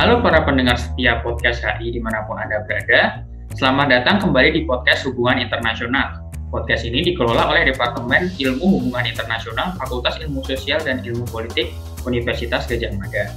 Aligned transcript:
Halo 0.00 0.24
para 0.24 0.40
pendengar 0.48 0.80
setia 0.80 1.20
podcast 1.20 1.60
HI 1.60 1.92
di 1.92 2.00
mana 2.00 2.24
pun 2.24 2.40
Anda 2.40 2.64
berada. 2.64 3.20
Selamat 3.52 3.92
datang 3.92 4.16
kembali 4.16 4.56
di 4.56 4.60
podcast 4.64 5.04
Hubungan 5.04 5.44
Internasional. 5.44 6.24
Podcast 6.48 6.88
ini 6.88 7.04
dikelola 7.04 7.52
oleh 7.52 7.68
Departemen 7.68 8.32
Ilmu 8.32 8.64
Hubungan 8.64 9.04
Internasional 9.04 9.76
Fakultas 9.76 10.16
Ilmu 10.24 10.40
Sosial 10.40 10.80
dan 10.80 11.04
Ilmu 11.04 11.28
Politik 11.28 11.76
Universitas 12.08 12.64
Gajah 12.64 12.96
Mada. 12.96 13.28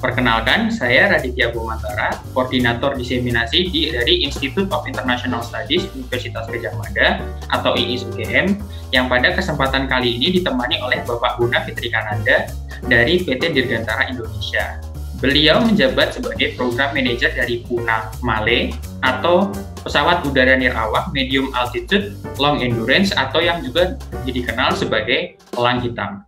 Perkenalkan, 0.00 0.72
saya 0.72 1.12
Raditya 1.12 1.52
Bumantara, 1.52 2.16
Koordinator 2.32 2.96
Diseminasi 2.96 3.68
di, 3.68 3.92
dari 3.92 4.24
Institute 4.24 4.72
of 4.72 4.88
International 4.88 5.44
Studies 5.44 5.84
Universitas 5.92 6.48
Gajah 6.48 6.72
Mada 6.80 7.20
atau 7.52 7.76
IIS 7.76 8.08
UGM 8.08 8.56
yang 8.96 9.12
pada 9.12 9.36
kesempatan 9.36 9.84
kali 9.84 10.16
ini 10.16 10.40
ditemani 10.40 10.80
oleh 10.80 11.04
Bapak 11.04 11.36
Guna 11.36 11.60
Fitri 11.60 11.92
Kananda 11.92 12.48
dari 12.88 13.20
PT 13.20 13.52
Dirgantara 13.52 14.08
Indonesia. 14.08 14.87
Beliau 15.18 15.58
menjabat 15.66 16.14
sebagai 16.14 16.54
Program 16.54 16.94
Manager 16.94 17.34
dari 17.34 17.66
Puna 17.66 18.06
Male 18.22 18.70
atau 19.02 19.50
pesawat 19.82 20.22
udara 20.22 20.54
nirawak 20.54 21.10
medium 21.10 21.50
altitude 21.58 22.14
long 22.38 22.62
endurance 22.62 23.10
atau 23.10 23.42
yang 23.42 23.58
juga 23.58 23.98
dikenal 24.22 24.78
sebagai 24.78 25.34
elang 25.58 25.82
hitam. 25.82 26.22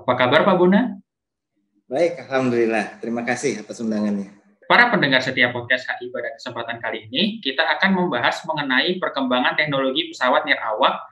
Apa 0.00 0.16
kabar 0.16 0.48
Pak 0.48 0.56
Buna? 0.56 1.09
Baik, 1.90 2.22
Alhamdulillah. 2.22 3.02
Terima 3.02 3.26
kasih 3.26 3.66
atas 3.66 3.82
undangannya. 3.82 4.30
Para 4.70 4.94
pendengar 4.94 5.26
setiap 5.26 5.50
podcast 5.50 5.90
HI 5.90 6.14
pada 6.14 6.38
kesempatan 6.38 6.78
kali 6.78 7.10
ini, 7.10 7.42
kita 7.42 7.66
akan 7.66 7.98
membahas 7.98 8.46
mengenai 8.46 9.02
perkembangan 9.02 9.58
teknologi 9.58 10.14
pesawat 10.14 10.46
nirawak 10.46 11.02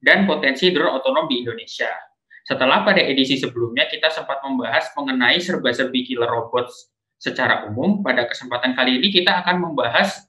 dan 0.00 0.24
potensi 0.24 0.72
drone 0.72 0.96
otonom 0.96 1.28
di 1.28 1.44
Indonesia. 1.44 1.92
Setelah 2.40 2.88
pada 2.88 3.04
edisi 3.04 3.36
sebelumnya 3.36 3.84
kita 3.92 4.08
sempat 4.08 4.40
membahas 4.40 4.88
mengenai 4.96 5.44
serba-serbi 5.44 6.08
killer 6.08 6.32
robots 6.32 6.88
secara 7.20 7.68
umum, 7.68 8.00
pada 8.00 8.24
kesempatan 8.24 8.72
kali 8.72 9.04
ini 9.04 9.12
kita 9.12 9.44
akan 9.44 9.60
membahas 9.60 10.24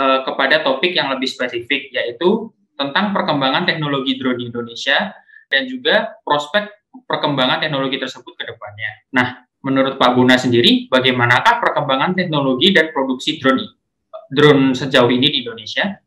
uh, 0.00 0.24
kepada 0.24 0.64
topik 0.64 0.96
yang 0.96 1.12
lebih 1.12 1.28
spesifik, 1.28 1.92
yaitu 1.92 2.48
tentang 2.80 3.12
perkembangan 3.12 3.68
teknologi 3.68 4.16
drone 4.16 4.40
di 4.40 4.48
Indonesia 4.48 5.12
dan 5.52 5.68
juga 5.68 6.16
prospek 6.24 6.79
perkembangan 6.90 7.62
teknologi 7.62 7.98
tersebut 7.98 8.34
ke 8.34 8.44
depannya. 8.46 8.90
Nah, 9.14 9.46
menurut 9.62 9.98
Pak 10.00 10.10
Buna 10.16 10.38
sendiri, 10.40 10.88
bagaimanakah 10.90 11.60
perkembangan 11.60 12.16
teknologi 12.16 12.72
dan 12.74 12.90
produksi 12.90 13.38
drone 13.38 13.62
drone 14.30 14.78
sejauh 14.78 15.10
ini 15.10 15.26
di 15.26 15.38
Indonesia? 15.42 15.98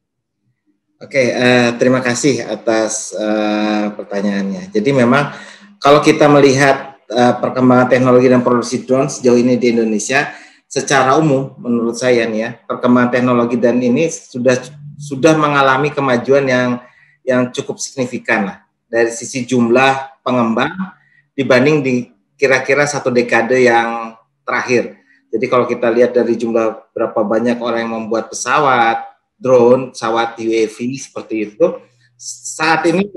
Oke, 1.03 1.35
uh, 1.35 1.75
terima 1.75 1.99
kasih 1.99 2.47
atas 2.47 3.11
uh, 3.11 3.91
pertanyaannya. 3.91 4.71
Jadi 4.71 4.95
memang 4.95 5.35
kalau 5.83 5.99
kita 5.99 6.31
melihat 6.31 6.95
uh, 7.11 7.35
perkembangan 7.43 7.91
teknologi 7.91 8.31
dan 8.31 8.39
produksi 8.39 8.87
drone 8.87 9.11
sejauh 9.11 9.35
ini 9.35 9.59
di 9.59 9.75
Indonesia, 9.75 10.31
secara 10.63 11.19
umum 11.19 11.59
menurut 11.59 11.99
saya 11.99 12.23
nih 12.23 12.39
ya, 12.39 12.49
perkembangan 12.55 13.11
teknologi 13.11 13.59
dan 13.59 13.83
ini 13.83 14.07
sudah 14.07 14.55
sudah 14.95 15.35
mengalami 15.35 15.91
kemajuan 15.91 16.47
yang 16.47 16.79
yang 17.27 17.51
cukup 17.51 17.75
signifikan 17.83 18.47
lah 18.47 18.62
dari 18.93 19.09
sisi 19.09 19.41
jumlah 19.41 20.21
pengembang 20.21 20.93
dibanding 21.33 21.81
di 21.81 21.93
kira-kira 22.37 22.85
satu 22.85 23.09
dekade 23.09 23.65
yang 23.65 24.13
terakhir. 24.45 25.01
Jadi 25.33 25.45
kalau 25.49 25.65
kita 25.65 25.89
lihat 25.89 26.13
dari 26.13 26.37
jumlah 26.37 26.93
berapa 26.93 27.25
banyak 27.25 27.57
orang 27.57 27.89
yang 27.89 27.93
membuat 27.97 28.29
pesawat, 28.29 29.01
drone, 29.41 29.97
pesawat 29.97 30.37
UAV 30.37 30.77
seperti 31.01 31.49
itu, 31.49 31.81
saat 32.21 32.85
ini 32.85 33.09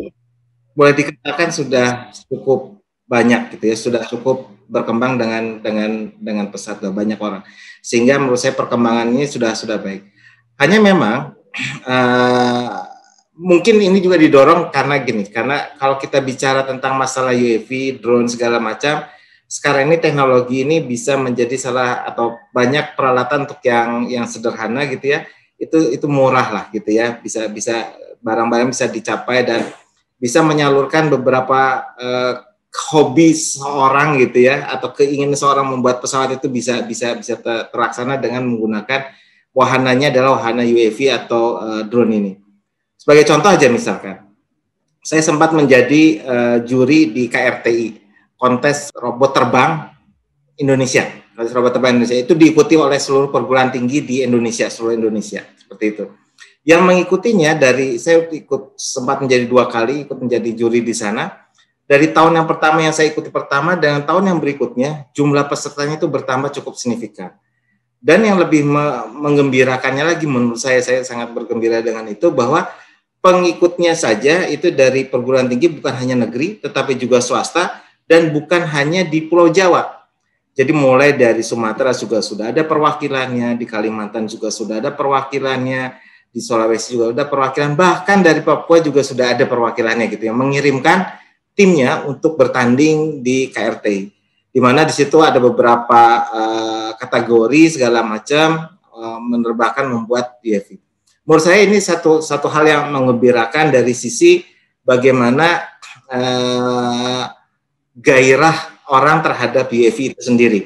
boleh 0.73 0.97
dikatakan 0.97 1.53
sudah 1.53 2.09
cukup 2.25 2.81
banyak 3.05 3.53
gitu 3.53 3.65
ya, 3.69 3.77
sudah 3.77 4.03
cukup 4.09 4.49
berkembang 4.67 5.21
dengan 5.21 5.61
dengan 5.61 6.09
dengan 6.17 6.49
pesat 6.49 6.81
banyak 6.81 7.21
orang. 7.21 7.45
Sehingga 7.85 8.17
menurut 8.17 8.41
saya 8.41 8.57
perkembangannya 8.57 9.29
sudah 9.29 9.53
sudah 9.53 9.77
baik. 9.77 10.09
Hanya 10.57 10.81
memang 10.81 11.37
uh, 11.85 12.81
mungkin 13.37 13.77
ini 13.79 14.01
juga 14.01 14.17
didorong 14.17 14.73
karena 14.73 14.97
gini, 15.05 15.29
karena 15.29 15.77
kalau 15.77 16.01
kita 16.01 16.19
bicara 16.25 16.65
tentang 16.65 16.97
masalah 16.97 17.37
UAV, 17.37 18.01
drone 18.01 18.27
segala 18.33 18.57
macam, 18.57 19.05
sekarang 19.47 19.93
ini 19.93 20.01
teknologi 20.01 20.65
ini 20.65 20.81
bisa 20.83 21.15
menjadi 21.21 21.55
salah 21.61 22.03
atau 22.09 22.41
banyak 22.51 22.97
peralatan 22.97 23.45
untuk 23.47 23.61
yang 23.63 24.09
yang 24.09 24.25
sederhana 24.25 24.89
gitu 24.89 25.13
ya, 25.13 25.29
itu 25.61 25.93
itu 25.93 26.07
murah 26.09 26.49
lah 26.49 26.65
gitu 26.73 26.89
ya, 26.89 27.21
bisa 27.21 27.47
bisa 27.53 27.93
barang-barang 28.25 28.73
bisa 28.73 28.89
dicapai 28.89 29.45
dan 29.45 29.63
bisa 30.17 30.41
menyalurkan 30.41 31.13
beberapa 31.13 31.93
uh, 32.01 32.35
hobi 32.93 33.33
seorang 33.33 34.21
gitu 34.21 34.49
ya 34.49 34.69
atau 34.69 34.93
keinginan 34.93 35.37
seorang 35.37 35.65
membuat 35.65 36.01
pesawat 36.01 36.37
itu 36.37 36.49
bisa 36.49 36.85
bisa 36.85 37.17
bisa 37.17 37.41
terlaksana 37.73 38.21
dengan 38.21 38.45
menggunakan 38.45 39.13
wahananya 39.57 40.13
adalah 40.13 40.37
wahana 40.37 40.65
UAV 40.65 40.99
atau 41.13 41.61
uh, 41.61 41.83
drone 41.85 42.13
ini. 42.17 42.46
Sebagai 43.07 43.23
contoh 43.31 43.55
aja 43.55 43.71
misalkan, 43.71 44.19
saya 44.99 45.23
sempat 45.23 45.55
menjadi 45.55 46.27
uh, 46.27 46.59
juri 46.67 47.15
di 47.15 47.31
KRTI, 47.31 48.03
kontes 48.35 48.91
robot 48.99 49.31
terbang 49.31 49.95
Indonesia. 50.59 51.07
Kontes 51.39 51.55
robot 51.55 51.79
terbang 51.79 51.95
Indonesia 51.95 52.19
itu 52.19 52.35
diikuti 52.35 52.75
oleh 52.75 52.99
seluruh 52.99 53.31
perguruan 53.31 53.71
tinggi 53.71 54.03
di 54.03 54.27
Indonesia, 54.27 54.67
seluruh 54.67 54.99
Indonesia, 54.99 55.47
seperti 55.55 55.85
itu. 55.95 56.05
Yang 56.67 56.83
mengikutinya 56.83 57.55
dari 57.55 57.95
saya 58.03 58.27
ikut 58.27 58.75
sempat 58.75 59.23
menjadi 59.23 59.47
dua 59.47 59.71
kali 59.71 60.03
ikut 60.03 60.19
menjadi 60.19 60.67
juri 60.67 60.83
di 60.83 60.91
sana. 60.91 61.47
Dari 61.87 62.11
tahun 62.11 62.43
yang 62.43 62.51
pertama 62.51 62.83
yang 62.83 62.91
saya 62.91 63.15
ikuti 63.15 63.31
pertama 63.31 63.79
dengan 63.79 64.03
tahun 64.03 64.35
yang 64.35 64.43
berikutnya 64.43 65.15
jumlah 65.15 65.47
pesertanya 65.47 65.95
itu 65.95 66.11
bertambah 66.11 66.51
cukup 66.59 66.75
signifikan. 66.75 67.39
Dan 68.03 68.27
yang 68.27 68.43
lebih 68.43 68.67
me 68.67 69.07
menggembirakannya 69.15 70.03
lagi 70.03 70.27
menurut 70.27 70.59
saya 70.59 70.83
saya 70.83 71.07
sangat 71.07 71.31
bergembira 71.31 71.79
dengan 71.87 72.03
itu 72.11 72.35
bahwa 72.35 72.67
pengikutnya 73.27 73.99
saja 73.99 74.47
itu 74.47 74.71
dari 74.71 75.03
perguruan 75.03 75.51
tinggi 75.51 75.67
bukan 75.67 75.91
hanya 75.99 76.15
negeri 76.15 76.63
tetapi 76.63 76.95
juga 76.95 77.19
swasta 77.19 77.83
dan 78.07 78.31
bukan 78.31 78.63
hanya 78.71 79.03
di 79.03 79.27
Pulau 79.27 79.51
Jawa. 79.51 80.07
Jadi 80.55 80.71
mulai 80.71 81.11
dari 81.19 81.43
Sumatera 81.43 81.91
juga 81.91 82.23
sudah 82.23 82.55
ada 82.55 82.63
perwakilannya, 82.63 83.59
di 83.59 83.67
Kalimantan 83.67 84.31
juga 84.31 84.49
sudah 84.49 84.79
ada 84.79 84.95
perwakilannya, 84.95 85.99
di 86.31 86.41
Sulawesi 86.41 86.97
juga 86.97 87.13
ada 87.13 87.27
perwakilan, 87.29 87.77
bahkan 87.77 88.23
dari 88.23 88.41
Papua 88.41 88.79
juga 88.81 89.03
sudah 89.03 89.37
ada 89.37 89.45
perwakilannya 89.45 90.07
gitu 90.07 90.31
yang 90.31 90.39
mengirimkan 90.39 91.13
timnya 91.53 92.07
untuk 92.09 92.41
bertanding 92.41 93.21
di 93.21 93.53
KRT. 93.53 93.87
Di 94.55 94.61
mana 94.63 94.89
di 94.89 94.95
situ 94.95 95.21
ada 95.21 95.37
beberapa 95.37 96.25
uh, 96.25 96.91
kategori 96.97 97.77
segala 97.77 98.01
macam 98.01 98.73
uh, 98.97 99.21
menerbahkan 99.21 99.85
membuat 99.85 100.41
DFI 100.41 100.86
menurut 101.27 101.43
saya 101.43 101.67
ini 101.67 101.83
satu 101.83 102.23
satu 102.23 102.47
hal 102.47 102.65
yang 102.65 102.83
mengembirakan 102.95 103.75
dari 103.75 103.93
sisi 103.93 104.47
bagaimana 104.87 105.67
uh, 106.09 107.27
gairah 107.99 108.87
orang 108.87 109.27
terhadap 109.27 109.67
UAV 109.67 110.15
itu 110.15 110.23
sendiri. 110.23 110.61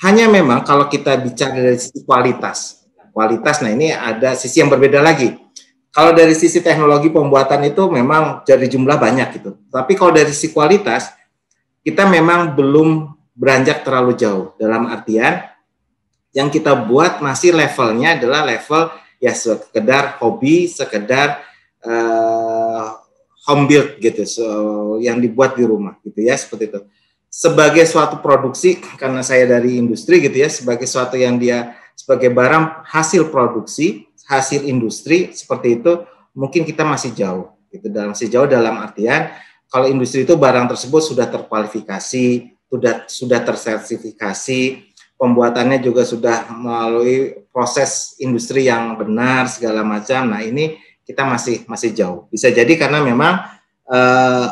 Hanya 0.00 0.26
memang 0.26 0.66
kalau 0.66 0.90
kita 0.90 1.14
bicara 1.20 1.54
dari 1.54 1.78
sisi 1.78 2.02
kualitas, 2.02 2.82
kualitas, 3.14 3.62
nah 3.62 3.70
ini 3.70 3.94
ada 3.94 4.34
sisi 4.34 4.58
yang 4.58 4.72
berbeda 4.72 4.98
lagi. 4.98 5.38
Kalau 5.92 6.16
dari 6.16 6.32
sisi 6.32 6.64
teknologi 6.64 7.12
pembuatan 7.12 7.68
itu 7.68 7.86
memang 7.92 8.42
dari 8.48 8.66
jumlah 8.66 8.96
banyak 8.96 9.28
gitu. 9.38 9.60
Tapi 9.68 9.92
kalau 9.94 10.10
dari 10.10 10.32
sisi 10.32 10.50
kualitas, 10.50 11.12
kita 11.84 12.08
memang 12.08 12.56
belum 12.56 13.12
beranjak 13.36 13.84
terlalu 13.84 14.16
jauh. 14.16 14.56
Dalam 14.56 14.88
artian, 14.88 15.44
yang 16.32 16.48
kita 16.48 16.72
buat 16.72 17.20
masih 17.20 17.52
levelnya 17.52 18.16
adalah 18.16 18.48
level 18.48 18.88
ya 19.22 19.30
sekedar 19.30 20.18
hobi, 20.18 20.66
sekedar 20.66 21.46
uh, 21.86 22.98
home 23.46 23.70
build 23.70 24.02
gitu, 24.02 24.26
so, 24.26 24.46
yang 24.98 25.22
dibuat 25.22 25.54
di 25.54 25.62
rumah 25.62 25.94
gitu 26.02 26.26
ya 26.26 26.34
seperti 26.34 26.74
itu. 26.74 26.80
Sebagai 27.30 27.86
suatu 27.86 28.18
produksi 28.18 28.82
karena 28.98 29.22
saya 29.22 29.46
dari 29.46 29.78
industri 29.78 30.18
gitu 30.18 30.42
ya, 30.42 30.50
sebagai 30.50 30.90
suatu 30.90 31.14
yang 31.14 31.38
dia 31.38 31.78
sebagai 31.94 32.34
barang 32.34 32.82
hasil 32.90 33.30
produksi, 33.30 34.10
hasil 34.26 34.66
industri 34.66 35.30
seperti 35.30 35.78
itu, 35.78 36.02
mungkin 36.34 36.66
kita 36.66 36.82
masih 36.82 37.14
jauh 37.14 37.54
gitu 37.70 37.88
dalam 37.88 38.12
masih 38.12 38.28
jauh 38.28 38.44
dalam 38.44 38.76
artian 38.82 39.32
kalau 39.72 39.88
industri 39.88 40.28
itu 40.28 40.36
barang 40.36 40.68
tersebut 40.68 41.00
sudah 41.00 41.32
terkualifikasi, 41.32 42.26
sudah 42.68 43.08
sudah 43.08 43.40
tersertifikasi, 43.40 44.91
pembuatannya 45.22 45.78
juga 45.78 46.02
sudah 46.02 46.50
melalui 46.50 47.46
proses 47.54 48.18
industri 48.18 48.66
yang 48.66 48.98
benar 48.98 49.46
segala 49.46 49.86
macam. 49.86 50.26
Nah 50.34 50.42
ini 50.42 50.82
kita 51.06 51.22
masih 51.22 51.62
masih 51.70 51.94
jauh. 51.94 52.26
Bisa 52.26 52.50
jadi 52.50 52.74
karena 52.74 52.98
memang 52.98 53.38
uh, 53.86 54.46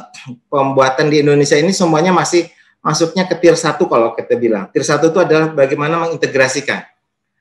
pembuatan 0.47 1.11
di 1.11 1.27
Indonesia 1.27 1.59
ini 1.59 1.75
semuanya 1.75 2.15
masih 2.15 2.47
masuknya 2.79 3.27
ke 3.27 3.35
tier 3.43 3.59
1 3.59 3.83
kalau 3.83 4.15
kita 4.15 4.39
bilang. 4.39 4.71
Tier 4.71 4.87
1 4.87 5.03
itu 5.03 5.19
adalah 5.19 5.51
bagaimana 5.51 6.07
mengintegrasikan. 6.07 6.87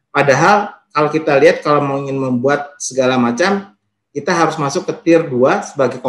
Padahal 0.09 0.73
kalau 0.89 1.13
kita 1.13 1.37
lihat 1.37 1.61
kalau 1.61 1.85
mau 1.85 2.01
ingin 2.01 2.17
membuat 2.17 2.73
segala 2.81 3.13
macam, 3.21 3.77
kita 4.09 4.33
harus 4.33 4.57
masuk 4.57 4.89
ke 4.89 4.93
tier 5.05 5.21
2 5.21 5.69
sebagai 5.69 6.01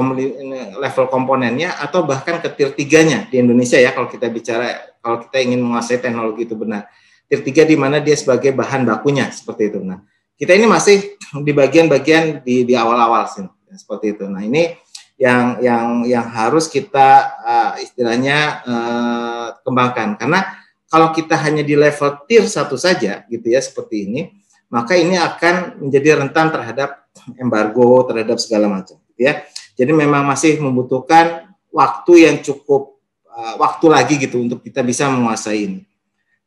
level 0.80 1.06
komponennya 1.12 1.76
atau 1.84 2.00
bahkan 2.00 2.40
ke 2.40 2.48
tier 2.48 2.72
3-nya 2.72 3.28
di 3.28 3.44
Indonesia 3.44 3.76
ya 3.76 3.92
kalau 3.92 4.08
kita 4.08 4.32
bicara 4.32 4.96
kalau 5.04 5.20
kita 5.20 5.36
ingin 5.44 5.60
menguasai 5.60 6.00
teknologi 6.00 6.48
itu 6.48 6.56
benar. 6.56 6.88
Tier 7.30 7.46
3 7.46 7.70
di 7.70 7.76
mana 7.78 8.02
dia 8.02 8.18
sebagai 8.18 8.50
bahan 8.50 8.82
bakunya 8.82 9.30
seperti 9.30 9.70
itu. 9.70 9.78
Nah, 9.86 10.02
kita 10.34 10.58
ini 10.58 10.66
masih 10.66 11.14
di 11.46 11.52
bagian-bagian 11.54 12.42
di 12.42 12.66
di 12.66 12.74
awal-awal 12.74 13.30
sih 13.30 13.46
seperti 13.78 14.18
itu. 14.18 14.26
Nah, 14.26 14.42
ini 14.42 14.74
yang 15.20 15.60
yang 15.60 15.86
yang 16.08 16.26
harus 16.32 16.64
kita 16.64 17.36
uh, 17.44 17.72
istilahnya 17.76 18.64
uh, 18.64 19.46
kembangkan 19.60 20.16
karena 20.16 20.48
kalau 20.88 21.12
kita 21.12 21.36
hanya 21.36 21.60
di 21.60 21.76
level 21.76 22.24
tier 22.24 22.48
satu 22.48 22.80
saja 22.80 23.28
gitu 23.28 23.44
ya 23.52 23.60
seperti 23.60 24.08
ini 24.08 24.32
maka 24.72 24.96
ini 24.96 25.20
akan 25.20 25.84
menjadi 25.84 26.24
rentan 26.24 26.48
terhadap 26.48 27.04
embargo 27.36 28.08
terhadap 28.08 28.40
segala 28.40 28.64
macam 28.72 28.96
gitu 29.12 29.28
ya 29.28 29.44
jadi 29.76 29.92
memang 29.92 30.24
masih 30.24 30.56
membutuhkan 30.56 31.52
waktu 31.68 32.24
yang 32.24 32.36
cukup 32.40 32.96
uh, 33.28 33.60
waktu 33.60 33.86
lagi 33.92 34.14
gitu 34.16 34.40
untuk 34.40 34.64
kita 34.64 34.80
bisa 34.80 35.04
menguasai 35.12 35.68
ini 35.68 35.80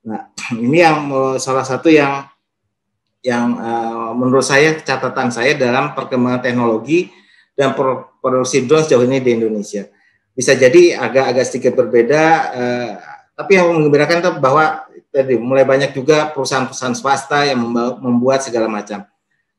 nah 0.03 0.29
ini 0.65 0.83
yang 0.83 1.07
uh, 1.09 1.35
salah 1.39 1.63
satu 1.63 1.87
yang 1.87 2.27
yang 3.23 3.55
uh, 3.55 4.11
menurut 4.11 4.43
saya 4.43 4.75
catatan 4.83 5.31
saya 5.31 5.55
dalam 5.55 5.95
perkembangan 5.95 6.43
teknologi 6.43 7.07
dan 7.55 7.77
produksi 8.19 8.65
drone 8.65 8.83
sejauh 8.83 9.05
ini 9.05 9.21
di 9.21 9.31
Indonesia. 9.37 9.85
Bisa 10.33 10.57
jadi 10.57 10.97
agak-agak 10.97 11.45
sedikit 11.45 11.77
berbeda, 11.77 12.23
eh, 12.57 12.91
tapi 13.37 13.53
yang 13.53 13.69
mengembirakan 13.69 14.17
itu 14.17 14.31
bahwa 14.41 14.89
tadi 15.13 15.37
mulai 15.37 15.61
banyak 15.61 15.93
juga 15.93 16.33
perusahaan-perusahaan 16.33 16.97
swasta 16.97 17.45
yang 17.45 17.61
membuat 18.01 18.41
segala 18.41 18.65
macam. 18.65 19.05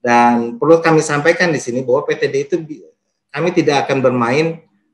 Dan 0.03 0.59
perlu 0.59 0.83
kami 0.83 1.01
sampaikan 1.01 1.55
di 1.55 1.63
sini 1.63 1.87
bahwa 1.87 2.03
PTD 2.05 2.35
itu 2.51 2.57
kami 3.31 3.55
tidak 3.55 3.87
akan 3.87 4.03
bermain 4.03 4.47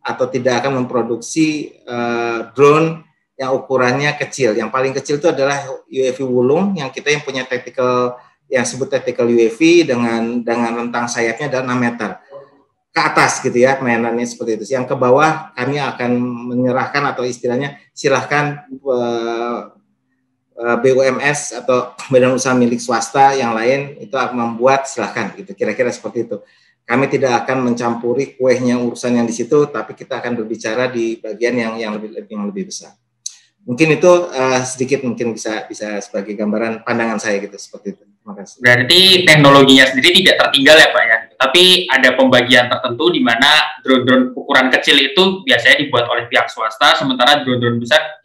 atau 0.04 0.28
tidak 0.28 0.64
akan 0.64 0.84
memproduksi 0.84 1.76
uh, 1.88 2.52
drone 2.52 3.04
yang 3.40 3.56
ukurannya 3.56 4.12
kecil. 4.20 4.52
Yang 4.52 4.68
paling 4.68 4.92
kecil 4.92 5.16
itu 5.16 5.32
adalah 5.32 5.64
UAV 5.88 6.20
Wulung 6.28 6.76
yang 6.76 6.92
kita 6.92 7.08
yang 7.08 7.24
punya 7.24 7.48
tactical 7.48 8.20
yang 8.52 8.68
sebut 8.68 8.92
tactical 8.92 9.24
UAV 9.24 9.88
dengan 9.88 10.44
dengan 10.44 10.84
rentang 10.84 11.08
sayapnya 11.08 11.48
adalah 11.48 11.72
6 11.72 11.80
meter 11.80 12.10
ke 12.90 13.00
atas 13.00 13.38
gitu 13.40 13.54
ya 13.54 13.80
mainannya 13.80 14.28
seperti 14.28 14.60
itu. 14.60 14.76
Yang 14.76 14.92
ke 14.92 14.94
bawah 15.00 15.56
kami 15.56 15.80
akan 15.80 16.10
menyerahkan 16.52 17.00
atau 17.08 17.24
istilahnya 17.24 17.80
silahkan 17.96 18.68
uh, 18.84 19.72
uh, 20.60 20.76
BUMS 20.84 21.64
atau 21.64 21.96
badan 22.12 22.36
usaha 22.36 22.52
milik 22.52 22.82
swasta 22.82 23.32
yang 23.32 23.56
lain 23.56 23.96
itu 24.04 24.12
akan 24.12 24.36
membuat 24.36 24.84
silahkan 24.84 25.32
gitu 25.32 25.56
kira-kira 25.56 25.88
seperti 25.88 26.28
itu. 26.28 26.44
Kami 26.84 27.06
tidak 27.06 27.46
akan 27.46 27.70
mencampuri 27.70 28.34
kuehnya 28.34 28.74
urusan 28.82 29.14
yang 29.14 29.22
di 29.22 29.30
situ, 29.30 29.70
tapi 29.70 29.94
kita 29.94 30.18
akan 30.18 30.42
berbicara 30.42 30.90
di 30.90 31.22
bagian 31.22 31.54
yang 31.54 31.72
yang 31.78 31.92
lebih 31.94 32.26
yang 32.26 32.50
lebih 32.50 32.66
besar. 32.66 32.99
Mungkin 33.70 34.02
itu 34.02 34.12
uh, 34.34 34.66
sedikit 34.66 35.06
mungkin 35.06 35.30
bisa 35.30 35.62
bisa 35.70 36.02
sebagai 36.02 36.34
gambaran 36.34 36.82
pandangan 36.82 37.22
saya 37.22 37.38
gitu 37.38 37.54
seperti 37.54 37.94
itu. 37.94 38.02
Terima 38.02 38.34
kasih. 38.34 38.58
Berarti 38.58 39.00
teknologinya 39.22 39.86
sendiri 39.86 40.10
tidak 40.18 40.42
tertinggal 40.42 40.74
ya 40.74 40.90
Pak 40.90 41.04
ya? 41.06 41.18
Tapi 41.38 41.86
ada 41.86 42.08
pembagian 42.18 42.66
tertentu 42.66 43.14
di 43.14 43.22
mana 43.22 43.78
drone-drone 43.86 44.34
ukuran 44.34 44.74
kecil 44.74 44.98
itu 44.98 45.46
biasanya 45.46 45.86
dibuat 45.86 46.10
oleh 46.10 46.26
pihak 46.26 46.50
swasta, 46.50 46.98
sementara 46.98 47.46
drone-drone 47.46 47.78
besar 47.78 48.18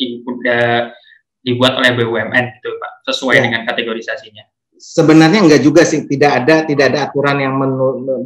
dibuat 1.45 1.73
oleh 1.77 1.93
BUMN 1.93 2.45
gitu 2.57 2.69
Pak, 2.81 2.91
sesuai 3.05 3.37
ya. 3.37 3.41
dengan 3.45 3.61
kategorisasinya. 3.69 4.43
Sebenarnya 4.75 5.45
enggak 5.45 5.61
juga 5.61 5.85
sih, 5.85 6.09
tidak 6.09 6.41
ada 6.41 6.65
tidak 6.65 6.85
ada 6.89 6.99
aturan 7.07 7.37
yang 7.37 7.53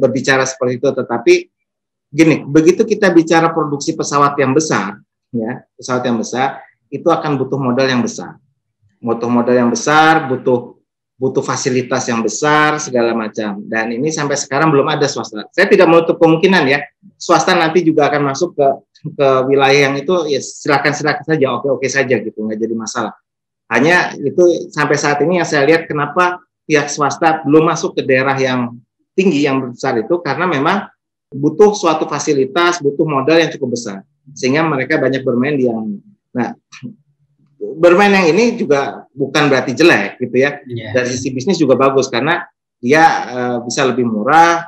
berbicara 0.00 0.48
seperti 0.48 0.80
itu, 0.80 0.88
tetapi 0.88 1.34
gini, 2.10 2.48
begitu 2.48 2.82
kita 2.88 3.12
bicara 3.12 3.52
produksi 3.52 3.92
pesawat 3.92 4.34
yang 4.40 4.56
besar, 4.56 4.98
ya 5.30 5.62
pesawat 5.78 6.02
yang 6.02 6.18
besar, 6.18 6.58
itu 6.90 7.06
akan 7.06 7.38
butuh 7.38 7.56
modal 7.56 7.86
yang 7.86 8.02
besar, 8.02 8.36
butuh 8.98 9.30
modal 9.30 9.54
yang 9.54 9.70
besar, 9.70 10.26
butuh 10.26 10.80
butuh 11.20 11.44
fasilitas 11.44 12.08
yang 12.08 12.24
besar 12.24 12.80
segala 12.80 13.12
macam 13.12 13.60
dan 13.68 13.92
ini 13.92 14.08
sampai 14.08 14.40
sekarang 14.40 14.72
belum 14.72 14.88
ada 14.88 15.04
swasta. 15.04 15.44
Saya 15.52 15.68
tidak 15.68 15.84
menutup 15.84 16.16
kemungkinan 16.16 16.64
ya 16.64 16.80
swasta 17.20 17.52
nanti 17.52 17.84
juga 17.84 18.08
akan 18.08 18.32
masuk 18.32 18.56
ke 18.56 18.66
ke 19.20 19.28
wilayah 19.44 19.92
yang 19.92 20.00
itu 20.00 20.12
ya 20.32 20.40
silakan 20.40 20.96
silakan 20.96 21.24
saja 21.24 21.46
oke 21.60 21.68
oke 21.76 21.86
saja 21.92 22.16
gitu 22.24 22.40
nggak 22.40 22.56
jadi 22.56 22.74
masalah. 22.74 23.12
Hanya 23.68 24.16
itu 24.16 24.72
sampai 24.72 24.96
saat 24.96 25.20
ini 25.20 25.38
yang 25.38 25.46
saya 25.46 25.68
lihat 25.68 25.84
kenapa 25.84 26.40
pihak 26.64 26.88
swasta 26.88 27.44
belum 27.44 27.68
masuk 27.68 28.00
ke 28.00 28.02
daerah 28.02 28.34
yang 28.40 28.80
tinggi 29.12 29.44
yang 29.44 29.76
besar 29.76 30.00
itu 30.00 30.24
karena 30.24 30.48
memang 30.48 30.88
butuh 31.30 31.76
suatu 31.76 32.08
fasilitas 32.08 32.80
butuh 32.80 33.04
modal 33.04 33.36
yang 33.36 33.52
cukup 33.52 33.76
besar 33.76 34.02
sehingga 34.32 34.64
mereka 34.64 34.96
banyak 34.96 35.20
bermain 35.20 35.54
di 35.60 35.68
yang 35.68 36.00
nah 36.30 36.54
bermain 37.60 38.12
yang 38.12 38.32
ini 38.32 38.56
juga 38.56 39.04
bukan 39.12 39.52
berarti 39.52 39.76
jelek 39.76 40.16
gitu 40.20 40.36
ya. 40.40 40.60
Yeah. 40.64 40.96
Dari 40.96 41.08
sisi 41.12 41.28
bisnis 41.30 41.60
juga 41.60 41.76
bagus 41.76 42.08
karena 42.08 42.48
dia 42.80 43.04
uh, 43.28 43.58
bisa 43.60 43.84
lebih 43.84 44.08
murah, 44.08 44.64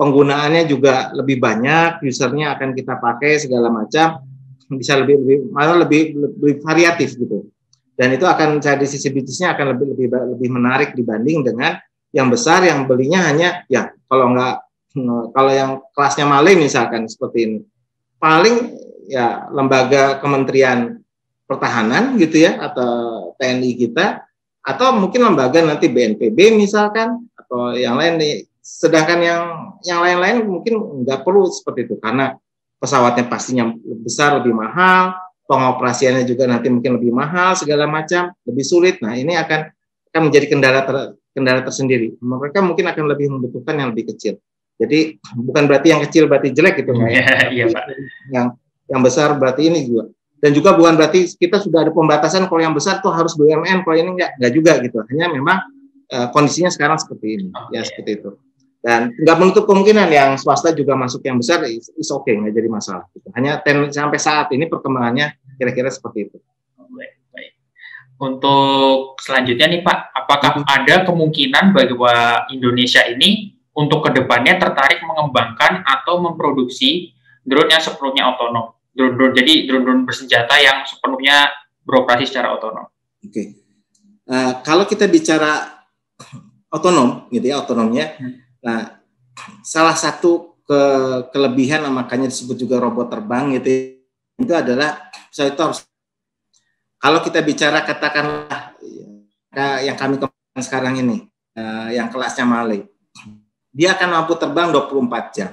penggunaannya 0.00 0.64
juga 0.64 1.12
lebih 1.12 1.36
banyak, 1.36 2.00
usernya 2.00 2.56
akan 2.56 2.72
kita 2.72 2.96
pakai 2.96 3.36
segala 3.36 3.68
macam, 3.68 4.24
bisa 4.72 4.96
lebih 4.96 5.20
lebih 5.20 5.38
malah 5.52 5.84
lebih 5.84 6.16
lebih 6.16 6.64
variatif 6.64 7.20
gitu. 7.20 7.44
Dan 8.00 8.16
itu 8.16 8.24
akan 8.24 8.64
dari 8.64 8.88
sisi 8.88 9.12
bisnisnya 9.12 9.52
akan 9.52 9.76
lebih 9.76 9.92
lebih 9.92 10.06
lebih 10.08 10.48
menarik 10.48 10.96
dibanding 10.96 11.44
dengan 11.44 11.76
yang 12.16 12.32
besar 12.32 12.64
yang 12.64 12.88
belinya 12.88 13.28
hanya 13.28 13.62
ya 13.68 13.92
kalau 14.08 14.32
enggak 14.34 14.66
kalau 15.30 15.52
yang 15.52 15.70
kelasnya 15.94 16.26
maling 16.26 16.58
misalkan 16.58 17.06
seperti 17.06 17.38
ini 17.46 17.58
paling 18.18 18.74
ya 19.06 19.46
lembaga 19.54 20.18
kementerian 20.18 20.99
pertahanan 21.50 22.14
gitu 22.14 22.46
ya 22.46 22.62
atau 22.62 23.34
TNI 23.34 23.74
kita 23.74 24.22
atau 24.62 24.94
mungkin 24.94 25.26
lembaga 25.26 25.58
nanti 25.66 25.90
BNPB 25.90 26.54
misalkan 26.54 27.26
atau 27.34 27.74
yang 27.74 27.98
lain 27.98 28.22
nih. 28.22 28.34
Sedangkan 28.62 29.18
yang 29.18 29.42
yang 29.82 29.98
lain-lain 29.98 30.46
mungkin 30.46 31.02
nggak 31.02 31.26
perlu 31.26 31.50
seperti 31.50 31.90
itu 31.90 31.98
karena 31.98 32.38
pesawatnya 32.78 33.26
pastinya 33.26 33.66
besar 33.82 34.38
lebih 34.38 34.54
mahal 34.54 35.18
pengoperasiannya 35.50 36.22
juga 36.22 36.46
nanti 36.46 36.70
mungkin 36.70 37.02
lebih 37.02 37.10
mahal 37.10 37.58
segala 37.58 37.90
macam 37.90 38.30
lebih 38.46 38.62
sulit. 38.62 39.02
Nah 39.02 39.18
ini 39.18 39.34
akan 39.34 39.66
akan 40.14 40.20
menjadi 40.30 40.46
kendala 40.46 40.86
ter, 40.86 40.96
kendala 41.34 41.66
tersendiri. 41.66 42.14
Mereka 42.22 42.62
mungkin 42.62 42.86
akan 42.86 43.04
lebih 43.10 43.26
membutuhkan 43.34 43.74
yang 43.74 43.90
lebih 43.90 44.14
kecil. 44.14 44.38
Jadi 44.78 45.18
bukan 45.34 45.66
berarti 45.66 45.90
yang 45.90 46.00
kecil 46.06 46.30
berarti 46.30 46.54
jelek 46.54 46.86
gitu 46.86 46.94
ya, 47.04 47.50
iya, 47.52 47.66
Pak. 47.68 47.84
yang 48.30 48.46
yang 48.86 49.00
besar 49.02 49.34
berarti 49.36 49.68
ini 49.68 49.84
juga 49.84 50.08
dan 50.40 50.50
juga 50.56 50.72
bukan 50.72 50.96
berarti 50.96 51.28
kita 51.36 51.60
sudah 51.60 51.84
ada 51.86 51.92
pembatasan 51.92 52.48
kalau 52.48 52.60
yang 52.64 52.72
besar 52.72 53.04
tuh 53.04 53.12
harus 53.12 53.36
BUMN 53.36 53.84
kalau 53.84 53.96
ini 53.96 54.10
enggak 54.16 54.30
enggak 54.40 54.52
juga 54.56 54.72
gitu 54.80 54.98
hanya 55.12 55.26
memang 55.28 55.58
uh, 56.10 56.28
kondisinya 56.32 56.72
sekarang 56.72 56.96
seperti 56.96 57.26
ini 57.36 57.48
okay. 57.52 57.76
ya 57.76 57.80
seperti 57.84 58.10
itu 58.20 58.30
dan 58.80 59.12
nggak 59.12 59.36
menutup 59.36 59.68
kemungkinan 59.68 60.08
yang 60.08 60.30
swasta 60.40 60.72
juga 60.72 60.96
masuk 60.96 61.20
yang 61.28 61.36
besar 61.36 61.60
is, 61.68 61.92
is 62.00 62.08
okay, 62.08 62.32
nggak 62.32 62.56
jadi 62.56 62.68
masalah 62.72 63.04
gitu. 63.12 63.28
hanya 63.36 63.60
ten, 63.60 63.92
sampai 63.92 64.16
saat 64.16 64.48
ini 64.56 64.64
perkembangannya 64.64 65.36
kira-kira 65.60 65.92
seperti 65.92 66.32
itu 66.32 66.36
baik, 66.88 67.12
baik. 67.36 67.52
untuk 68.16 69.20
selanjutnya 69.20 69.68
nih 69.68 69.84
Pak 69.84 69.98
apakah 70.16 70.50
hmm. 70.56 70.64
ada 70.64 71.04
kemungkinan 71.04 71.76
bahwa 71.76 72.48
Indonesia 72.48 73.04
ini 73.04 73.52
untuk 73.76 74.08
ke 74.08 74.16
depannya 74.16 74.56
tertarik 74.56 75.04
mengembangkan 75.04 75.84
atau 75.84 76.16
memproduksi 76.24 77.12
drone 77.44 77.68
yang 77.68 77.84
sepenuhnya 77.84 78.32
otonom 78.32 78.79
drone-drone 78.94 79.34
jadi 79.38 79.52
drone-drone 79.70 80.02
bersenjata 80.06 80.54
yang 80.58 80.82
sepenuhnya 80.86 81.50
beroperasi 81.84 82.28
secara 82.28 82.54
otonom. 82.54 82.86
Oke. 82.86 83.30
Okay. 83.30 83.46
Uh, 84.30 84.34
eh, 84.34 84.52
kalau 84.62 84.86
kita 84.86 85.10
bicara 85.10 85.82
otonom 86.70 87.26
gitu 87.34 87.50
ya 87.50 87.62
otonomnya, 87.62 88.14
hmm. 88.14 88.62
nah 88.62 89.00
salah 89.64 89.96
satu 89.96 90.60
ke 90.62 90.80
kelebihan 91.34 91.82
makanya 91.90 92.30
disebut 92.30 92.54
juga 92.54 92.78
robot 92.78 93.10
terbang 93.10 93.58
gitu 93.58 93.68
ya, 93.68 93.80
itu 94.38 94.52
adalah 94.54 95.10
saya 95.34 95.50
itu 95.50 95.58
harus 95.58 95.82
kalau 97.00 97.18
kita 97.26 97.42
bicara 97.42 97.82
katakanlah 97.82 98.78
yang 99.82 99.98
kami 99.98 100.22
kembangkan 100.22 100.62
sekarang 100.62 100.94
ini 101.02 101.26
uh, 101.58 101.90
yang 101.90 102.06
kelasnya 102.06 102.46
Male 102.46 102.86
dia 103.74 103.98
akan 103.98 104.08
mampu 104.14 104.38
terbang 104.38 104.70
24 104.70 105.34
jam 105.34 105.50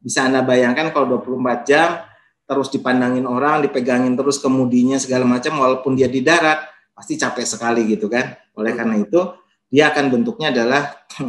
bisa 0.00 0.24
Anda 0.24 0.40
bayangkan 0.40 0.88
kalau 0.88 1.20
24 1.20 1.68
jam 1.68 2.00
terus 2.46 2.70
dipandangin 2.70 3.26
orang, 3.26 3.60
dipegangin 3.66 4.14
terus 4.14 4.38
kemudinya 4.38 4.96
segala 4.96 5.26
macam, 5.26 5.58
walaupun 5.58 5.98
dia 5.98 6.06
di 6.06 6.22
darat 6.22 6.62
pasti 6.96 7.18
capek 7.18 7.44
sekali 7.44 7.84
gitu 7.90 8.06
kan. 8.06 8.38
Oleh 8.56 8.72
karena 8.72 8.96
itu 9.02 9.20
dia 9.66 9.90
akan 9.90 10.14
bentuknya 10.14 10.54
adalah 10.54 10.94
e, 11.18 11.28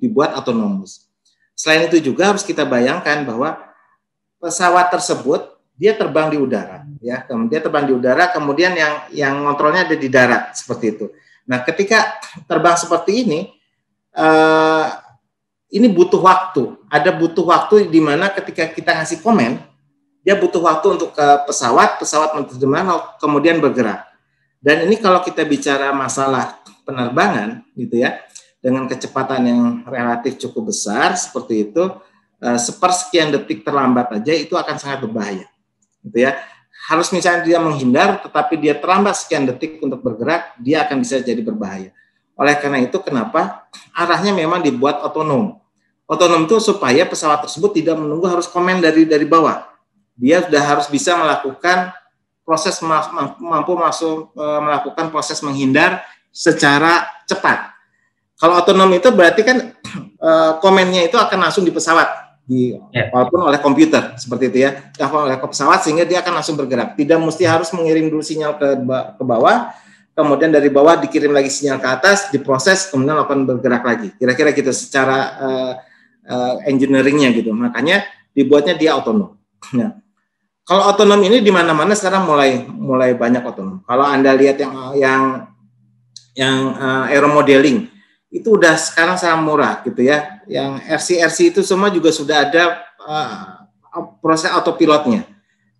dibuat 0.00 0.34
otonomus. 0.34 1.06
Selain 1.52 1.84
itu 1.86 2.00
juga 2.00 2.32
harus 2.32 2.42
kita 2.42 2.64
bayangkan 2.64 3.22
bahwa 3.28 3.60
pesawat 4.40 4.92
tersebut 4.92 5.56
dia 5.76 5.92
terbang 5.92 6.32
di 6.32 6.40
udara 6.40 6.88
ya 7.04 7.22
kemudian 7.28 7.60
terbang 7.60 7.84
di 7.84 7.92
udara 7.92 8.32
kemudian 8.32 8.72
yang 8.72 8.92
yang 9.12 9.34
kontrolnya 9.44 9.84
ada 9.84 9.96
di 9.96 10.08
darat 10.08 10.56
seperti 10.56 10.86
itu 10.96 11.06
nah 11.44 11.60
ketika 11.62 12.16
terbang 12.48 12.74
seperti 12.80 13.12
ini 13.22 13.40
uh, 14.16 14.88
ini 15.70 15.90
butuh 15.90 16.22
waktu. 16.22 16.78
Ada 16.86 17.10
butuh 17.10 17.42
waktu 17.42 17.90
di 17.90 17.98
mana 17.98 18.30
ketika 18.30 18.70
kita 18.70 19.02
ngasih 19.02 19.22
komen 19.22 19.58
dia 20.26 20.34
butuh 20.34 20.58
waktu 20.58 20.98
untuk 20.98 21.14
ke 21.14 21.26
pesawat 21.46 22.02
pesawat 22.02 22.34
menerjemahkan 22.34 23.18
kemudian 23.22 23.62
bergerak. 23.62 24.06
Dan 24.58 24.82
ini 24.90 24.98
kalau 24.98 25.22
kita 25.22 25.46
bicara 25.46 25.94
masalah 25.94 26.58
penerbangan 26.82 27.62
gitu 27.78 28.02
ya 28.02 28.18
dengan 28.58 28.90
kecepatan 28.90 29.46
yang 29.46 29.62
relatif 29.86 30.42
cukup 30.42 30.74
besar 30.74 31.14
seperti 31.14 31.70
itu 31.70 31.82
uh, 32.42 32.58
sepersekian 32.58 33.30
detik 33.30 33.62
terlambat 33.62 34.18
aja 34.18 34.34
itu 34.34 34.58
akan 34.58 34.74
sangat 34.82 35.06
berbahaya 35.06 35.46
gitu 36.02 36.26
ya. 36.26 36.34
Harus 36.90 37.10
misalnya 37.14 37.46
dia 37.46 37.58
menghindar 37.62 38.22
tetapi 38.26 38.58
dia 38.58 38.74
terlambat 38.74 39.18
sekian 39.18 39.46
detik 39.46 39.78
untuk 39.78 40.02
bergerak 40.02 40.58
dia 40.58 40.82
akan 40.86 41.02
bisa 41.02 41.22
jadi 41.22 41.38
berbahaya 41.42 41.94
oleh 42.36 42.54
karena 42.60 42.84
itu 42.84 43.00
kenapa 43.00 43.66
arahnya 43.96 44.36
memang 44.36 44.60
dibuat 44.60 45.00
otonom 45.02 45.56
otonom 46.04 46.44
itu 46.44 46.60
supaya 46.60 47.02
pesawat 47.08 47.48
tersebut 47.48 47.80
tidak 47.80 47.96
menunggu 47.96 48.28
harus 48.28 48.46
komen 48.46 48.78
dari 48.78 49.08
dari 49.08 49.24
bawah 49.24 49.64
dia 50.16 50.44
sudah 50.44 50.62
harus 50.62 50.86
bisa 50.92 51.16
melakukan 51.16 51.92
proses 52.44 52.78
mampu 53.40 53.72
masuk 53.74 54.30
e, 54.36 54.44
melakukan 54.62 55.10
proses 55.10 55.40
menghindar 55.42 56.04
secara 56.30 57.08
cepat 57.24 57.72
kalau 58.36 58.60
otonom 58.60 58.92
itu 58.92 59.08
berarti 59.08 59.42
kan 59.42 59.72
e, 59.96 60.30
komennya 60.60 61.08
itu 61.08 61.16
akan 61.16 61.48
langsung 61.48 61.64
di 61.64 61.72
pesawat 61.72 62.26
di 62.46 62.78
yeah. 62.94 63.10
walaupun 63.10 63.42
oleh 63.42 63.58
komputer 63.58 64.14
seperti 64.14 64.54
itu 64.54 64.58
ya, 64.70 64.70
oleh 65.02 65.34
pesawat 65.34 65.82
sehingga 65.82 66.06
dia 66.06 66.22
akan 66.22 66.38
langsung 66.38 66.54
bergerak. 66.54 66.94
Tidak 66.94 67.18
mesti 67.18 67.42
harus 67.42 67.74
mengirim 67.74 68.06
dulu 68.06 68.22
sinyal 68.22 68.54
ke 68.54 68.78
ke 69.18 69.24
bawah, 69.26 69.74
kemudian 70.16 70.48
dari 70.48 70.72
bawah 70.72 70.96
dikirim 70.96 71.30
lagi 71.36 71.52
sinyal 71.52 71.76
ke 71.76 71.88
atas, 71.92 72.32
diproses, 72.32 72.88
kemudian 72.88 73.20
akan 73.20 73.44
bergerak 73.44 73.84
lagi. 73.84 74.08
Kira-kira 74.16 74.56
gitu 74.56 74.72
secara 74.72 75.18
uh, 75.36 75.72
uh, 76.24 76.54
engineeringnya 76.64 77.36
gitu. 77.36 77.52
Makanya 77.52 78.08
dibuatnya 78.32 78.72
dia 78.80 78.96
otonom. 78.96 79.36
Nah, 79.76 80.00
kalau 80.64 80.88
otonom 80.88 81.20
ini 81.20 81.44
di 81.44 81.52
mana-mana 81.52 81.92
sekarang 81.92 82.24
mulai 82.24 82.64
mulai 82.64 83.12
banyak 83.12 83.44
otonom. 83.44 83.84
Kalau 83.84 84.08
anda 84.08 84.32
lihat 84.32 84.56
yang 84.56 84.72
yang 84.96 85.22
yang 86.32 86.56
uh, 86.80 87.12
aero 87.12 87.28
modeling 87.28 87.92
itu 88.32 88.56
udah 88.56 88.74
sekarang 88.74 89.20
sangat 89.20 89.40
murah 89.44 89.74
gitu 89.84 90.00
ya. 90.00 90.40
Yang 90.48 90.80
RC-RC 90.88 91.38
itu 91.52 91.60
semua 91.60 91.92
juga 91.92 92.08
sudah 92.08 92.48
ada 92.48 92.80
uh, 93.04 93.68
proses 94.24 94.48
autopilotnya, 94.48 95.28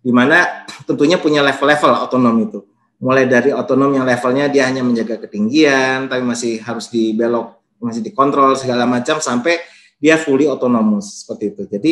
di 0.05 0.13
mana 0.13 0.65
tentunya 0.85 1.17
punya 1.17 1.41
level-level 1.41 2.05
otonom 2.05 2.37
itu. 2.45 2.59
Mulai 2.97 3.29
dari 3.29 3.53
otonom 3.53 3.93
yang 3.93 4.05
levelnya 4.09 4.49
dia 4.49 4.65
hanya 4.65 4.81
menjaga 4.81 5.21
ketinggian, 5.21 6.09
tapi 6.09 6.25
masih 6.25 6.57
harus 6.65 6.89
dibelok, 6.89 7.61
masih 7.77 8.01
dikontrol 8.01 8.57
segala 8.57 8.89
macam 8.89 9.21
sampai 9.21 9.61
dia 10.01 10.17
fully 10.17 10.49
otonomus 10.49 11.25
seperti 11.25 11.53
itu. 11.53 11.63
Jadi 11.69 11.91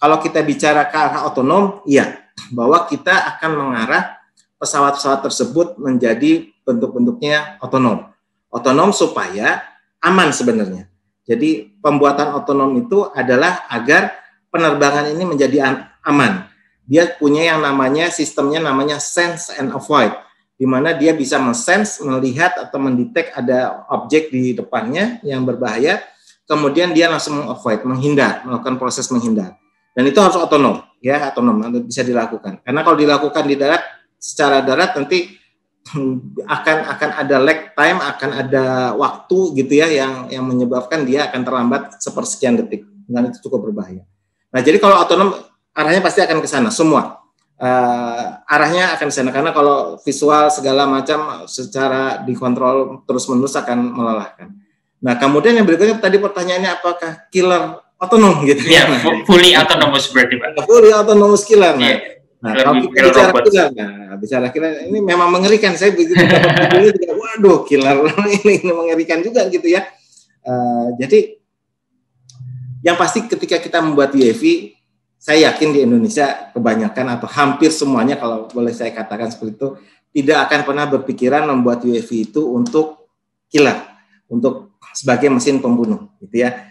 kalau 0.00 0.16
kita 0.22 0.40
bicara 0.40 0.88
ke 0.88 0.96
arah 0.96 1.28
otonom, 1.28 1.84
iya, 1.84 2.28
bahwa 2.54 2.86
kita 2.88 3.36
akan 3.36 3.50
mengarah 3.60 4.16
pesawat-pesawat 4.56 5.20
tersebut 5.26 5.68
menjadi 5.76 6.48
bentuk-bentuknya 6.62 7.60
otonom. 7.60 8.10
Otonom 8.48 8.94
supaya 8.94 9.62
aman 10.00 10.32
sebenarnya. 10.32 10.88
Jadi 11.28 11.76
pembuatan 11.84 12.40
otonom 12.40 12.72
itu 12.80 13.04
adalah 13.12 13.68
agar 13.68 14.16
penerbangan 14.48 15.12
ini 15.12 15.24
menjadi 15.28 15.84
aman. 16.00 16.48
Dia 16.88 17.04
punya 17.20 17.52
yang 17.52 17.60
namanya 17.60 18.08
sistemnya 18.08 18.64
namanya 18.64 18.96
sense 18.96 19.52
and 19.52 19.68
avoid, 19.76 20.08
di 20.58 20.66
mana 20.66 20.90
dia 20.90 21.14
bisa 21.14 21.38
mensense, 21.38 22.02
melihat 22.02 22.58
atau 22.58 22.82
mendetek 22.82 23.30
ada 23.30 23.86
objek 23.94 24.34
di 24.34 24.58
depannya 24.58 25.22
yang 25.22 25.46
berbahaya, 25.46 26.02
kemudian 26.50 26.90
dia 26.90 27.06
langsung 27.06 27.46
avoid, 27.46 27.86
menghindar, 27.86 28.42
melakukan 28.42 28.74
proses 28.74 29.06
menghindar. 29.14 29.54
Dan 29.94 30.10
itu 30.10 30.18
harus 30.18 30.34
otonom, 30.34 30.82
ya 30.98 31.30
otonom 31.30 31.62
bisa 31.86 32.02
dilakukan. 32.02 32.58
Karena 32.66 32.82
kalau 32.82 32.98
dilakukan 32.98 33.46
di 33.46 33.54
darat, 33.54 33.82
secara 34.18 34.58
darat 34.66 34.98
nanti 34.98 35.30
akan 36.58 36.76
akan 36.90 37.10
ada 37.22 37.36
lag 37.38 37.60
time, 37.78 37.98
akan 38.02 38.30
ada 38.34 38.64
waktu 38.98 39.38
gitu 39.62 39.72
ya 39.78 39.86
yang 39.86 40.26
yang 40.26 40.44
menyebabkan 40.44 41.06
dia 41.06 41.30
akan 41.30 41.40
terlambat 41.46 41.82
sepersekian 42.02 42.58
detik. 42.58 42.82
Dan 43.08 43.30
itu 43.30 43.40
cukup 43.48 43.70
berbahaya. 43.70 44.04
Nah, 44.52 44.60
jadi 44.60 44.76
kalau 44.76 45.00
otonom 45.00 45.32
arahnya 45.72 46.02
pasti 46.04 46.20
akan 46.20 46.44
ke 46.44 46.48
sana 46.50 46.68
semua. 46.68 47.17
Uh, 47.58 48.38
arahnya 48.46 48.94
akan 48.94 49.10
sana 49.10 49.34
karena 49.34 49.50
kalau 49.50 49.98
visual 50.06 50.46
segala 50.46 50.86
macam 50.86 51.42
secara 51.50 52.22
dikontrol 52.22 53.02
terus-menerus 53.02 53.58
akan 53.58 53.98
melelahkan. 53.98 54.54
Nah, 55.02 55.18
kemudian 55.18 55.58
yang 55.58 55.66
berikutnya 55.66 55.98
tadi 55.98 56.22
pertanyaannya 56.22 56.70
apakah 56.78 57.26
killer 57.34 57.82
otonom 57.98 58.46
gitu 58.46 58.62
ya? 58.62 58.86
fully 59.26 59.58
autonomous 59.58 60.06
berarti 60.14 60.38
Pak. 60.38 60.62
Fully 60.70 60.94
autonomous 60.94 61.42
killer. 61.42 61.74
Nah, 61.74 61.82
yeah 61.82 62.18
Nah, 62.38 62.54
kalau 62.54 62.86
kita 62.86 63.10
bicara 63.10 63.30
killer, 63.42 63.68
nah, 63.74 64.14
bicara 64.14 64.46
killer 64.54 64.72
ini 64.86 64.98
memang 65.02 65.26
mengerikan. 65.26 65.74
Saya 65.74 65.90
begitu 65.90 66.14
dapat 66.22 66.94
juga, 66.94 67.10
waduh, 67.18 67.58
killer 67.66 67.98
ini, 68.38 68.62
ini 68.62 68.70
mengerikan 68.70 69.18
juga 69.26 69.50
gitu 69.50 69.66
ya. 69.66 69.82
Uh, 70.46 70.94
jadi 71.02 71.34
yang 72.86 72.94
pasti 72.94 73.26
ketika 73.26 73.58
kita 73.58 73.82
membuat 73.82 74.14
UAV, 74.14 74.70
saya 75.18 75.50
yakin 75.50 75.74
di 75.74 75.82
Indonesia 75.82 76.54
kebanyakan 76.54 77.18
atau 77.18 77.26
hampir 77.26 77.74
semuanya 77.74 78.14
kalau 78.14 78.46
boleh 78.46 78.70
saya 78.70 78.94
katakan 78.94 79.34
seperti 79.34 79.58
itu 79.58 79.68
tidak 80.14 80.48
akan 80.48 80.60
pernah 80.64 80.86
berpikiran 80.86 81.42
membuat 81.50 81.84
UAV 81.84 82.32
itu 82.32 82.40
untuk 82.54 83.10
killer, 83.50 83.76
untuk 84.30 84.78
sebagai 84.96 85.28
mesin 85.28 85.60
pembunuh, 85.60 86.08
gitu 86.22 86.42
ya. 86.48 86.64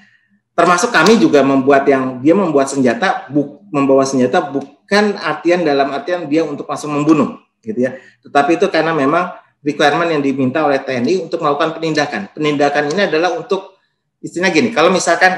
Termasuk 0.58 0.90
kami 0.90 1.22
juga 1.22 1.46
membuat 1.46 1.86
yang 1.86 2.18
dia 2.18 2.34
membuat 2.34 2.66
senjata 2.66 3.30
bu, 3.30 3.62
membawa 3.70 4.02
senjata 4.08 4.42
bukan 4.42 5.14
artian 5.22 5.62
dalam 5.62 5.94
artian 5.94 6.26
dia 6.26 6.42
untuk 6.42 6.66
langsung 6.66 6.98
membunuh 6.98 7.38
gitu 7.62 7.78
ya. 7.78 7.94
Tetapi 8.26 8.58
itu 8.58 8.66
karena 8.74 8.90
memang 8.90 9.38
requirement 9.62 10.10
yang 10.10 10.24
diminta 10.24 10.66
oleh 10.66 10.82
TNI 10.82 11.30
untuk 11.30 11.46
melakukan 11.46 11.78
penindakan. 11.78 12.34
Penindakan 12.34 12.90
ini 12.90 13.06
adalah 13.06 13.38
untuk 13.38 13.78
istilah 14.18 14.50
gini 14.50 14.74
kalau 14.74 14.90
misalkan 14.90 15.38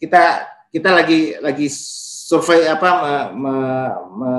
kita 0.00 0.48
kita 0.72 0.90
lagi 0.96 1.36
lagi 1.44 1.68
survei 2.24 2.64
apa 2.64 2.88
me, 3.04 3.14
me, 3.36 3.54
me, 4.16 4.32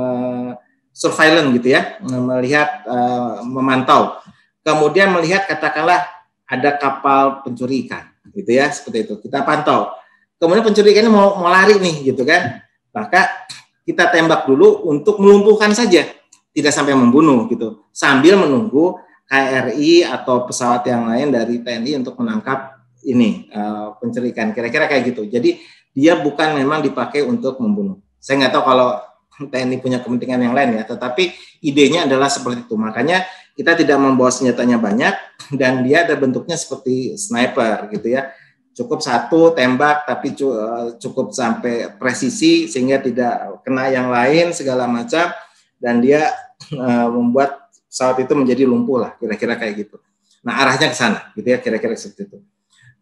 surveillance 0.90 1.54
gitu 1.62 1.78
ya. 1.78 2.02
Melihat 2.02 2.82
uh, 2.90 3.46
memantau. 3.46 4.18
Kemudian 4.66 5.14
melihat 5.14 5.46
katakanlah 5.46 6.02
ada 6.50 6.74
kapal 6.82 7.46
pencuri 7.46 7.86
ikan 7.86 8.10
gitu 8.34 8.50
ya 8.50 8.74
seperti 8.74 9.06
itu. 9.06 9.14
Kita 9.22 9.46
pantau. 9.46 9.94
Kemudian 10.42 10.66
pencuri 10.66 10.98
ikan 10.98 11.06
ini 11.06 11.14
mau 11.14 11.38
mau 11.38 11.54
lari 11.54 11.78
nih 11.78 12.10
gitu 12.10 12.26
kan. 12.26 12.66
Maka 12.90 13.46
kita 13.86 14.10
tembak 14.10 14.50
dulu 14.50 14.90
untuk 14.90 15.22
melumpuhkan 15.22 15.70
saja. 15.78 16.10
Tidak 16.56 16.74
sampai 16.74 16.98
membunuh 16.98 17.46
gitu. 17.52 17.86
Sambil 17.94 18.40
menunggu 18.40 18.98
KRI 19.30 20.08
atau 20.10 20.50
pesawat 20.50 20.82
yang 20.90 21.06
lain 21.06 21.30
dari 21.30 21.62
TNI 21.62 22.02
untuk 22.02 22.18
menangkap 22.18 22.82
ini 23.06 23.46
uh, 23.54 23.94
pencuri 24.02 24.34
ikan. 24.34 24.56
Kira-kira 24.58 24.90
kayak 24.90 25.14
gitu. 25.14 25.30
Jadi 25.30 25.62
dia 25.96 26.20
bukan 26.20 26.60
memang 26.60 26.84
dipakai 26.84 27.24
untuk 27.24 27.58
membunuh 27.64 27.98
saya 28.20 28.44
nggak 28.44 28.54
tahu 28.54 28.64
kalau 28.68 28.90
TNI 29.36 29.80
punya 29.80 30.00
kepentingan 30.04 30.52
yang 30.52 30.56
lain 30.56 30.80
ya 30.80 30.84
tetapi 30.84 31.32
idenya 31.64 32.06
adalah 32.08 32.28
seperti 32.28 32.68
itu 32.68 32.76
makanya 32.76 33.24
kita 33.56 33.76
tidak 33.80 33.98
membawa 33.98 34.30
senjatanya 34.30 34.76
banyak 34.76 35.16
dan 35.60 35.82
dia 35.88 36.04
ada 36.04 36.20
bentuknya 36.20 36.60
seperti 36.60 37.16
sniper 37.16 37.88
gitu 37.96 38.12
ya 38.12 38.36
cukup 38.76 39.00
satu 39.00 39.56
tembak 39.56 40.04
tapi 40.04 40.36
eh, 40.36 40.86
cukup 41.00 41.32
sampai 41.32 41.96
presisi 41.96 42.68
sehingga 42.68 43.00
tidak 43.00 43.64
kena 43.64 43.88
yang 43.88 44.12
lain 44.12 44.52
segala 44.52 44.84
macam 44.86 45.32
dan 45.80 46.00
dia 46.04 46.32
uh, 46.76 47.08
membuat 47.12 47.68
pesawat 47.92 48.28
itu 48.28 48.34
menjadi 48.36 48.64
lumpuh 48.68 49.06
lah 49.06 49.12
kira-kira 49.20 49.60
kayak 49.60 49.88
gitu. 49.88 49.98
Nah 50.44 50.66
arahnya 50.66 50.92
ke 50.92 50.98
sana 50.98 51.32
gitu 51.36 51.48
ya 51.48 51.60
kira-kira 51.60 51.94
seperti 51.96 52.32
itu. 52.32 52.38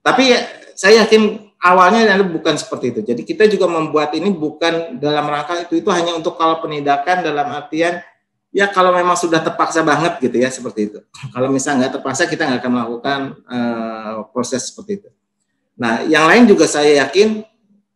Tapi 0.04 0.36
ya, 0.36 0.40
saya 0.76 1.08
yakin 1.08 1.43
awalnya 1.64 2.20
bukan 2.28 2.60
seperti 2.60 2.92
itu. 2.92 3.02
Jadi 3.08 3.22
kita 3.24 3.48
juga 3.48 3.72
membuat 3.72 4.12
ini 4.14 4.28
bukan 4.36 5.00
dalam 5.00 5.24
rangka 5.32 5.64
itu 5.64 5.80
itu 5.80 5.90
hanya 5.90 6.12
untuk 6.12 6.36
kalau 6.36 6.60
penindakan 6.60 7.24
dalam 7.24 7.48
artian 7.56 8.04
ya 8.54 8.68
kalau 8.70 8.92
memang 8.92 9.16
sudah 9.16 9.40
terpaksa 9.40 9.82
banget 9.82 10.20
gitu 10.20 10.38
ya 10.38 10.52
seperti 10.52 10.92
itu. 10.92 11.00
Kalau 11.34 11.50
misalnya 11.50 11.88
nggak 11.88 11.94
terpaksa 12.00 12.30
kita 12.30 12.46
nggak 12.46 12.62
akan 12.62 12.72
melakukan 12.72 13.20
uh, 13.50 14.16
proses 14.30 14.70
seperti 14.70 15.02
itu. 15.02 15.10
Nah, 15.74 16.06
yang 16.06 16.30
lain 16.30 16.46
juga 16.46 16.70
saya 16.70 17.02
yakin 17.02 17.42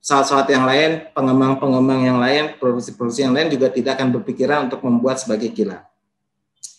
saat-saat 0.01 0.49
yang 0.49 0.65
lain, 0.65 1.13
pengembang-pengembang 1.13 2.01
yang 2.09 2.17
lain, 2.17 2.57
produksi-produksi 2.57 3.21
yang 3.21 3.37
lain 3.37 3.53
juga 3.53 3.69
tidak 3.69 4.01
akan 4.01 4.17
berpikiran 4.17 4.65
untuk 4.65 4.81
membuat 4.81 5.21
sebagai 5.21 5.53
kilat. 5.53 5.85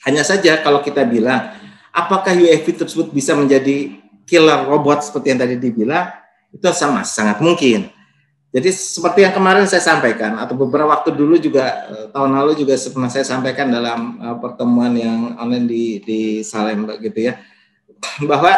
Hanya 0.02 0.26
saja 0.26 0.59
kalau 0.59 0.83
kita 0.83 1.07
bilang, 1.07 1.54
apakah 1.95 2.35
UAV 2.35 2.66
tersebut 2.83 3.14
bisa 3.14 3.38
menjadi 3.38 3.95
killer 4.26 4.66
robot 4.66 5.07
seperti 5.07 5.26
yang 5.30 5.38
tadi 5.38 5.54
dibilang, 5.54 6.11
itu 6.52 6.64
sama 6.72 7.04
sangat 7.04 7.40
mungkin. 7.40 7.92
Jadi 8.48 8.72
seperti 8.72 9.28
yang 9.28 9.36
kemarin 9.36 9.68
saya 9.68 9.84
sampaikan 9.84 10.40
atau 10.40 10.56
beberapa 10.56 10.88
waktu 10.88 11.12
dulu 11.12 11.36
juga 11.36 11.84
eh, 11.92 12.06
tahun 12.08 12.32
lalu 12.32 12.64
juga 12.64 12.80
pernah 12.80 13.12
saya 13.12 13.20
sampaikan 13.28 13.68
dalam 13.68 14.16
uh, 14.24 14.36
pertemuan 14.40 14.96
yang 14.96 15.36
online 15.36 15.68
di 15.68 15.84
di 16.00 16.20
Salemba 16.40 16.96
gitu 16.96 17.28
ya 17.28 17.36
bahwa 18.30 18.56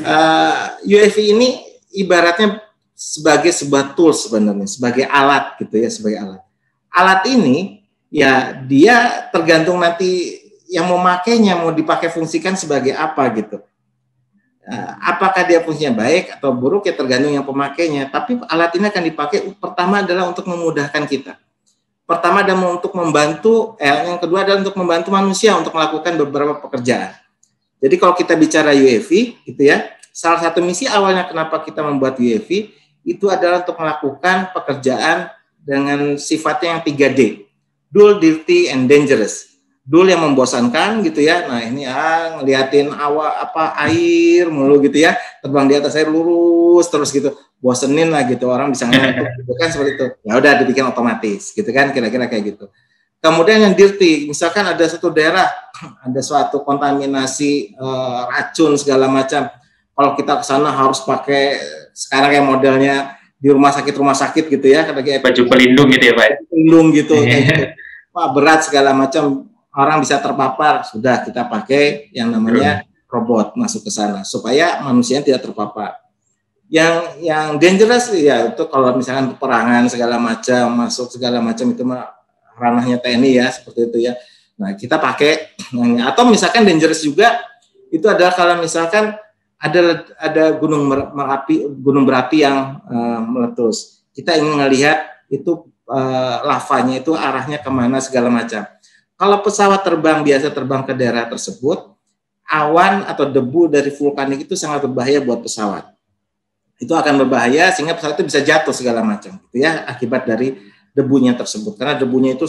uh, 0.00 0.80
eh, 0.80 0.96
UAV 0.96 1.16
ini 1.36 1.60
ibaratnya 1.92 2.64
sebagai 2.96 3.52
sebuah 3.52 3.92
tools 3.92 4.26
sebenarnya 4.26 4.64
sebagai 4.64 5.04
alat 5.04 5.60
gitu 5.60 5.76
ya 5.76 5.92
sebagai 5.92 6.18
alat. 6.24 6.42
Alat 6.88 7.22
ini 7.28 7.84
ya 8.08 8.56
dia 8.64 9.28
tergantung 9.28 9.76
nanti 9.76 10.40
yang 10.72 10.88
mau 10.88 10.96
makainya 10.96 11.52
mau 11.60 11.68
dipakai 11.68 12.08
fungsikan 12.08 12.56
sebagai 12.56 12.96
apa 12.96 13.28
gitu. 13.36 13.60
Eh, 14.68 14.92
apakah 15.00 15.48
dia 15.48 15.64
fungsinya 15.64 15.96
baik 16.04 16.36
atau 16.36 16.52
buruk 16.52 16.84
ya 16.84 16.92
tergantung 16.92 17.32
yang 17.32 17.40
pemakainya. 17.40 18.12
Tapi 18.12 18.36
alat 18.52 18.68
ini 18.76 18.92
akan 18.92 19.02
dipakai 19.08 19.38
pertama 19.56 20.04
adalah 20.04 20.28
untuk 20.28 20.44
memudahkan 20.44 21.08
kita. 21.08 21.40
Pertama 22.04 22.44
adalah 22.44 22.76
untuk 22.76 22.92
membantu, 22.92 23.80
eh, 23.80 24.12
yang 24.12 24.20
kedua 24.20 24.44
adalah 24.44 24.60
untuk 24.60 24.76
membantu 24.76 25.08
manusia 25.08 25.56
untuk 25.56 25.72
melakukan 25.72 26.20
beberapa 26.20 26.60
pekerjaan. 26.60 27.16
Jadi 27.80 27.94
kalau 27.96 28.12
kita 28.12 28.36
bicara 28.36 28.76
UAV, 28.76 29.40
gitu 29.48 29.62
ya, 29.64 29.88
salah 30.12 30.44
satu 30.44 30.60
misi 30.60 30.84
awalnya 30.84 31.24
kenapa 31.24 31.64
kita 31.64 31.80
membuat 31.80 32.20
UAV 32.20 32.68
itu 33.08 33.24
adalah 33.32 33.64
untuk 33.64 33.80
melakukan 33.80 34.52
pekerjaan 34.52 35.32
dengan 35.64 36.20
sifatnya 36.20 36.76
yang 36.76 36.82
3D, 36.84 37.20
dual, 37.88 38.20
dirty, 38.20 38.68
and 38.68 38.84
dangerous 38.84 39.47
dul 39.88 40.04
yang 40.04 40.20
membosankan 40.20 41.00
gitu 41.00 41.24
ya. 41.24 41.48
Nah 41.48 41.64
ini 41.64 41.88
ah 41.88 42.36
ngeliatin 42.36 42.92
awa 42.92 43.40
apa 43.40 43.72
air 43.88 44.52
mulu 44.52 44.84
gitu 44.84 45.00
ya, 45.00 45.16
terbang 45.40 45.64
di 45.64 45.74
atas 45.80 45.96
air 45.96 46.12
lurus 46.12 46.92
terus 46.92 47.08
gitu, 47.08 47.32
bosenin 47.56 48.12
lah 48.12 48.28
gitu 48.28 48.52
orang 48.52 48.68
bisa 48.68 48.84
ngantuk 48.84 49.24
gitu 49.40 49.52
kan 49.56 49.68
seperti 49.72 49.90
itu. 49.96 50.06
Ya 50.28 50.36
udah 50.36 50.52
dibikin 50.60 50.84
otomatis 50.84 51.56
gitu 51.56 51.70
kan 51.72 51.96
kira-kira 51.96 52.28
kayak 52.28 52.52
gitu. 52.52 52.68
Kemudian 53.18 53.58
yang 53.64 53.74
dirty, 53.74 54.30
misalkan 54.30 54.62
ada 54.62 54.84
satu 54.84 55.08
daerah 55.08 55.48
ada 56.06 56.20
suatu 56.20 56.60
kontaminasi 56.62 57.74
uh, 57.80 58.28
racun 58.28 58.76
segala 58.76 59.08
macam. 59.08 59.48
Kalau 59.96 60.14
kita 60.14 60.38
ke 60.38 60.44
sana 60.46 60.70
harus 60.70 61.02
pakai 61.02 61.58
sekarang 61.96 62.30
kayak 62.30 62.46
modelnya 62.46 62.96
di 63.40 63.50
rumah 63.50 63.74
sakit 63.74 63.94
rumah 63.96 64.14
sakit 64.14 64.46
gitu 64.52 64.68
ya, 64.68 64.86
kayak 64.86 65.24
baju 65.24 65.42
pelindung 65.48 65.90
gitu 65.90 66.12
ya 66.12 66.14
pak. 66.14 66.28
Pelindung 66.46 66.86
gitu, 66.94 67.16
kayak 67.18 67.42
gitu. 67.48 67.64
Wah 68.14 68.30
berat 68.30 68.62
segala 68.68 68.94
macam 68.94 69.47
orang 69.76 70.00
bisa 70.00 70.20
terpapar, 70.22 70.86
sudah 70.86 71.24
kita 71.24 71.44
pakai 71.48 72.12
yang 72.14 72.32
namanya 72.32 72.88
robot 73.08 73.56
masuk 73.56 73.88
ke 73.88 73.90
sana 73.90 74.22
supaya 74.22 74.84
manusia 74.84 75.24
tidak 75.24 75.44
terpapar. 75.44 75.96
Yang 76.68 77.24
yang 77.24 77.56
dangerous 77.56 78.12
ya 78.12 78.52
itu 78.52 78.62
kalau 78.68 78.92
misalkan 78.92 79.32
peperangan 79.32 79.88
segala 79.88 80.20
macam 80.20 80.68
masuk 80.84 81.08
segala 81.08 81.40
macam 81.40 81.64
itu 81.72 81.80
mah 81.80 82.12
ranahnya 82.60 83.00
TNI 83.00 83.40
ya 83.40 83.48
seperti 83.48 83.88
itu 83.88 83.98
ya. 84.12 84.14
Nah 84.60 84.76
kita 84.76 85.00
pakai 85.00 85.56
atau 86.12 86.22
misalkan 86.28 86.68
dangerous 86.68 87.00
juga 87.00 87.40
itu 87.88 88.04
adalah 88.04 88.36
kalau 88.36 88.60
misalkan 88.60 89.16
ada 89.58 90.04
ada 90.20 90.44
gunung 90.60 90.86
merapi 90.92 91.66
gunung 91.80 92.04
berapi 92.04 92.44
yang 92.44 92.84
uh, 92.84 93.20
meletus. 93.24 94.04
Kita 94.12 94.36
ingin 94.36 94.60
melihat 94.60 95.08
itu 95.32 95.72
uh, 95.88 96.36
lavanya 96.44 97.00
itu 97.00 97.16
arahnya 97.16 97.64
ke 97.64 97.70
mana 97.72 97.96
segala 98.04 98.28
macam 98.28 98.68
kalau 99.18 99.42
pesawat 99.42 99.82
terbang 99.82 100.22
biasa 100.22 100.54
terbang 100.54 100.86
ke 100.86 100.94
daerah 100.94 101.26
tersebut, 101.26 101.90
awan 102.46 103.02
atau 103.04 103.26
debu 103.26 103.66
dari 103.66 103.90
vulkanik 103.90 104.46
itu 104.46 104.54
sangat 104.54 104.86
berbahaya 104.86 105.18
buat 105.18 105.42
pesawat. 105.42 105.90
Itu 106.78 106.94
akan 106.94 107.26
berbahaya 107.26 107.74
sehingga 107.74 107.98
pesawat 107.98 108.14
itu 108.22 108.30
bisa 108.30 108.40
jatuh 108.46 108.70
segala 108.70 109.02
macam, 109.02 109.36
gitu 109.50 109.58
ya, 109.58 109.82
akibat 109.90 110.22
dari 110.22 110.54
debunya 110.94 111.34
tersebut. 111.34 111.74
Karena 111.74 111.98
debunya 111.98 112.38
itu 112.38 112.46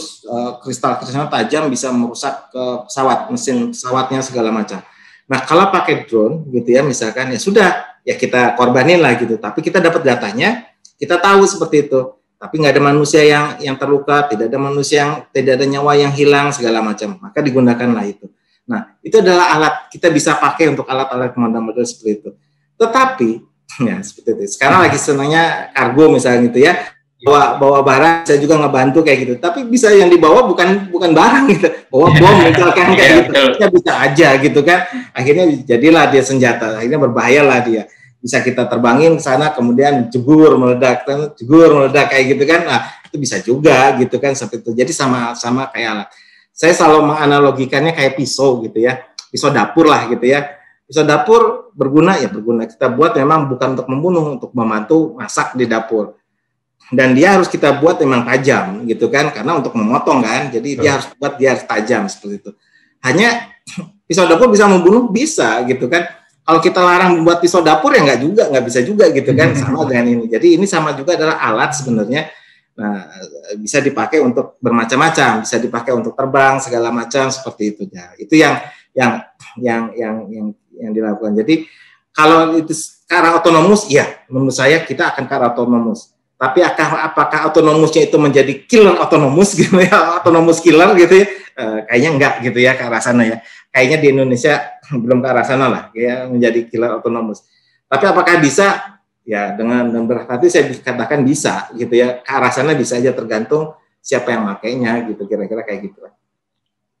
kristal-kristal 0.62 1.26
tajam 1.26 1.66
bisa 1.66 1.90
merusak 1.90 2.54
ke 2.54 2.64
pesawat, 2.86 3.34
mesin 3.34 3.74
pesawatnya 3.74 4.22
segala 4.22 4.54
macam. 4.54 4.78
Nah, 5.26 5.42
kalau 5.42 5.74
pakai 5.74 6.06
drone 6.06 6.46
gitu 6.54 6.70
ya, 6.70 6.86
misalkan 6.86 7.34
ya 7.34 7.38
sudah, 7.42 7.98
ya 8.06 8.14
kita 8.14 8.54
korbanin 8.54 9.02
lah 9.02 9.18
gitu. 9.18 9.34
Tapi 9.38 9.58
kita 9.62 9.82
dapat 9.82 10.06
datanya, 10.06 10.70
kita 10.98 11.18
tahu 11.18 11.42
seperti 11.46 11.90
itu 11.90 12.18
tapi 12.40 12.56
nggak 12.56 12.72
ada 12.72 12.84
manusia 12.88 13.20
yang 13.20 13.60
yang 13.60 13.76
terluka, 13.76 14.24
tidak 14.24 14.48
ada 14.48 14.56
manusia 14.56 15.04
yang 15.04 15.12
tidak 15.28 15.60
ada 15.60 15.66
nyawa 15.68 15.92
yang 15.92 16.08
hilang 16.08 16.48
segala 16.56 16.80
macam, 16.80 17.20
maka 17.20 17.44
digunakanlah 17.44 18.08
itu. 18.08 18.32
Nah, 18.64 18.96
itu 19.04 19.20
adalah 19.20 19.52
alat 19.60 19.92
kita 19.92 20.08
bisa 20.08 20.40
pakai 20.40 20.72
untuk 20.72 20.88
alat-alat 20.88 21.36
pemadam 21.36 21.68
modal 21.68 21.84
seperti 21.84 22.24
itu. 22.24 22.30
Tetapi 22.80 23.30
ya 23.92 24.00
seperti 24.00 24.40
itu. 24.40 24.56
Sekarang 24.56 24.80
lagi 24.80 24.96
senangnya 24.96 25.68
kargo 25.76 26.08
misalnya 26.08 26.48
gitu 26.48 26.64
ya, 26.64 26.80
bawa 27.20 27.60
bawa 27.60 27.84
barang 27.84 28.14
saya 28.24 28.40
juga 28.40 28.56
ngebantu 28.56 29.04
kayak 29.04 29.18
gitu. 29.20 29.34
Tapi 29.36 29.68
bisa 29.68 29.92
yang 29.92 30.08
dibawa 30.08 30.40
bukan 30.48 30.88
bukan 30.88 31.12
barang 31.12 31.44
gitu, 31.52 31.68
bawa 31.92 32.08
bom 32.08 32.36
misalkan 32.56 32.88
kayak 32.96 33.12
gitu. 33.20 33.40
Ya 33.60 33.68
bisa 33.68 33.92
aja 34.00 34.28
gitu 34.40 34.60
kan. 34.64 34.88
Akhirnya 35.12 35.44
jadilah 35.68 36.08
dia 36.08 36.24
senjata. 36.24 36.80
Akhirnya 36.80 37.04
berbahayalah 37.04 37.60
dia 37.68 37.84
bisa 38.20 38.44
kita 38.44 38.68
terbangin 38.68 39.16
ke 39.16 39.22
sana 39.24 39.50
kemudian 39.56 40.12
jegur 40.12 40.54
meledak 40.60 41.08
jegur 41.40 41.72
meledak 41.72 42.12
kayak 42.12 42.36
gitu 42.36 42.44
kan. 42.44 42.60
Nah 42.68 42.80
itu 43.08 43.16
bisa 43.16 43.36
juga 43.40 43.96
gitu 43.96 44.20
kan 44.20 44.36
seperti 44.36 44.68
itu. 44.68 44.70
Jadi 44.76 44.92
sama 44.92 45.32
sama 45.34 45.72
kayak 45.72 45.88
alat 45.88 46.08
saya 46.60 46.76
selalu 46.76 47.08
menganalogikannya 47.08 47.96
kayak 47.96 48.20
pisau 48.20 48.60
gitu 48.60 48.84
ya. 48.84 49.00
Pisau 49.32 49.48
dapur 49.48 49.88
lah 49.88 50.04
gitu 50.12 50.28
ya. 50.28 50.60
Pisau 50.84 51.08
dapur 51.08 51.72
berguna 51.72 52.20
ya 52.20 52.28
berguna. 52.28 52.68
Kita 52.68 52.92
buat 52.92 53.16
memang 53.16 53.48
bukan 53.48 53.80
untuk 53.80 53.88
membunuh 53.88 54.36
untuk 54.36 54.52
membantu 54.52 55.16
masak 55.16 55.56
di 55.56 55.64
dapur. 55.64 56.20
Dan 56.92 57.16
dia 57.16 57.38
harus 57.38 57.48
kita 57.48 57.80
buat 57.80 58.02
memang 58.04 58.28
tajam 58.28 58.84
gitu 58.84 59.08
kan 59.08 59.32
karena 59.32 59.56
untuk 59.56 59.72
memotong 59.72 60.20
kan. 60.20 60.52
Jadi 60.52 60.76
dia 60.76 61.00
harus 61.00 61.08
buat 61.16 61.40
dia 61.40 61.56
harus 61.56 61.64
tajam 61.64 62.04
seperti 62.12 62.44
itu. 62.44 62.50
Hanya 63.00 63.48
pisau 64.04 64.28
dapur 64.28 64.52
bisa 64.52 64.68
membunuh 64.68 65.08
bisa 65.08 65.64
gitu 65.64 65.88
kan 65.88 66.19
kalau 66.50 66.58
kita 66.58 66.82
larang 66.82 67.22
membuat 67.22 67.38
pisau 67.38 67.62
dapur 67.62 67.94
ya 67.94 68.02
nggak 68.02 68.20
juga 68.26 68.50
nggak 68.50 68.64
bisa 68.66 68.82
juga 68.82 69.06
gitu 69.14 69.30
kan. 69.38 69.54
Sama 69.54 69.86
dengan 69.86 70.06
ini. 70.10 70.26
Jadi 70.26 70.58
ini 70.58 70.66
sama 70.66 70.98
juga 70.98 71.14
adalah 71.14 71.38
alat 71.38 71.78
sebenarnya. 71.78 72.26
Nah 72.74 73.06
bisa 73.54 73.78
dipakai 73.78 74.18
untuk 74.18 74.58
bermacam-macam 74.58 75.46
bisa 75.46 75.62
dipakai 75.62 75.94
untuk 75.94 76.18
terbang 76.18 76.58
segala 76.58 76.90
macam 76.90 77.30
seperti 77.30 77.62
itu. 77.70 77.82
Ya 77.94 78.10
itu 78.18 78.34
yang 78.34 78.58
yang 78.90 79.12
yang 79.62 79.82
yang 79.94 80.16
yang 80.26 80.46
yang 80.74 80.90
dilakukan. 80.90 81.38
Jadi 81.38 81.70
kalau 82.10 82.58
itu 82.58 82.74
ke 83.06 83.14
arah 83.14 83.38
otonomus 83.38 83.86
ya 83.86 84.10
menurut 84.26 84.54
saya 84.54 84.82
kita 84.82 85.14
akan 85.14 85.30
ke 85.30 85.34
arah 85.38 85.54
otonomus 85.54 86.10
tapi 86.40 86.64
apakah, 86.64 87.04
apakah 87.04 87.40
otonomusnya 87.52 88.08
itu 88.08 88.16
menjadi 88.16 88.64
killer 88.64 88.96
otonomus 88.96 89.52
gitu 89.60 89.76
ya 89.76 90.18
otonomus 90.18 90.58
killer 90.58 90.90
gitu 90.98 91.22
ya 91.22 91.26
e, 91.54 91.64
kayaknya 91.86 92.10
enggak 92.16 92.34
gitu 92.44 92.58
ya 92.58 92.72
ke 92.78 92.82
arah 92.86 93.02
sana 93.02 93.22
ya 93.26 93.36
kayaknya 93.70 93.98
di 94.02 94.08
Indonesia 94.14 94.54
belum 95.02 95.18
ke 95.22 95.28
arah 95.30 95.46
sana 95.46 95.66
lah 95.70 95.82
ya 95.94 96.26
menjadi 96.26 96.66
killer 96.66 96.98
otonomus. 96.98 97.46
Tapi 97.90 98.04
apakah 98.06 98.38
bisa? 98.38 98.98
Ya 99.20 99.52
dengan 99.54 99.86
dengan 99.92 100.08
berat 100.08 100.26
hati 100.26 100.48
saya 100.48 100.66
katakan 100.66 101.22
bisa 101.22 101.70
gitu 101.76 101.92
ya 101.92 102.18
ke 102.24 102.30
arah 102.32 102.50
sana 102.50 102.74
bisa 102.74 102.98
aja 102.98 103.12
tergantung 103.14 103.76
siapa 104.00 104.32
yang 104.32 104.48
makainya 104.48 105.06
gitu 105.12 105.28
kira-kira 105.28 105.62
kayak 105.62 105.92
gitu. 105.92 106.08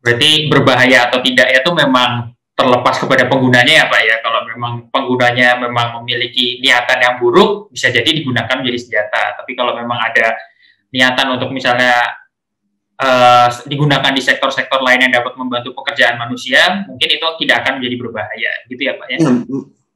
Berarti 0.00 0.46
berbahaya 0.52 1.10
atau 1.10 1.24
tidak 1.24 1.48
itu 1.48 1.70
memang 1.74 2.32
terlepas 2.54 3.00
kepada 3.00 3.24
penggunanya 3.24 3.84
ya 3.84 3.84
Pak 3.88 4.00
ya. 4.04 4.16
Kalau 4.20 4.40
memang 4.52 4.72
penggunanya 4.92 5.48
memang 5.64 6.00
memiliki 6.00 6.60
niatan 6.60 7.00
yang 7.00 7.14
buruk 7.16 7.72
bisa 7.72 7.88
jadi 7.88 8.06
digunakan 8.06 8.52
menjadi 8.52 8.78
senjata. 8.78 9.40
Tapi 9.40 9.56
kalau 9.56 9.72
memang 9.76 9.96
ada 9.96 10.36
niatan 10.92 11.40
untuk 11.40 11.50
misalnya 11.56 12.19
uh, 13.00 13.48
digunakan 13.64 14.12
di 14.12 14.22
sektor-sektor 14.22 14.84
lain 14.84 15.08
yang 15.08 15.12
dapat 15.16 15.34
membantu 15.40 15.72
pekerjaan 15.72 16.20
manusia, 16.20 16.84
mungkin 16.84 17.08
itu 17.08 17.26
tidak 17.46 17.64
akan 17.64 17.80
menjadi 17.80 17.96
berbahaya, 17.96 18.52
gitu 18.68 18.82
ya 18.84 18.92
Pak 19.00 19.06
ya? 19.08 19.18
Hmm, 19.24 19.44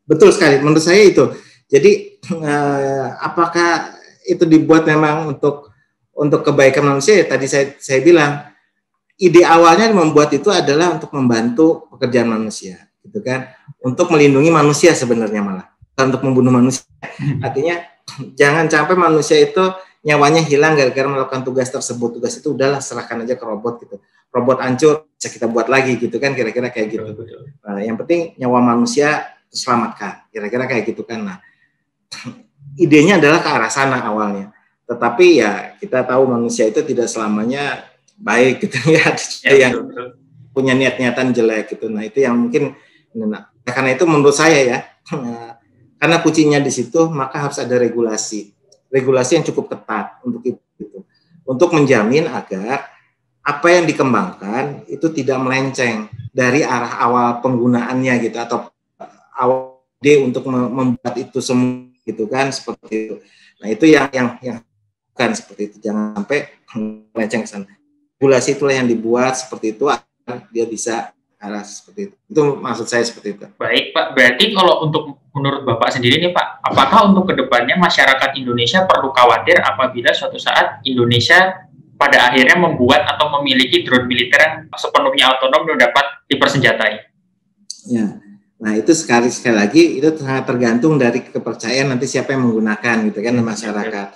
betul 0.08 0.32
sekali, 0.32 0.64
menurut 0.64 0.80
saya 0.80 1.04
itu. 1.04 1.24
Jadi 1.68 2.20
uh, 2.32 3.20
apakah 3.20 3.92
itu 4.24 4.44
dibuat 4.48 4.88
memang 4.88 5.36
untuk 5.36 5.72
untuk 6.16 6.40
kebaikan 6.46 6.84
manusia? 6.84 7.20
Ya, 7.20 7.26
tadi 7.28 7.44
saya 7.44 7.76
saya 7.76 8.00
bilang 8.00 8.48
ide 9.20 9.44
awalnya 9.46 9.92
membuat 9.92 10.32
itu 10.34 10.50
adalah 10.50 10.96
untuk 10.96 11.12
membantu 11.12 11.86
pekerjaan 11.92 12.32
manusia, 12.32 12.88
gitu 13.04 13.20
kan? 13.20 13.52
Untuk 13.84 14.08
melindungi 14.10 14.48
manusia 14.48 14.96
sebenarnya 14.96 15.44
malah, 15.44 15.66
untuk 16.00 16.24
membunuh 16.24 16.50
manusia. 16.50 16.88
Hmm. 17.00 17.44
Artinya 17.44 17.84
jangan 18.36 18.68
sampai 18.68 18.96
manusia 18.96 19.40
itu 19.40 19.64
nyawanya 20.04 20.44
hilang 20.44 20.76
gara-gara 20.76 21.08
melakukan 21.08 21.42
tugas 21.42 21.72
tersebut. 21.72 22.20
Tugas 22.20 22.36
itu 22.36 22.52
udahlah 22.52 22.78
serahkan 22.84 23.24
aja 23.24 23.34
ke 23.34 23.44
robot 23.44 23.74
gitu. 23.82 23.96
Robot 24.28 24.60
hancur 24.60 25.08
bisa 25.16 25.32
kita 25.32 25.48
buat 25.48 25.72
lagi 25.72 25.96
gitu 25.96 26.20
kan 26.20 26.36
kira-kira 26.36 26.68
kayak 26.68 26.88
gitu. 26.92 27.10
Nah, 27.64 27.80
yang 27.80 27.96
penting 27.96 28.36
nyawa 28.36 28.60
manusia 28.60 29.24
terselamatkan. 29.48 30.28
Kira-kira 30.28 30.68
kayak 30.68 30.84
gitu 30.92 31.02
kan. 31.08 31.24
Nah, 31.24 31.36
idenya 32.76 33.16
adalah 33.16 33.40
ke 33.40 33.48
arah 33.48 33.72
sana 33.72 34.04
awalnya. 34.04 34.52
Tetapi 34.84 35.26
ya 35.40 35.80
kita 35.80 36.04
tahu 36.04 36.28
manusia 36.28 36.68
itu 36.68 36.84
tidak 36.84 37.08
selamanya 37.08 37.88
baik 38.20 38.68
gitu 38.68 38.76
ya. 38.92 39.08
ya 39.48 39.54
yang 39.68 39.88
punya 40.52 40.76
niat-niatan 40.76 41.32
jelek 41.32 41.74
gitu. 41.74 41.88
Nah, 41.88 42.04
itu 42.04 42.20
yang 42.20 42.36
mungkin 42.36 42.76
nah, 43.16 43.48
karena 43.64 43.96
itu 43.96 44.04
menurut 44.04 44.36
saya 44.36 44.60
ya 44.60 44.78
karena 46.00 46.16
kuncinya 46.20 46.60
di 46.60 46.68
situ 46.68 47.08
maka 47.08 47.48
harus 47.48 47.56
ada 47.56 47.80
regulasi 47.80 48.53
regulasi 48.94 49.42
yang 49.42 49.46
cukup 49.50 49.74
ketat 49.74 50.22
untuk 50.22 50.46
itu, 50.46 50.62
gitu. 50.78 51.02
untuk 51.42 51.74
menjamin 51.74 52.30
agar 52.30 52.94
apa 53.42 53.66
yang 53.66 53.84
dikembangkan 53.90 54.86
itu 54.86 55.10
tidak 55.10 55.42
melenceng 55.42 56.06
dari 56.30 56.62
arah 56.62 57.02
awal 57.02 57.42
penggunaannya 57.42 58.14
gitu 58.22 58.38
atau 58.38 58.70
awal 59.34 59.82
D 59.98 60.20
untuk 60.20 60.46
membuat 60.48 61.16
itu 61.16 61.42
semua 61.42 61.90
gitu 62.04 62.28
kan 62.28 62.52
seperti 62.52 62.92
itu. 62.92 63.16
Nah 63.64 63.68
itu 63.72 63.84
yang 63.88 64.06
yang 64.12 64.28
yang 64.44 64.58
kan 65.16 65.32
seperti 65.32 65.72
itu 65.72 65.76
jangan 65.80 66.12
sampai 66.20 66.52
melenceng 67.16 67.42
ke 67.42 67.48
sana. 67.48 67.72
Regulasi 68.20 68.60
itulah 68.60 68.74
yang 68.76 68.84
dibuat 68.84 69.32
seperti 69.40 69.72
itu 69.72 69.88
agar 69.88 70.44
dia 70.52 70.68
bisa 70.68 71.13
arah 71.44 71.64
seperti 71.64 72.10
itu. 72.10 72.16
Itu 72.32 72.42
maksud 72.56 72.86
saya 72.88 73.04
seperti 73.04 73.36
itu. 73.36 73.44
Baik 73.60 73.92
Pak, 73.92 74.16
berarti 74.16 74.44
kalau 74.56 74.88
untuk 74.88 75.20
menurut 75.36 75.62
Bapak 75.68 75.92
sendiri 75.92 76.16
nih 76.22 76.32
Pak, 76.32 76.64
apakah 76.64 77.12
untuk 77.12 77.28
ke 77.28 77.34
depannya 77.36 77.76
masyarakat 77.76 78.38
Indonesia 78.40 78.88
perlu 78.88 79.12
khawatir 79.12 79.60
apabila 79.60 80.14
suatu 80.16 80.40
saat 80.40 80.80
Indonesia 80.88 81.68
pada 81.94 82.32
akhirnya 82.32 82.58
membuat 82.58 83.04
atau 83.06 83.30
memiliki 83.38 83.84
drone 83.84 84.08
militer 84.08 84.40
yang 84.40 84.54
sepenuhnya 84.74 85.36
otonom 85.36 85.68
dan 85.68 85.90
dapat 85.90 86.06
dipersenjatai? 86.26 86.92
Ya, 87.92 88.18
nah 88.56 88.72
itu 88.72 88.96
sekali 88.96 89.28
sekali 89.28 89.60
lagi 89.60 90.00
itu 90.00 90.08
sangat 90.16 90.48
tergantung 90.48 90.96
dari 90.96 91.20
kepercayaan 91.20 91.92
nanti 91.92 92.08
siapa 92.08 92.32
yang 92.32 92.48
menggunakan 92.48 93.12
gitu 93.12 93.20
kan 93.20 93.34
masyarakat. 93.36 94.08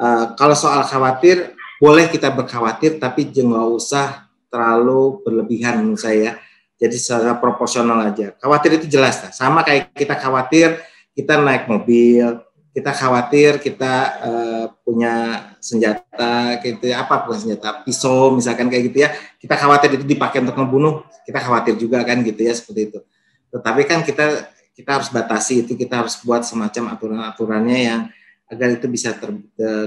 Uh, 0.00 0.32
kalau 0.36 0.56
soal 0.56 0.80
khawatir, 0.84 1.56
boleh 1.80 2.12
kita 2.12 2.28
berkhawatir 2.28 3.00
tapi 3.00 3.32
jangan 3.32 3.72
usah 3.72 4.28
terlalu 4.52 5.22
berlebihan 5.24 5.80
menurut 5.80 6.02
saya 6.02 6.36
jadi 6.80 6.96
secara 6.96 7.36
proporsional 7.36 8.00
aja. 8.08 8.32
Khawatir 8.40 8.80
itu 8.80 8.88
jelas, 8.88 9.20
lah. 9.20 9.30
sama 9.36 9.60
kayak 9.60 9.92
kita 9.92 10.16
khawatir 10.16 10.80
kita 11.12 11.36
naik 11.36 11.68
mobil, 11.68 12.40
kita 12.70 12.94
khawatir 12.94 13.58
kita 13.58 13.94
uh, 14.22 14.64
punya 14.86 15.14
senjata 15.58 16.62
gitu 16.62 16.86
ya, 16.86 17.02
apa 17.02 17.26
bukan 17.26 17.38
senjata 17.42 17.82
pisau 17.82 18.30
misalkan 18.30 18.70
kayak 18.70 18.94
gitu 18.94 18.98
ya 19.02 19.10
kita 19.42 19.58
khawatir 19.58 19.98
itu 19.98 20.06
dipakai 20.06 20.38
untuk 20.38 20.54
membunuh 20.54 21.02
kita 21.26 21.42
khawatir 21.42 21.74
juga 21.74 22.06
kan 22.06 22.22
gitu 22.22 22.38
ya 22.38 22.54
seperti 22.54 22.94
itu 22.94 22.98
tetapi 23.50 23.82
kan 23.90 24.06
kita 24.06 24.54
kita 24.78 24.90
harus 25.02 25.10
batasi 25.10 25.66
itu 25.66 25.74
kita 25.74 26.06
harus 26.06 26.22
buat 26.22 26.46
semacam 26.46 26.94
aturan-aturannya 26.94 27.78
yang 27.90 28.00
agar 28.46 28.70
itu 28.70 28.86
bisa 28.86 29.18
ter, 29.18 29.34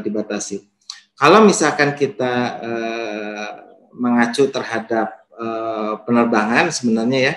dibatasi 0.04 0.68
kalau 1.16 1.40
misalkan 1.48 1.96
kita 1.96 2.34
uh, 2.60 3.50
mengacu 3.96 4.52
terhadap 4.52 5.23
uh, 5.44 6.00
penerbangan 6.08 6.72
sebenarnya 6.72 7.20
ya. 7.20 7.34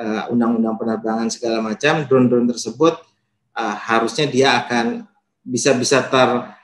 Uh, 0.00 0.32
undang-undang 0.32 0.80
penerbangan 0.80 1.28
segala 1.28 1.60
macam 1.60 2.08
drone-drone 2.08 2.48
tersebut 2.48 2.96
uh, 3.52 3.76
harusnya 3.76 4.24
dia 4.24 4.56
akan 4.56 5.04
bisa 5.44 5.76
bisa 5.76 6.00
ter 6.00 6.56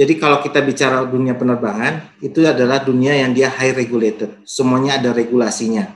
jadi 0.00 0.16
kalau 0.16 0.40
kita 0.40 0.64
bicara 0.64 1.04
dunia 1.04 1.36
penerbangan 1.36 2.00
itu 2.24 2.40
adalah 2.48 2.80
dunia 2.80 3.12
yang 3.20 3.36
dia 3.36 3.52
high 3.52 3.76
regulated. 3.76 4.32
Semuanya 4.48 4.96
ada 4.96 5.12
regulasinya. 5.12 5.92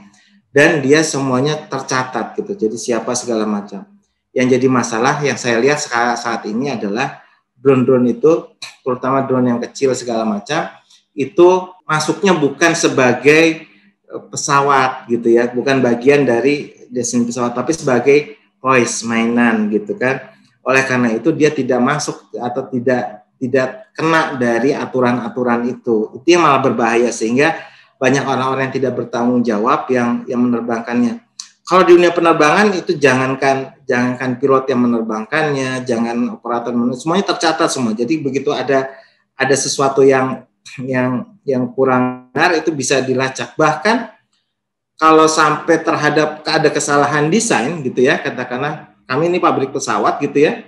Dan 0.53 0.85
dia 0.85 1.01
semuanya 1.01 1.57
tercatat 1.57 2.37
gitu. 2.37 2.53
Jadi 2.53 2.77
siapa 2.77 3.17
segala 3.17 3.49
macam. 3.49 3.89
Yang 4.37 4.61
jadi 4.61 4.67
masalah 4.69 5.25
yang 5.25 5.41
saya 5.41 5.57
lihat 5.57 5.81
saat 6.21 6.45
ini 6.45 6.69
adalah 6.69 7.25
drone-drone 7.57 8.13
itu 8.13 8.53
terutama 8.85 9.25
drone 9.25 9.57
yang 9.57 9.61
kecil 9.65 9.97
segala 9.97 10.29
macam 10.29 10.69
itu 11.17 11.49
masuknya 11.89 12.37
bukan 12.37 12.77
sebagai 12.77 13.65
pesawat 14.07 15.09
gitu 15.11 15.33
ya, 15.33 15.51
bukan 15.51 15.81
bagian 15.81 16.23
dari 16.29 16.87
desain 16.93 17.25
pesawat, 17.27 17.57
tapi 17.57 17.73
sebagai 17.75 18.19
toys 18.63 19.03
mainan 19.05 19.69
gitu 19.69 19.97
kan. 19.99 20.33
Oleh 20.65 20.83
karena 20.89 21.13
itu 21.13 21.29
dia 21.35 21.53
tidak 21.53 21.81
masuk 21.83 22.33
atau 22.41 22.65
tidak 22.73 23.29
tidak 23.37 23.93
kena 23.93 24.41
dari 24.41 24.73
aturan-aturan 24.73 25.69
itu. 25.69 26.17
Itu 26.17 26.27
yang 26.27 26.49
malah 26.49 26.65
berbahaya 26.65 27.13
sehingga 27.13 27.53
banyak 28.01 28.25
orang-orang 28.25 28.73
yang 28.73 28.77
tidak 28.81 28.93
bertanggung 28.97 29.45
jawab 29.45 29.85
yang 29.93 30.25
yang 30.25 30.41
menerbangkannya. 30.41 31.21
Kalau 31.65 31.81
di 31.89 31.97
dunia 31.97 32.13
penerbangan 32.13 32.77
itu 32.77 32.97
jangankan 32.97 33.81
jangankan 33.89 34.37
pilot 34.37 34.65
yang 34.69 34.81
menerbangkannya, 34.85 35.71
jangan 35.89 36.17
operator 36.37 36.73
semuanya 36.97 37.33
tercatat 37.33 37.69
semua. 37.73 37.97
Jadi 37.97 38.21
begitu 38.21 38.53
ada 38.53 38.93
ada 39.37 39.57
sesuatu 39.57 40.05
yang 40.05 40.45
yang 40.81 41.34
yang 41.45 41.71
kurang 41.73 42.33
benar 42.33 42.57
itu 42.57 42.73
bisa 42.73 43.01
dilacak. 43.05 43.55
Bahkan 43.55 44.11
kalau 44.97 45.29
sampai 45.29 45.81
terhadap 45.85 46.43
ada 46.45 46.69
kesalahan 46.73 47.29
desain 47.29 47.81
gitu 47.85 48.05
ya, 48.05 48.19
katakanlah 48.19 48.97
kami 49.05 49.29
ini 49.29 49.39
pabrik 49.39 49.71
pesawat 49.71 50.19
gitu 50.25 50.49
ya, 50.49 50.65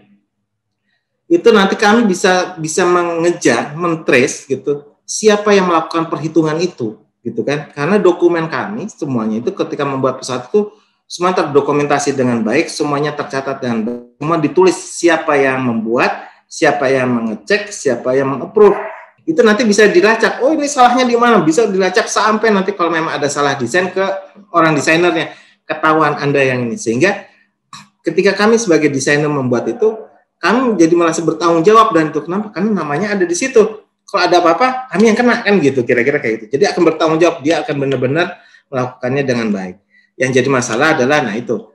itu 1.26 1.48
nanti 1.50 1.74
kami 1.74 2.06
bisa 2.06 2.54
bisa 2.60 2.86
mengejar, 2.86 3.74
mentrace 3.74 4.46
gitu 4.46 4.96
siapa 5.06 5.54
yang 5.54 5.70
melakukan 5.70 6.10
perhitungan 6.10 6.58
itu 6.58 6.98
gitu 7.22 7.42
kan 7.46 7.70
karena 7.70 7.98
dokumen 7.98 8.50
kami 8.50 8.90
semuanya 8.90 9.38
itu 9.42 9.54
ketika 9.54 9.86
membuat 9.86 10.18
pesawat 10.22 10.50
itu 10.50 10.70
semua 11.06 11.30
terdokumentasi 11.34 12.14
dengan 12.14 12.42
baik 12.42 12.66
semuanya 12.66 13.14
tercatat 13.14 13.62
dengan 13.62 13.78
baik 13.86 14.18
semua 14.18 14.38
ditulis 14.38 14.74
siapa 14.78 15.38
yang 15.38 15.62
membuat 15.62 16.26
siapa 16.46 16.90
yang 16.90 17.10
mengecek 17.10 17.70
siapa 17.70 18.14
yang 18.14 18.34
mengapprove 18.34 18.78
itu 19.26 19.40
nanti 19.42 19.66
bisa 19.66 19.90
dilacak. 19.90 20.38
Oh 20.38 20.54
ini 20.54 20.70
salahnya 20.70 21.02
di 21.02 21.18
mana? 21.18 21.42
Bisa 21.42 21.66
dilacak 21.66 22.06
sampai 22.06 22.54
nanti 22.54 22.70
kalau 22.78 22.94
memang 22.94 23.10
ada 23.10 23.26
salah 23.26 23.58
desain 23.58 23.90
ke 23.90 24.04
orang 24.54 24.78
desainernya 24.78 25.34
ketahuan 25.66 26.14
anda 26.22 26.38
yang 26.38 26.70
ini. 26.70 26.78
Sehingga 26.78 27.26
ketika 28.06 28.38
kami 28.38 28.54
sebagai 28.54 28.86
desainer 28.86 29.26
membuat 29.26 29.66
itu, 29.66 29.98
kami 30.38 30.78
jadi 30.78 30.94
merasa 30.94 31.26
bertanggung 31.26 31.66
jawab 31.66 31.90
dan 31.90 32.14
itu 32.14 32.22
kenapa? 32.22 32.54
Karena 32.54 32.70
namanya 32.70 33.18
ada 33.18 33.26
di 33.26 33.34
situ. 33.34 33.82
Kalau 34.06 34.22
ada 34.22 34.38
apa-apa, 34.38 34.94
kami 34.94 35.10
yang 35.10 35.18
kena 35.18 35.42
kan 35.42 35.58
gitu, 35.58 35.82
kira-kira 35.82 36.22
kayak 36.22 36.34
gitu. 36.38 36.44
Jadi 36.54 36.64
akan 36.70 36.82
bertanggung 36.86 37.18
jawab, 37.18 37.42
dia 37.42 37.66
akan 37.66 37.74
benar-benar 37.82 38.38
melakukannya 38.70 39.22
dengan 39.26 39.50
baik. 39.50 39.82
Yang 40.14 40.30
jadi 40.38 40.48
masalah 40.54 40.94
adalah, 40.94 41.26
nah 41.26 41.34
itu, 41.34 41.74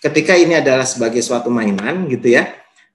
ketika 0.00 0.32
ini 0.32 0.56
adalah 0.56 0.88
sebagai 0.88 1.20
suatu 1.20 1.52
mainan 1.52 2.08
gitu 2.08 2.32
ya, 2.32 2.48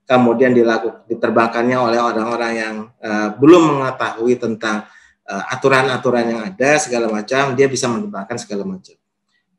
kemudian 0.05 0.51
dilakukan 0.51 1.07
diterbangkannya 1.07 1.77
oleh 1.77 1.99
orang-orang 1.99 2.51
yang 2.55 2.75
uh, 2.99 3.31
belum 3.39 3.79
mengetahui 3.79 4.35
tentang 4.35 4.83
eh, 5.23 5.43
aturan-aturan 5.55 6.25
uh, 6.27 6.29
yang 6.35 6.41
ada 6.43 6.69
segala 6.81 7.07
macam 7.07 7.55
dia 7.55 7.71
bisa 7.71 7.87
menerbangkan 7.87 8.35
segala 8.35 8.67
macam. 8.67 8.95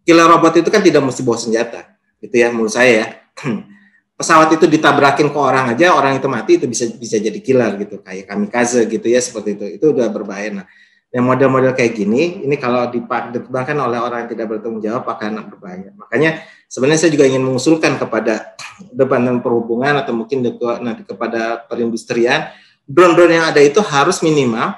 Killer 0.02 0.26
robot 0.26 0.60
itu 0.60 0.68
kan 0.68 0.82
tidak 0.82 1.00
mesti 1.00 1.22
bawa 1.22 1.38
senjata 1.38 1.92
itu 2.22 2.34
ya 2.38 2.54
menurut 2.54 2.72
saya 2.72 2.92
ya. 2.92 3.06
Pesawat 4.18 4.54
itu 4.54 4.70
ditabrakin 4.70 5.34
ke 5.34 5.38
orang 5.40 5.74
aja 5.74 5.96
orang 5.96 6.20
itu 6.20 6.28
mati 6.30 6.60
itu 6.60 6.66
bisa 6.70 6.86
bisa 6.94 7.16
jadi 7.18 7.38
killer 7.42 7.74
gitu. 7.82 7.98
Kayak 8.04 8.30
kamikaze 8.30 8.86
gitu 8.86 9.06
ya 9.10 9.18
seperti 9.18 9.58
itu. 9.58 9.66
Itu 9.80 9.84
udah 9.96 10.06
berbahaya. 10.12 10.62
Nah 10.62 10.66
yang 11.12 11.28
model-model 11.28 11.76
kayak 11.76 11.92
gini, 11.92 12.40
ini 12.40 12.56
kalau 12.56 12.88
diterbangkan 12.88 13.76
oleh 13.76 14.00
orang 14.00 14.24
yang 14.24 14.30
tidak 14.32 14.46
bertanggung 14.48 14.80
jawab 14.80 15.04
akan 15.04 15.44
berbahaya. 15.52 15.92
Makanya 15.92 16.40
sebenarnya 16.72 17.04
saya 17.04 17.12
juga 17.12 17.28
ingin 17.28 17.44
mengusulkan 17.44 18.00
kepada 18.00 18.56
Departemen 18.88 19.44
Perhubungan 19.44 20.00
atau 20.00 20.16
mungkin 20.16 20.40
nanti 20.80 21.04
kepada 21.04 21.68
perindustrian, 21.68 22.48
drone-drone 22.88 23.36
yang 23.36 23.46
ada 23.52 23.60
itu 23.60 23.84
harus 23.84 24.24
minimal 24.24 24.72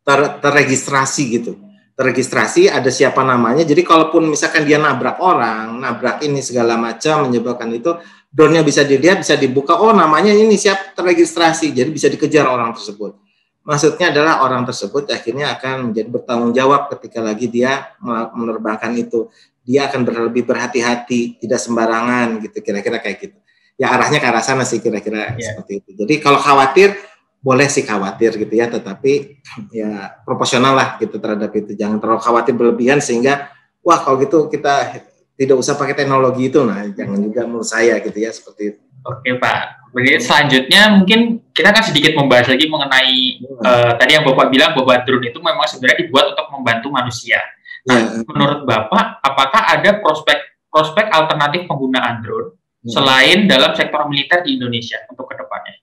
ter 0.00 0.40
terregistrasi 0.40 1.22
gitu. 1.28 1.52
Terregistrasi 1.92 2.70
ada 2.72 2.88
siapa 2.88 3.20
namanya. 3.26 3.66
Jadi 3.66 3.84
kalaupun 3.84 4.30
misalkan 4.30 4.64
dia 4.64 4.80
nabrak 4.80 5.20
orang, 5.20 5.76
nabrak 5.82 6.24
ini 6.24 6.40
segala 6.40 6.78
macam 6.78 7.28
menyebabkan 7.28 7.68
itu, 7.74 7.92
drone-nya 8.32 8.64
bisa 8.64 8.86
dilihat, 8.86 9.20
bisa 9.20 9.36
dibuka. 9.36 9.76
Oh 9.76 9.92
namanya 9.92 10.32
ini 10.32 10.56
siap 10.56 10.96
terregistrasi, 10.96 11.74
jadi 11.74 11.90
bisa 11.92 12.08
dikejar 12.08 12.48
orang 12.48 12.72
tersebut 12.72 13.28
maksudnya 13.68 14.08
adalah 14.08 14.40
orang 14.48 14.64
tersebut 14.64 15.12
akhirnya 15.12 15.52
akan 15.52 15.92
menjadi 15.92 16.08
bertanggung 16.08 16.56
jawab 16.56 16.88
ketika 16.96 17.20
lagi 17.20 17.52
dia 17.52 17.92
menerbangkan 18.32 18.96
itu 18.96 19.28
dia 19.68 19.84
akan 19.84 20.00
lebih 20.32 20.48
berhati-hati 20.48 21.36
tidak 21.44 21.60
sembarangan 21.60 22.40
gitu. 22.40 22.64
Kira-kira 22.64 23.04
kayak 23.04 23.16
gitu. 23.20 23.36
Ya 23.76 23.92
arahnya 23.92 24.16
ke 24.16 24.24
arah 24.24 24.40
sana 24.40 24.64
sih 24.64 24.80
kira-kira 24.80 25.36
yeah. 25.36 25.52
seperti 25.52 25.84
itu. 25.84 25.90
Jadi 25.92 26.14
kalau 26.24 26.40
khawatir 26.40 26.96
boleh 27.44 27.68
sih 27.68 27.84
khawatir 27.84 28.40
gitu 28.40 28.54
ya. 28.56 28.72
Tetapi 28.72 29.44
ya 29.76 30.16
proporsional 30.24 30.72
lah 30.72 30.88
gitu 30.96 31.20
terhadap 31.20 31.52
itu. 31.52 31.76
Jangan 31.76 32.00
terlalu 32.00 32.20
khawatir 32.24 32.56
berlebihan 32.56 33.04
sehingga 33.04 33.52
wah 33.84 34.00
kalau 34.00 34.16
gitu 34.24 34.48
kita 34.48 35.04
tidak 35.36 35.56
usah 35.60 35.76
pakai 35.76 35.92
teknologi 35.92 36.48
itu. 36.48 36.64
Nah 36.64 36.88
jangan 36.96 37.20
juga 37.20 37.44
menurut 37.44 37.68
saya 37.68 38.00
gitu 38.00 38.16
ya 38.16 38.32
seperti 38.32 38.72
itu. 38.72 38.80
Oke 39.04 39.36
Pak, 39.38 39.78
Berarti 39.92 40.20
selanjutnya 40.20 41.00
mungkin 41.00 41.20
kita 41.56 41.72
kan 41.72 41.80
sedikit 41.80 42.12
membahas 42.12 42.52
lagi 42.52 42.68
mengenai 42.68 43.40
hmm. 43.40 43.64
uh, 43.64 43.92
tadi 43.96 44.10
yang 44.16 44.24
Bapak 44.24 44.52
bilang 44.52 44.76
bahwa 44.76 44.94
drone 45.04 45.32
itu 45.32 45.38
memang 45.40 45.64
sebenarnya 45.64 45.98
dibuat 46.04 46.24
untuk 46.36 46.46
membantu 46.52 46.88
manusia. 46.92 47.40
Nah, 47.88 48.00
hmm. 48.04 48.28
menurut 48.28 48.60
Bapak, 48.68 49.24
apakah 49.24 49.62
ada 49.72 49.96
prospek 50.04 50.68
prospek 50.68 51.08
alternatif 51.08 51.64
penggunaan 51.64 52.20
drone 52.20 52.52
hmm. 52.84 52.92
selain 52.92 53.48
dalam 53.48 53.72
sektor 53.72 54.04
militer 54.04 54.44
di 54.44 54.60
Indonesia 54.60 55.00
untuk 55.08 55.24
ke 55.32 55.34
depannya? 55.40 55.74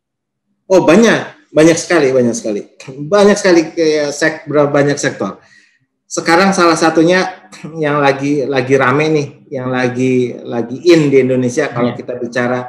Oh 0.69 0.85
banyak, 0.85 1.49
banyak 1.49 1.77
sekali, 1.77 2.13
banyak 2.13 2.35
sekali, 2.37 2.61
banyak 3.09 3.37
sekali 3.37 3.61
kayak 3.73 4.09
sek, 4.13 4.45
banyak 4.49 4.97
sektor. 4.97 5.41
Sekarang 6.05 6.53
salah 6.53 6.77
satunya 6.77 7.49
yang 7.81 7.97
lagi 7.97 8.45
lagi 8.45 8.73
rame 8.77 9.05
nih, 9.09 9.27
yang 9.49 9.73
lagi 9.73 10.37
lagi 10.45 10.77
in 10.85 11.09
di 11.09 11.25
Indonesia 11.25 11.73
kalau 11.73 11.93
yeah. 11.93 11.97
kita 11.97 12.13
bicara 12.21 12.59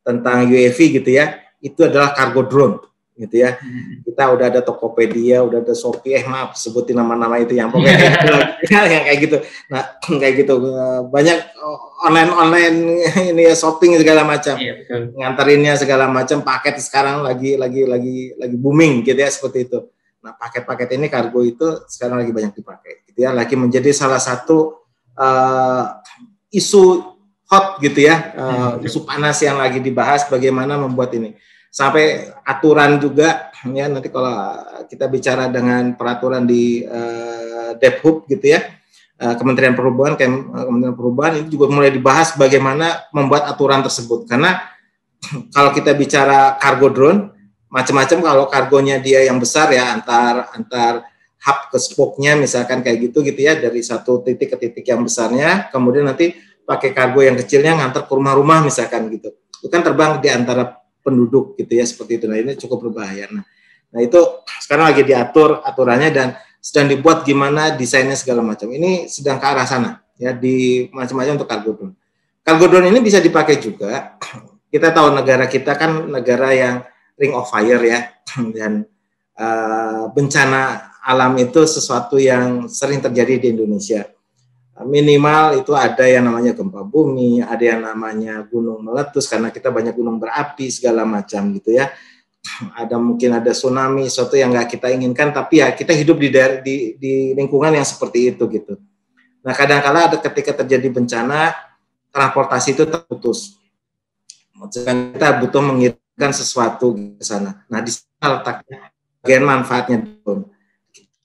tentang 0.00 0.48
UAV 0.48 0.78
gitu 1.00 1.12
ya. 1.12 1.44
itu 1.56 1.82
adalah 1.82 2.12
kargo 2.12 2.46
drone 2.46 2.76
gitu 3.16 3.40
ya. 3.40 3.56
Hmm. 3.56 4.04
Kita 4.04 4.22
udah 4.28 4.46
ada 4.52 4.60
Tokopedia, 4.60 5.40
udah 5.40 5.64
ada 5.64 5.72
Shopee, 5.72 6.20
eh 6.20 6.24
maaf 6.28 6.54
sebutin 6.54 7.00
nama-nama 7.00 7.40
itu 7.40 7.56
yang 7.56 7.72
pokoknya 7.72 7.96
kayak 7.96 8.12
gitu, 8.20 8.76
yang 8.94 9.04
kayak 9.08 9.18
gitu. 9.24 9.36
Nah 9.72 9.82
kayak 10.20 10.34
gitu 10.44 10.54
banyak 11.08 11.38
online 12.04 12.30
online 12.30 12.76
ini 13.32 13.42
ya 13.48 13.54
shopping 13.56 13.96
segala 13.96 14.22
macam, 14.22 14.54
iya, 14.60 14.84
ngantarinnya 15.16 15.74
segala 15.80 16.06
macam 16.12 16.44
paket 16.44 16.76
sekarang 16.84 17.24
lagi 17.24 17.56
lagi 17.56 17.88
lagi 17.88 18.36
lagi 18.36 18.56
booming 18.60 19.00
gitu 19.02 19.16
ya 19.16 19.32
seperti 19.32 19.66
itu. 19.66 19.80
Nah 20.20 20.36
paket-paket 20.36 21.00
ini 21.00 21.06
kargo 21.08 21.40
itu 21.40 21.86
sekarang 21.88 22.20
lagi 22.20 22.32
banyak 22.36 22.52
dipakai, 22.52 23.08
gitu 23.08 23.24
ya, 23.24 23.32
lagi 23.32 23.56
menjadi 23.56 23.94
salah 23.96 24.20
satu 24.20 24.84
uh, 25.16 25.84
isu 26.52 27.14
hot 27.46 27.78
gitu 27.78 28.10
ya, 28.10 28.34
uh, 28.34 28.72
isu 28.82 29.06
panas 29.06 29.38
yang 29.38 29.54
lagi 29.54 29.78
dibahas 29.78 30.26
bagaimana 30.26 30.74
membuat 30.76 31.14
ini 31.14 31.38
sampai 31.76 32.32
aturan 32.40 32.96
juga 32.96 33.52
ya 33.68 33.84
nanti 33.92 34.08
kalau 34.08 34.32
kita 34.88 35.12
bicara 35.12 35.52
dengan 35.52 35.92
peraturan 35.92 36.48
di 36.48 36.80
uh, 36.80 37.76
Debhub 37.76 38.24
gitu 38.32 38.56
ya 38.56 38.64
uh, 39.20 39.36
Kementerian 39.36 39.76
Perhubungan 39.76 40.16
uh, 40.16 40.64
Kementerian 40.64 40.96
Perhubungan 40.96 41.32
ini 41.36 41.48
juga 41.52 41.68
mulai 41.68 41.92
dibahas 41.92 42.32
bagaimana 42.32 43.04
membuat 43.12 43.44
aturan 43.44 43.84
tersebut. 43.84 44.24
Karena 44.24 44.56
kalau 45.54 45.76
kita 45.76 45.92
bicara 45.92 46.56
kargo 46.56 46.88
drone 46.88 47.20
macam-macam 47.68 48.18
kalau 48.24 48.44
kargonya 48.48 48.96
dia 49.02 49.28
yang 49.28 49.36
besar 49.36 49.68
ya 49.68 49.92
antar 49.92 50.48
antar 50.56 51.04
hub 51.44 51.58
ke 51.68 51.76
spoke-nya 51.76 52.38
misalkan 52.38 52.80
kayak 52.80 53.10
gitu 53.10 53.20
gitu 53.20 53.36
ya 53.36 53.52
dari 53.52 53.84
satu 53.84 54.24
titik 54.24 54.54
ke 54.54 54.56
titik 54.56 54.86
yang 54.88 55.04
besarnya 55.04 55.68
kemudian 55.68 56.08
nanti 56.08 56.32
pakai 56.64 56.96
kargo 56.96 57.20
yang 57.20 57.36
kecilnya 57.36 57.76
ngantar 57.76 58.08
ke 58.08 58.12
rumah-rumah 58.16 58.64
misalkan 58.64 59.12
gitu. 59.12 59.34
Itu 59.60 59.68
kan 59.68 59.84
terbang 59.84 60.24
di 60.24 60.32
antara 60.32 60.85
penduduk 61.06 61.54
gitu 61.54 61.78
ya 61.78 61.86
seperti 61.86 62.18
itu. 62.18 62.26
Nah 62.26 62.38
ini 62.42 62.58
cukup 62.58 62.90
berbahaya. 62.90 63.30
Nah, 63.30 63.46
nah 63.94 64.00
itu 64.02 64.18
sekarang 64.66 64.90
lagi 64.90 65.06
diatur 65.06 65.62
aturannya 65.62 66.10
dan 66.10 66.28
sedang 66.58 66.90
dibuat 66.90 67.22
gimana 67.22 67.70
desainnya 67.78 68.18
segala 68.18 68.42
macam. 68.42 68.66
Ini 68.74 69.06
sedang 69.06 69.38
ke 69.38 69.46
arah 69.46 69.62
sana 69.62 70.02
ya 70.18 70.34
di 70.34 70.90
macam-macam 70.90 71.38
untuk 71.38 71.48
kargo 71.48 71.70
drone. 71.78 71.94
Kargo 72.42 72.66
drone 72.66 72.90
ini 72.90 72.98
bisa 72.98 73.22
dipakai 73.22 73.62
juga. 73.62 74.18
Kita 74.74 74.90
tahu 74.90 75.14
negara 75.14 75.46
kita 75.46 75.78
kan 75.78 76.10
negara 76.10 76.50
yang 76.50 76.82
ring 77.16 77.32
of 77.32 77.46
fire 77.48 77.80
ya 77.80 78.12
dan 78.58 78.84
uh, 79.38 80.10
bencana 80.10 80.90
alam 81.06 81.38
itu 81.38 81.62
sesuatu 81.64 82.18
yang 82.18 82.66
sering 82.66 82.98
terjadi 82.98 83.38
di 83.38 83.46
Indonesia 83.54 84.04
minimal 84.84 85.64
itu 85.64 85.72
ada 85.72 86.04
yang 86.04 86.28
namanya 86.28 86.52
gempa 86.52 86.84
bumi, 86.84 87.40
ada 87.40 87.64
yang 87.64 87.80
namanya 87.80 88.44
gunung 88.44 88.84
meletus 88.84 89.24
karena 89.24 89.48
kita 89.48 89.72
banyak 89.72 89.96
gunung 89.96 90.20
berapi 90.20 90.68
segala 90.68 91.08
macam 91.08 91.48
gitu 91.56 91.72
ya. 91.80 91.88
Ada 92.78 92.94
mungkin 92.94 93.34
ada 93.34 93.50
tsunami, 93.50 94.06
sesuatu 94.06 94.38
yang 94.38 94.54
nggak 94.54 94.78
kita 94.78 94.94
inginkan, 94.94 95.34
tapi 95.34 95.58
ya 95.66 95.74
kita 95.74 95.90
hidup 95.90 96.14
di, 96.14 96.30
di, 96.62 96.74
di 96.94 97.12
lingkungan 97.34 97.74
yang 97.74 97.82
seperti 97.82 98.30
itu 98.30 98.46
gitu. 98.46 98.78
Nah 99.42 99.50
kadang-kala 99.50 100.06
ada 100.06 100.16
ketika 100.22 100.62
terjadi 100.62 100.86
bencana, 100.94 101.50
transportasi 102.14 102.78
itu 102.78 102.86
terputus. 102.86 103.58
Maksudnya 104.54 105.10
kita 105.10 105.28
butuh 105.42 105.58
mengirimkan 105.58 106.30
sesuatu 106.30 106.94
ke 106.94 107.22
sana. 107.26 107.66
Nah 107.66 107.82
di 107.82 107.90
sana 107.90 108.38
letaknya 108.38 108.94
bagian 109.26 109.42
manfaatnya 109.42 109.96
drone 110.22 110.55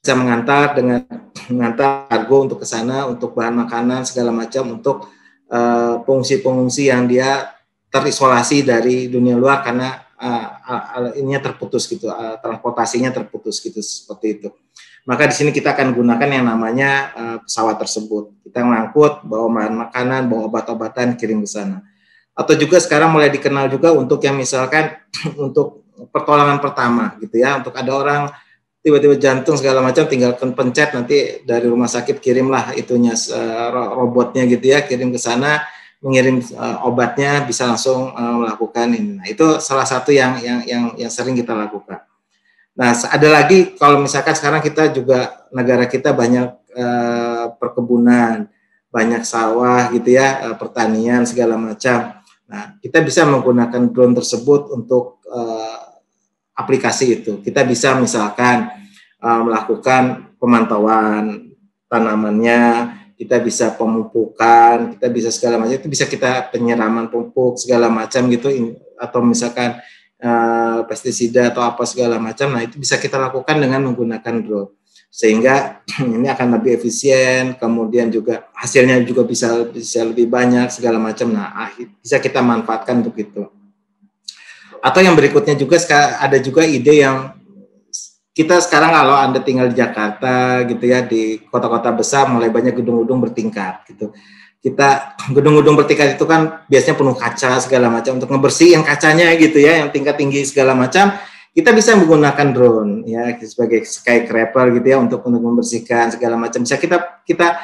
bisa 0.02 0.18
mengantar 0.18 0.74
dengan 0.74 1.06
mengantar 1.54 2.10
kargo 2.10 2.50
untuk 2.50 2.58
ke 2.58 2.66
sana 2.66 3.06
untuk 3.06 3.38
bahan 3.38 3.54
makanan 3.62 4.02
segala 4.02 4.34
macam 4.34 4.74
untuk 4.74 5.06
uh, 5.46 6.02
pengungsi-pengungsi 6.02 6.90
yang 6.90 7.06
dia 7.06 7.54
terisolasi 7.86 8.66
dari 8.66 9.06
dunia 9.06 9.38
luar 9.38 9.62
karena 9.62 10.02
uh, 10.18 11.14
ininya 11.14 11.38
terputus 11.46 11.86
gitu 11.86 12.10
uh, 12.10 12.34
transportasinya 12.42 13.14
terputus 13.14 13.62
gitu 13.62 13.78
seperti 13.78 14.42
itu. 14.42 14.48
Maka 15.06 15.30
di 15.30 15.34
sini 15.38 15.50
kita 15.54 15.74
akan 15.74 15.94
gunakan 15.94 16.28
yang 16.30 16.50
namanya 16.50 16.90
uh, 17.14 17.38
pesawat 17.42 17.78
tersebut. 17.78 18.42
Kita 18.42 18.58
ngangkut 18.62 19.22
bawa 19.22 19.46
bahan 19.50 19.74
makanan 19.86 20.20
bawa 20.26 20.50
obat-obatan 20.50 21.14
kirim 21.14 21.46
ke 21.46 21.50
sana. 21.50 21.78
Atau 22.34 22.58
juga 22.58 22.82
sekarang 22.82 23.14
mulai 23.14 23.30
dikenal 23.30 23.70
juga 23.70 23.94
untuk 23.94 24.18
yang 24.26 24.34
misalkan 24.34 24.98
untuk 25.46 25.86
pertolongan 26.10 26.58
pertama 26.58 27.14
gitu 27.22 27.38
ya 27.38 27.62
untuk 27.62 27.70
ada 27.78 27.92
orang 27.94 28.22
tiba-tiba 28.82 29.14
jantung 29.14 29.54
segala 29.54 29.78
macam 29.78 30.04
tinggal 30.10 30.34
pencet 30.34 30.90
nanti 30.90 31.46
dari 31.46 31.70
rumah 31.70 31.86
sakit 31.86 32.18
kirimlah 32.18 32.74
itunya 32.74 33.14
uh, 33.14 33.94
robotnya 33.94 34.42
gitu 34.50 34.74
ya 34.74 34.82
kirim 34.82 35.14
ke 35.14 35.22
sana 35.22 35.62
mengirim 36.02 36.42
uh, 36.58 36.82
obatnya 36.82 37.46
bisa 37.46 37.70
langsung 37.70 38.10
uh, 38.10 38.36
melakukan 38.42 38.90
ini. 38.90 39.22
Nah, 39.22 39.26
itu 39.30 39.62
salah 39.62 39.86
satu 39.86 40.10
yang 40.10 40.42
yang 40.42 40.60
yang 40.66 40.84
yang 40.98 41.10
sering 41.14 41.38
kita 41.38 41.54
lakukan. 41.54 42.02
Nah, 42.74 42.90
ada 42.90 43.28
lagi 43.30 43.78
kalau 43.78 44.02
misalkan 44.02 44.34
sekarang 44.34 44.58
kita 44.58 44.90
juga 44.90 45.46
negara 45.54 45.86
kita 45.86 46.10
banyak 46.10 46.50
uh, 46.74 47.54
perkebunan, 47.54 48.50
banyak 48.90 49.22
sawah 49.22 49.94
gitu 49.94 50.18
ya, 50.18 50.50
uh, 50.50 50.56
pertanian 50.58 51.22
segala 51.22 51.54
macam. 51.54 52.18
Nah, 52.50 52.74
kita 52.82 52.98
bisa 53.00 53.22
menggunakan 53.22 53.94
drone 53.94 54.18
tersebut 54.18 54.74
untuk 54.74 55.22
uh, 55.30 55.71
aplikasi 56.56 57.20
itu. 57.20 57.40
Kita 57.40 57.64
bisa 57.64 57.96
misalkan 57.96 58.68
uh, 59.20 59.40
melakukan 59.44 60.34
pemantauan 60.36 61.54
tanamannya, 61.88 62.92
kita 63.16 63.38
bisa 63.38 63.72
pemupukan, 63.76 64.96
kita 64.96 65.06
bisa 65.12 65.28
segala 65.30 65.60
macam 65.60 65.76
itu 65.76 65.88
bisa 65.88 66.08
kita 66.08 66.50
penyiraman 66.50 67.06
pupuk 67.12 67.60
segala 67.60 67.86
macam 67.86 68.26
gitu 68.32 68.48
atau 68.98 69.20
misalkan 69.22 69.78
uh, 70.18 70.82
pestisida 70.88 71.52
atau 71.52 71.62
apa 71.62 71.84
segala 71.86 72.18
macam. 72.18 72.50
Nah, 72.50 72.66
itu 72.66 72.80
bisa 72.80 72.98
kita 72.98 73.20
lakukan 73.20 73.56
dengan 73.60 73.86
menggunakan 73.86 74.42
drone 74.42 74.72
sehingga 75.12 75.84
ini 76.16 76.24
akan 76.24 76.56
lebih 76.56 76.80
efisien, 76.80 77.52
kemudian 77.60 78.08
juga 78.08 78.48
hasilnya 78.56 79.04
juga 79.04 79.28
bisa 79.28 79.68
bisa 79.68 80.02
lebih 80.02 80.26
banyak 80.26 80.72
segala 80.72 80.96
macam. 80.96 81.30
Nah, 81.30 81.68
bisa 82.00 82.16
kita 82.18 82.40
manfaatkan 82.40 83.04
untuk 83.04 83.20
itu 83.20 83.61
atau 84.82 84.98
yang 84.98 85.14
berikutnya 85.14 85.54
juga 85.54 85.78
ada 86.18 86.36
juga 86.42 86.66
ide 86.66 87.06
yang 87.06 87.38
kita 88.32 88.58
sekarang 88.64 88.90
kalau 88.90 89.14
anda 89.14 89.38
tinggal 89.38 89.70
di 89.70 89.76
Jakarta 89.78 90.66
gitu 90.66 90.84
ya 90.88 91.06
di 91.06 91.38
kota-kota 91.46 91.94
besar 91.94 92.26
mulai 92.26 92.50
banyak 92.50 92.74
gedung-gedung 92.74 93.22
bertingkat 93.22 93.86
gitu. 93.92 94.10
Kita 94.62 95.18
gedung-gedung 95.30 95.78
bertingkat 95.78 96.16
itu 96.16 96.24
kan 96.26 96.64
biasanya 96.66 96.96
penuh 96.96 97.14
kaca 97.14 97.60
segala 97.60 97.92
macam. 97.92 98.16
Untuk 98.16 98.32
ngebersihin 98.32 98.82
kacanya 98.82 99.30
gitu 99.36 99.60
ya 99.60 99.84
yang 99.84 99.92
tingkat 99.92 100.16
tinggi 100.16 100.42
segala 100.48 100.72
macam 100.72 101.12
kita 101.52 101.76
bisa 101.76 101.92
menggunakan 101.92 102.48
drone 102.56 103.04
ya 103.04 103.36
sebagai 103.44 103.84
skyscraper 103.84 104.72
gitu 104.80 104.86
ya 104.88 104.98
untuk 104.98 105.20
untuk 105.28 105.42
membersihkan 105.44 106.16
segala 106.16 106.40
macam. 106.40 106.64
Bisa 106.64 106.80
kita 106.80 107.20
kita 107.28 107.60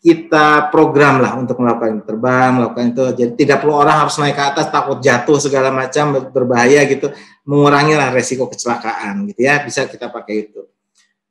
kita 0.00 0.70
program 0.70 1.18
lah 1.18 1.34
untuk 1.34 1.58
melakukan 1.58 2.04
terbang, 2.04 2.54
melakukan 2.54 2.94
itu. 2.94 3.04
Jadi 3.16 3.32
tidak 3.42 3.64
perlu 3.64 3.74
orang 3.80 4.06
harus 4.06 4.14
naik 4.22 4.36
ke 4.38 4.44
atas 4.44 4.66
takut 4.70 4.98
jatuh 5.02 5.38
segala 5.40 5.72
macam 5.74 6.30
berbahaya 6.30 6.84
gitu. 6.86 7.10
Mengurangi 7.48 7.94
lah 7.98 8.12
resiko 8.14 8.46
kecelakaan 8.46 9.26
gitu 9.32 9.40
ya. 9.42 9.64
Bisa 9.64 9.88
kita 9.88 10.12
pakai 10.12 10.34
itu. 10.46 10.62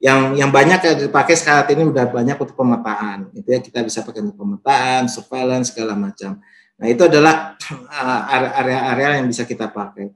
Yang 0.02 0.44
yang 0.44 0.52
banyak 0.52 0.80
yang 0.84 0.96
dipakai 1.08 1.36
saat 1.40 1.72
ini 1.72 1.88
udah 1.88 2.06
banyak 2.12 2.36
untuk 2.36 2.58
pemetaan 2.58 3.32
gitu 3.32 3.48
ya. 3.48 3.60
Kita 3.64 3.80
bisa 3.86 4.04
pakai 4.04 4.22
untuk 4.26 4.38
pemetaan, 4.44 5.08
surveillance 5.08 5.72
segala 5.72 5.96
macam. 5.96 6.42
Nah 6.76 6.88
itu 6.92 7.02
adalah 7.08 7.56
area-area 8.60 9.24
yang 9.24 9.28
bisa 9.32 9.48
kita 9.48 9.72
pakai. 9.72 10.12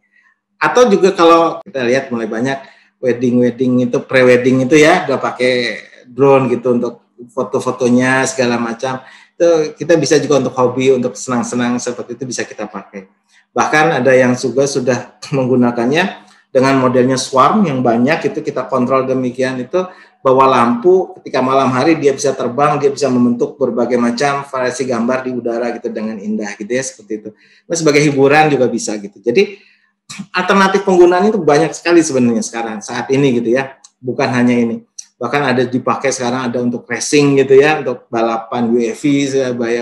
Atau 0.59 0.91
juga 0.91 1.15
kalau 1.15 1.63
kita 1.63 1.87
lihat 1.87 2.11
mulai 2.11 2.27
banyak 2.27 2.59
wedding-wedding 2.99 3.87
itu 3.87 3.97
pre-wedding 4.03 4.67
itu 4.67 4.75
ya 4.75 5.07
udah 5.07 5.15
pakai 5.15 5.79
drone 6.03 6.51
gitu 6.51 6.75
untuk 6.75 7.08
foto-fotonya 7.27 8.23
segala 8.23 8.55
macam 8.55 9.03
itu 9.39 9.75
kita 9.79 9.95
bisa 9.95 10.19
juga 10.19 10.43
untuk 10.43 10.55
hobi 10.59 10.91
untuk 10.91 11.15
senang-senang 11.15 11.79
seperti 11.79 12.19
itu 12.19 12.23
bisa 12.27 12.43
kita 12.43 12.67
pakai. 12.67 13.07
Bahkan 13.55 14.03
ada 14.03 14.11
yang 14.11 14.35
juga 14.35 14.67
sudah 14.67 15.15
menggunakannya 15.35 16.27
dengan 16.51 16.75
modelnya 16.81 17.15
swarm 17.15 17.63
yang 17.63 17.79
banyak 17.79 18.33
itu 18.33 18.39
kita 18.43 18.67
kontrol 18.67 19.07
demikian 19.07 19.63
itu 19.63 19.85
bawa 20.19 20.51
lampu 20.51 21.15
ketika 21.21 21.39
malam 21.39 21.71
hari 21.71 21.95
dia 21.95 22.11
bisa 22.11 22.35
terbang 22.35 22.75
dia 22.75 22.91
bisa 22.91 23.07
membentuk 23.07 23.55
berbagai 23.55 23.95
macam 23.95 24.43
variasi 24.43 24.83
gambar 24.83 25.23
di 25.23 25.31
udara 25.31 25.71
gitu 25.71 25.87
dengan 25.87 26.19
indah 26.19 26.59
gitu 26.59 26.67
ya 26.75 26.83
seperti 26.83 27.13
itu. 27.23 27.29
Nah, 27.63 27.75
sebagai 27.79 28.03
hiburan 28.03 28.51
juga 28.51 28.67
bisa 28.67 28.99
gitu. 28.99 29.23
Jadi 29.23 29.55
alternatif 30.39 30.83
penggunaan 30.83 31.31
itu 31.31 31.39
banyak 31.39 31.71
sekali 31.71 32.03
sebenarnya 32.03 32.43
sekarang 32.43 32.83
saat 32.83 33.07
ini 33.07 33.39
gitu 33.39 33.55
ya. 33.55 33.79
Bukan 33.99 34.31
hanya 34.31 34.55
ini 34.55 34.88
bahkan 35.19 35.43
ada 35.43 35.67
dipakai 35.67 36.15
sekarang 36.15 36.47
ada 36.47 36.63
untuk 36.63 36.87
racing 36.87 37.43
gitu 37.43 37.59
ya 37.59 37.83
untuk 37.83 38.07
balapan 38.07 38.71
UAV 38.71 39.03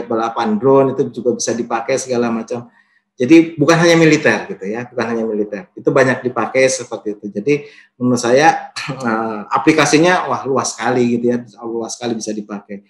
balapan 0.09 0.57
drone 0.57 0.97
itu 0.97 1.13
juga 1.13 1.37
bisa 1.37 1.53
dipakai 1.53 2.01
segala 2.01 2.33
macam. 2.33 2.65
Jadi 3.17 3.57
bukan 3.57 3.77
hanya 3.81 3.97
militer 3.97 4.49
gitu 4.49 4.65
ya 4.65 4.89
bukan 4.89 5.05
hanya 5.13 5.23
militer. 5.29 5.69
Itu 5.77 5.93
banyak 5.93 6.25
dipakai 6.25 6.65
seperti 6.65 7.21
itu. 7.21 7.25
Jadi 7.29 7.53
menurut 8.01 8.17
saya 8.17 8.73
eh, 9.07 9.41
aplikasinya 9.53 10.25
wah 10.25 10.41
luas 10.49 10.73
sekali 10.73 11.21
gitu 11.21 11.25
ya 11.29 11.37
luas 11.61 11.93
sekali 11.93 12.17
bisa 12.17 12.33
dipakai. 12.33 12.81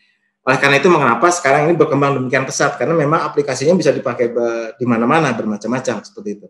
Oleh 0.47 0.59
karena 0.63 0.79
itu 0.79 0.87
mengapa 0.87 1.27
sekarang 1.27 1.67
ini 1.67 1.75
berkembang 1.75 2.15
demikian 2.15 2.47
pesat? 2.47 2.79
Karena 2.79 2.95
memang 2.95 3.27
aplikasinya 3.27 3.75
bisa 3.75 3.91
dipakai 3.91 4.31
di 4.79 4.85
mana-mana 4.87 5.35
bermacam-macam 5.35 5.99
seperti 5.99 6.39
itu 6.39 6.47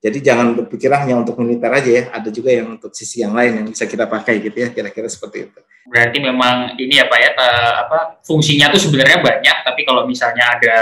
Jadi 0.00 0.18
jangan 0.24 0.56
berpikir 0.56 0.88
hanya 0.88 1.20
untuk 1.20 1.36
militer 1.36 1.68
aja 1.68 1.90
ya, 1.92 2.04
ada 2.08 2.32
juga 2.32 2.48
yang 2.56 2.80
untuk 2.80 2.88
sisi 2.96 3.20
yang 3.20 3.36
lain 3.36 3.60
yang 3.60 3.66
bisa 3.68 3.84
kita 3.84 4.08
pakai 4.08 4.40
gitu 4.40 4.56
ya, 4.56 4.72
kira-kira 4.72 5.04
seperti 5.12 5.52
itu. 5.52 5.60
Berarti 5.84 6.18
memang 6.24 6.72
ini 6.80 6.96
ya 6.96 7.04
Pak 7.04 7.18
ya, 7.20 7.30
apa 7.84 7.98
fungsinya 8.24 8.72
tuh 8.72 8.80
sebenarnya 8.80 9.20
banyak, 9.20 9.56
tapi 9.60 9.84
kalau 9.84 10.08
misalnya 10.08 10.56
ada 10.56 10.76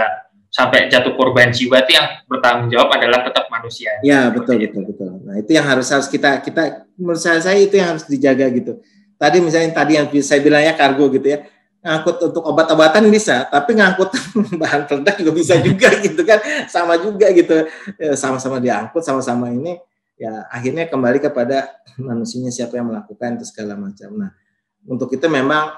sampai 0.48 0.88
jatuh 0.88 1.12
korban 1.18 1.52
jiwa 1.52 1.82
itu 1.84 1.98
yang 1.98 2.06
bertanggung 2.30 2.70
jawab 2.72 2.88
adalah 2.94 3.20
tetap 3.26 3.50
manusia. 3.52 3.90
Ya 4.06 4.30
betul 4.30 4.62
betul 4.62 4.86
betul. 4.86 5.10
Nah 5.26 5.36
itu 5.36 5.50
yang 5.50 5.66
harus 5.66 5.90
harus 5.92 6.08
kita 6.08 6.40
kita 6.40 6.88
menurut 6.96 7.20
saya, 7.20 7.42
saya 7.42 7.58
itu 7.60 7.74
yang 7.74 7.98
harus 7.98 8.06
dijaga 8.06 8.46
gitu. 8.54 8.80
Tadi 9.18 9.42
misalnya 9.42 9.74
tadi 9.74 9.98
yang 9.98 10.06
saya 10.22 10.40
bilang 10.40 10.62
ya 10.62 10.78
kargo 10.78 11.10
gitu 11.10 11.26
ya, 11.26 11.42
ngangkut 11.88 12.16
untuk 12.28 12.44
obat-obatan 12.44 13.08
bisa, 13.08 13.48
tapi 13.48 13.80
ngangkut 13.80 14.12
bahan 14.60 14.84
peledak 14.84 15.16
juga 15.24 15.32
bisa 15.32 15.56
juga 15.64 15.88
gitu 16.04 16.20
kan, 16.28 16.38
sama 16.68 17.00
juga 17.00 17.32
gitu, 17.32 17.64
ya, 17.96 18.12
sama-sama 18.12 18.60
diangkut, 18.60 19.00
sama-sama 19.00 19.48
ini, 19.48 19.80
ya 20.20 20.44
akhirnya 20.52 20.84
kembali 20.92 21.24
kepada 21.24 21.80
manusianya 21.96 22.52
siapa 22.52 22.76
yang 22.76 22.92
melakukan 22.92 23.40
itu 23.40 23.48
segala 23.48 23.80
macam. 23.80 24.12
Nah, 24.12 24.30
untuk 24.84 25.08
itu 25.16 25.24
memang 25.26 25.72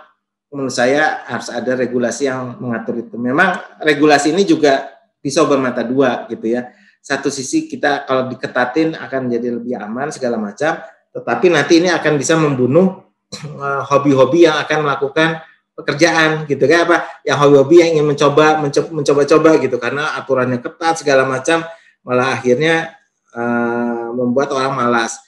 menurut 0.50 0.74
saya 0.74 1.22
harus 1.30 1.46
ada 1.48 1.78
regulasi 1.78 2.26
yang 2.26 2.58
mengatur 2.58 3.06
itu. 3.06 3.14
Memang 3.14 3.54
regulasi 3.78 4.34
ini 4.34 4.42
juga 4.42 4.90
pisau 5.22 5.46
bermata 5.46 5.86
dua 5.86 6.26
gitu 6.26 6.50
ya. 6.50 6.74
Satu 7.00 7.32
sisi 7.32 7.70
kita 7.70 8.04
kalau 8.04 8.28
diketatin 8.28 8.98
akan 8.98 9.30
jadi 9.30 9.56
lebih 9.56 9.78
aman 9.78 10.12
segala 10.12 10.36
macam, 10.36 10.82
tetapi 11.14 11.46
nanti 11.48 11.80
ini 11.80 11.88
akan 11.88 12.12
bisa 12.18 12.36
membunuh 12.36 13.06
eh, 13.40 13.82
hobi-hobi 13.88 14.44
yang 14.50 14.58
akan 14.60 14.84
melakukan 14.84 15.40
pekerjaan 15.80 16.44
gitu 16.44 16.64
kan 16.68 16.86
apa 16.86 16.96
yang 17.24 17.40
hobi-hobi 17.40 17.76
yang 17.80 17.90
ingin 17.98 18.06
mencoba 18.12 18.60
mencoba-coba 18.92 19.50
gitu 19.58 19.76
karena 19.80 20.16
aturannya 20.20 20.60
ketat 20.60 21.00
segala 21.00 21.24
macam 21.24 21.64
malah 22.04 22.36
akhirnya 22.36 22.96
uh, 23.34 24.10
membuat 24.14 24.50
orang 24.54 24.74
malas. 24.74 25.18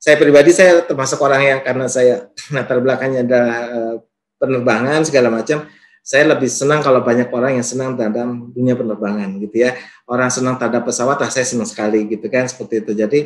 Saya 0.00 0.16
pribadi 0.16 0.50
saya 0.54 0.80
termasuk 0.80 1.20
orang 1.20 1.42
yang 1.44 1.58
karena 1.60 1.86
saya 1.90 2.32
latar 2.54 2.80
belakangnya 2.80 3.20
adalah 3.26 3.58
uh, 3.68 3.96
penerbangan 4.40 5.04
segala 5.04 5.28
macam, 5.28 5.68
saya 6.00 6.24
lebih 6.32 6.48
senang 6.48 6.80
kalau 6.80 7.04
banyak 7.04 7.28
orang 7.28 7.60
yang 7.60 7.66
senang 7.66 7.92
dalam 7.92 8.48
dunia 8.56 8.72
penerbangan 8.72 9.36
gitu 9.36 9.68
ya. 9.68 9.76
Orang 10.08 10.32
senang 10.32 10.56
terhadap 10.56 10.88
pesawat, 10.88 11.20
saya 11.28 11.44
senang 11.44 11.68
sekali 11.68 12.08
gitu 12.08 12.26
kan 12.32 12.48
seperti 12.48 12.80
itu. 12.80 12.92
Jadi 12.96 13.20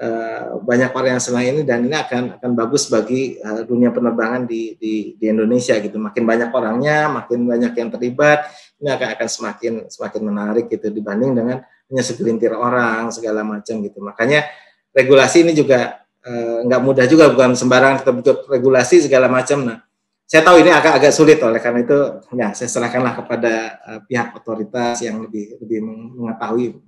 Eh, 0.00 0.42
banyak 0.64 0.96
orang 0.96 1.12
yang 1.12 1.20
senang 1.20 1.44
ini 1.44 1.60
dan 1.60 1.84
ini 1.84 1.92
akan 1.92 2.40
akan 2.40 2.50
bagus 2.56 2.88
bagi 2.88 3.36
uh, 3.36 3.68
dunia 3.68 3.92
penerbangan 3.92 4.48
di, 4.48 4.72
di 4.80 5.12
di 5.12 5.28
Indonesia 5.28 5.76
gitu. 5.76 6.00
Makin 6.00 6.24
banyak 6.24 6.48
orangnya, 6.56 7.12
makin 7.12 7.44
banyak 7.44 7.76
yang 7.76 7.92
terlibat, 7.92 8.48
ini 8.80 8.88
akan 8.88 9.08
akan 9.12 9.28
semakin 9.28 9.72
semakin 9.92 10.22
menarik 10.24 10.72
gitu 10.72 10.88
dibanding 10.88 11.36
dengan 11.36 11.60
hanya 11.92 12.00
segelintir 12.00 12.56
orang 12.56 13.12
segala 13.12 13.44
macam 13.44 13.76
gitu. 13.84 14.00
Makanya 14.00 14.48
regulasi 14.96 15.44
ini 15.44 15.52
juga 15.52 16.00
uh, 16.24 16.64
nggak 16.64 16.80
mudah 16.80 17.04
juga 17.04 17.28
bukan 17.28 17.52
sembarang 17.52 18.00
kita 18.00 18.10
butuh 18.16 18.36
regulasi 18.48 19.04
segala 19.04 19.28
macam. 19.28 19.68
Nah, 19.68 19.84
saya 20.24 20.40
tahu 20.40 20.64
ini 20.64 20.72
agak 20.72 20.96
agak 20.96 21.12
sulit 21.12 21.36
oleh 21.44 21.60
karena 21.60 21.84
itu 21.84 22.24
ya 22.40 22.56
saya 22.56 22.72
serahkanlah 22.72 23.20
kepada 23.20 23.52
uh, 23.84 24.00
pihak 24.08 24.32
otoritas 24.32 24.96
yang 25.04 25.20
lebih 25.20 25.60
lebih 25.60 25.84
mengetahui 25.84 26.80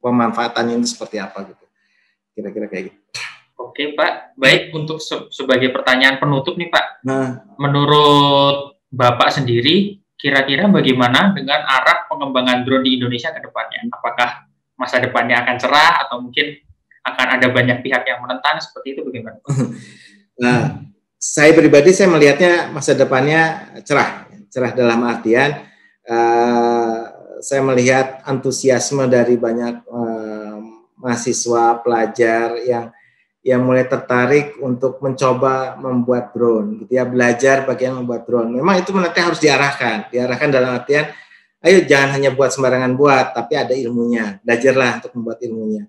pemanfaatannya 0.00 0.80
itu 0.80 0.88
seperti 0.88 1.20
apa 1.20 1.52
gitu 1.52 1.63
kira-kira 2.34 2.66
kayak 2.68 2.84
gitu. 2.90 2.98
Oke 3.54 3.94
Pak, 3.94 4.34
baik 4.34 4.74
untuk 4.74 4.98
se 4.98 5.30
sebagai 5.30 5.70
pertanyaan 5.70 6.18
penutup 6.18 6.58
nih 6.58 6.68
Pak. 6.68 7.06
Nah, 7.06 7.46
menurut 7.56 8.74
Bapak 8.90 9.30
sendiri, 9.30 9.98
kira-kira 10.18 10.70
bagaimana 10.70 11.34
dengan 11.34 11.62
arah 11.62 12.06
pengembangan 12.10 12.62
drone 12.66 12.86
di 12.86 12.98
Indonesia 12.98 13.34
ke 13.34 13.42
depannya? 13.42 13.86
Apakah 13.90 14.46
masa 14.74 14.98
depannya 14.98 15.42
akan 15.42 15.56
cerah 15.58 16.06
atau 16.06 16.22
mungkin 16.22 16.54
akan 17.06 17.26
ada 17.38 17.46
banyak 17.50 17.82
pihak 17.82 18.02
yang 18.06 18.22
menentang 18.22 18.58
seperti 18.62 18.98
itu 18.98 19.00
bagaimana? 19.06 19.38
Nah, 20.34 20.82
saya 21.14 21.54
pribadi 21.54 21.94
saya 21.94 22.10
melihatnya 22.10 22.74
masa 22.74 22.90
depannya 22.98 23.70
cerah, 23.86 24.26
cerah 24.50 24.74
dalam 24.74 24.98
artian 25.06 25.62
uh, 26.10 27.00
saya 27.38 27.60
melihat 27.62 28.24
antusiasme 28.26 29.06
dari 29.06 29.38
banyak 29.38 29.86
uh, 29.88 30.13
mahasiswa 31.04 31.84
pelajar 31.84 32.56
yang 32.64 32.88
yang 33.44 33.60
mulai 33.60 33.84
tertarik 33.84 34.56
untuk 34.64 35.04
mencoba 35.04 35.76
membuat 35.76 36.32
drone 36.32 36.80
gitu 36.80 36.96
ya 36.96 37.04
belajar 37.04 37.68
bagaimana 37.68 38.00
membuat 38.00 38.24
drone. 38.24 38.56
Memang 38.56 38.80
itu 38.80 38.88
nanti 38.96 39.20
harus 39.20 39.36
diarahkan 39.36 40.08
diarahkan 40.08 40.48
dalam 40.48 40.80
artian 40.80 41.12
ayo 41.60 41.84
jangan 41.84 42.16
hanya 42.16 42.32
buat 42.32 42.56
sembarangan 42.56 42.96
buat 42.96 43.36
tapi 43.36 43.52
ada 43.52 43.76
ilmunya 43.76 44.40
belajarlah 44.40 45.04
untuk 45.04 45.12
membuat 45.20 45.38
ilmunya. 45.44 45.84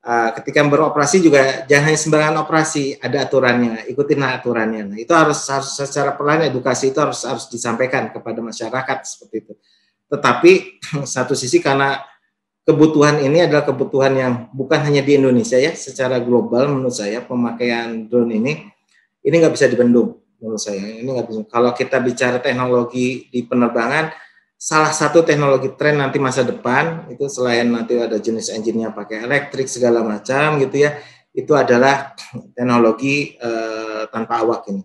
Uh, 0.00 0.32
ketika 0.40 0.64
beroperasi 0.64 1.20
juga 1.20 1.66
jangan 1.68 1.92
hanya 1.92 2.00
sembarangan 2.00 2.36
operasi 2.46 2.96
ada 3.02 3.26
aturannya 3.26 3.90
ikutin 3.90 4.22
aturannya. 4.22 4.82
Nah, 4.94 4.96
itu 4.96 5.12
harus 5.12 5.44
harus 5.50 5.76
secara 5.76 6.14
pelan 6.14 6.46
edukasi 6.46 6.94
itu 6.94 6.98
harus 7.02 7.26
harus 7.26 7.50
disampaikan 7.50 8.08
kepada 8.14 8.38
masyarakat 8.38 8.98
seperti 9.02 9.36
itu. 9.44 9.52
Tetapi 10.08 10.52
satu 11.18 11.34
sisi 11.34 11.58
karena 11.58 12.00
kebutuhan 12.64 13.20
ini 13.24 13.44
adalah 13.44 13.64
kebutuhan 13.64 14.12
yang 14.14 14.32
bukan 14.52 14.80
hanya 14.84 15.00
di 15.00 15.16
Indonesia 15.16 15.56
ya, 15.56 15.72
secara 15.72 16.20
global 16.20 16.70
menurut 16.70 16.94
saya 16.94 17.24
pemakaian 17.24 18.06
drone 18.06 18.36
ini 18.36 18.52
ini 19.20 19.34
nggak 19.36 19.54
bisa 19.54 19.66
dibendung 19.68 20.20
menurut 20.40 20.60
saya. 20.60 20.80
Ini 20.80 21.08
nggak 21.08 21.26
bisa. 21.28 21.40
Kalau 21.48 21.70
kita 21.76 22.00
bicara 22.00 22.40
teknologi 22.40 23.28
di 23.28 23.44
penerbangan, 23.44 24.12
salah 24.56 24.92
satu 24.92 25.24
teknologi 25.24 25.72
tren 25.76 26.00
nanti 26.00 26.20
masa 26.20 26.44
depan 26.44 27.08
itu 27.12 27.28
selain 27.28 27.68
nanti 27.68 27.96
ada 27.96 28.16
jenis 28.20 28.52
engine-nya 28.52 28.92
pakai 28.92 29.24
elektrik 29.24 29.68
segala 29.68 30.04
macam 30.04 30.60
gitu 30.60 30.84
ya, 30.84 30.96
itu 31.32 31.52
adalah 31.56 32.12
teknologi 32.56 33.36
uh, 33.40 34.08
tanpa 34.08 34.40
awak 34.44 34.68
ini. 34.72 34.84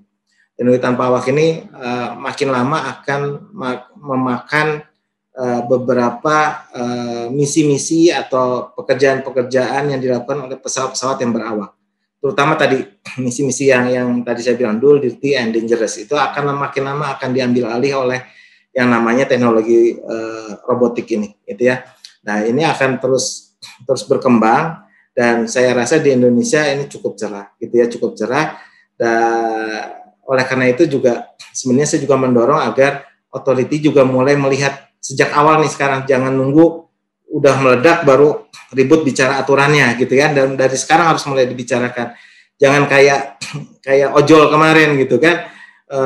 Teknologi 0.56 0.80
tanpa 0.80 1.12
awak 1.12 1.28
ini 1.32 1.68
uh, 1.76 2.16
makin 2.16 2.48
lama 2.52 2.78
akan 2.96 3.52
memakan 4.00 4.88
Eh, 5.36 5.62
beberapa 5.68 6.64
eh, 6.72 7.28
misi-misi 7.28 8.08
atau 8.08 8.72
pekerjaan-pekerjaan 8.72 9.92
yang 9.92 10.00
dilakukan 10.00 10.48
oleh 10.48 10.56
pesawat-pesawat 10.56 11.20
yang 11.28 11.36
berawak. 11.36 11.76
Terutama 12.24 12.56
tadi 12.56 12.80
misi-misi 13.26 13.68
yang 13.68 13.92
yang 13.92 14.08
tadi 14.24 14.40
saya 14.40 14.56
bilang 14.56 14.80
dulu 14.80 15.04
dirty 15.04 15.36
and 15.36 15.52
dangerous 15.52 16.00
itu 16.00 16.16
akan 16.16 16.56
makin 16.56 16.88
lama 16.88 17.20
akan 17.20 17.36
diambil 17.36 17.68
alih 17.68 18.00
oleh 18.00 18.24
yang 18.72 18.88
namanya 18.88 19.28
teknologi 19.28 20.00
uh, 20.00 20.56
robotik 20.72 21.04
ini, 21.12 21.36
gitu 21.44 21.68
ya. 21.68 21.84
Nah 22.24 22.40
ini 22.48 22.64
akan 22.64 23.04
terus 23.04 23.60
terus 23.92 24.08
berkembang 24.08 24.88
dan 25.12 25.52
saya 25.52 25.76
rasa 25.76 26.00
di 26.00 26.16
Indonesia 26.16 26.64
ini 26.64 26.88
cukup 26.88 27.20
cerah, 27.20 27.52
gitu 27.60 27.76
ya, 27.76 27.92
cukup 27.92 28.16
cerah. 28.16 28.56
Dan 28.96 29.84
oleh 30.24 30.46
karena 30.48 30.72
itu 30.72 30.88
juga 30.88 31.28
sebenarnya 31.60 31.92
saya 31.92 32.08
juga 32.08 32.16
mendorong 32.16 32.72
agar 32.72 33.04
otoriti 33.36 33.84
juga 33.84 34.08
mulai 34.08 34.40
melihat 34.40 34.85
sejak 35.06 35.30
awal 35.38 35.62
nih 35.62 35.70
sekarang 35.70 36.10
jangan 36.10 36.34
nunggu 36.34 36.90
udah 37.30 37.54
meledak 37.62 38.02
baru 38.02 38.50
ribut 38.74 39.06
bicara 39.06 39.38
aturannya 39.38 39.94
gitu 40.02 40.18
kan? 40.18 40.34
Dan 40.34 40.58
dari 40.58 40.74
sekarang 40.74 41.14
harus 41.14 41.22
mulai 41.30 41.46
dibicarakan. 41.46 42.18
Jangan 42.58 42.90
kayak 42.90 43.38
kayak 43.86 44.18
ojol 44.18 44.50
kemarin 44.50 44.98
gitu 44.98 45.22
kan? 45.22 45.46
E, 45.86 46.00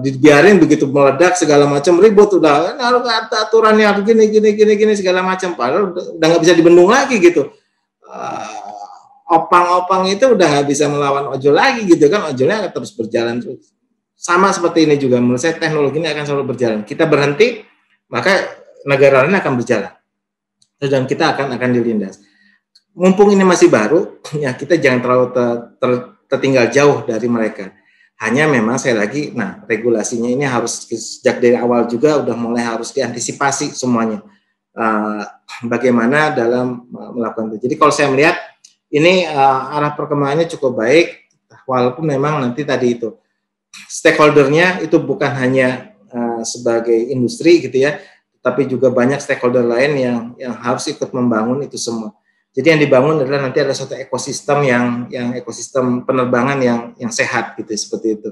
dibiarin 0.00 0.56
begitu 0.56 0.88
meledak 0.88 1.36
segala 1.36 1.68
macam 1.68 2.00
ribut 2.00 2.32
udah. 2.40 2.80
Harus 2.80 3.04
kata 3.04 3.36
aturannya 3.52 3.92
gini 4.00 4.24
gini 4.32 4.48
gini 4.56 4.72
gini 4.80 4.92
segala 4.96 5.20
macam. 5.20 5.52
Padahal 5.52 5.92
udah 5.92 6.26
nggak 6.32 6.42
bisa 6.42 6.54
dibendung 6.56 6.88
lagi 6.88 7.20
gitu. 7.20 7.52
Uh, 8.06 8.66
opang-opang 9.26 10.06
itu 10.06 10.30
udah 10.32 10.46
nggak 10.46 10.66
bisa 10.70 10.86
melawan 10.86 11.28
ojol 11.34 11.52
lagi 11.52 11.84
gitu 11.84 12.08
kan? 12.08 12.32
Ojolnya 12.32 12.64
akan 12.64 12.72
terus 12.72 12.94
berjalan 12.96 13.36
terus. 13.42 13.74
Sama 14.16 14.48
seperti 14.48 14.88
ini 14.88 14.96
juga 14.96 15.20
menurut 15.20 15.42
saya 15.42 15.60
teknologi 15.60 16.00
ini 16.00 16.08
akan 16.08 16.24
selalu 16.24 16.44
berjalan. 16.56 16.80
Kita 16.88 17.04
berhenti 17.04 17.75
maka 18.06 18.62
negara 18.86 19.26
lain 19.26 19.34
akan 19.34 19.54
berjalan 19.58 19.92
dan 20.80 21.08
kita 21.08 21.34
akan 21.34 21.56
akan 21.56 21.70
dilindas. 21.72 22.20
Mumpung 22.96 23.32
ini 23.32 23.44
masih 23.44 23.68
baru, 23.68 24.20
ya 24.44 24.56
kita 24.56 24.76
jangan 24.80 25.00
terlalu 25.04 25.26
ter, 25.32 25.48
ter, 25.80 25.90
tertinggal 26.28 26.66
jauh 26.72 26.98
dari 27.04 27.28
mereka. 27.28 27.72
Hanya 28.16 28.48
memang 28.48 28.80
saya 28.80 28.96
lagi, 28.96 29.28
nah 29.36 29.60
regulasinya 29.68 30.32
ini 30.32 30.48
harus 30.48 30.88
sejak 30.88 31.36
dari 31.36 31.52
awal 31.52 31.84
juga 31.84 32.16
udah 32.16 32.32
mulai 32.32 32.64
harus 32.64 32.88
diantisipasi 32.96 33.76
semuanya. 33.76 34.24
Uh, 34.76 35.24
bagaimana 35.68 36.32
dalam 36.32 36.84
melakukan 36.92 37.52
itu. 37.52 37.68
Jadi 37.68 37.74
kalau 37.76 37.92
saya 37.92 38.08
melihat 38.08 38.36
ini 38.88 39.28
uh, 39.28 39.76
arah 39.76 39.92
perkembangannya 39.92 40.48
cukup 40.48 40.80
baik, 40.80 41.28
walaupun 41.68 42.08
memang 42.08 42.40
nanti 42.40 42.64
tadi 42.64 42.96
itu 42.96 43.12
stakeholdernya 43.88 44.80
itu 44.80 44.96
bukan 44.96 45.28
hanya 45.36 45.95
sebagai 46.46 46.94
industri 46.94 47.58
gitu 47.58 47.82
ya, 47.82 47.98
tapi 48.38 48.70
juga 48.70 48.94
banyak 48.94 49.18
stakeholder 49.18 49.66
lain 49.66 49.92
yang 49.98 50.18
yang 50.38 50.54
harus 50.54 50.86
ikut 50.86 51.10
membangun 51.10 51.66
itu 51.66 51.74
semua. 51.74 52.14
Jadi 52.56 52.72
yang 52.72 52.80
dibangun 52.80 53.20
adalah 53.20 53.44
nanti 53.44 53.60
ada 53.60 53.76
satu 53.76 53.98
ekosistem 53.98 54.64
yang 54.64 54.86
yang 55.12 55.28
ekosistem 55.36 56.06
penerbangan 56.08 56.56
yang 56.62 56.80
yang 56.96 57.12
sehat 57.12 57.58
gitu 57.60 57.74
seperti 57.76 58.16
itu. 58.16 58.30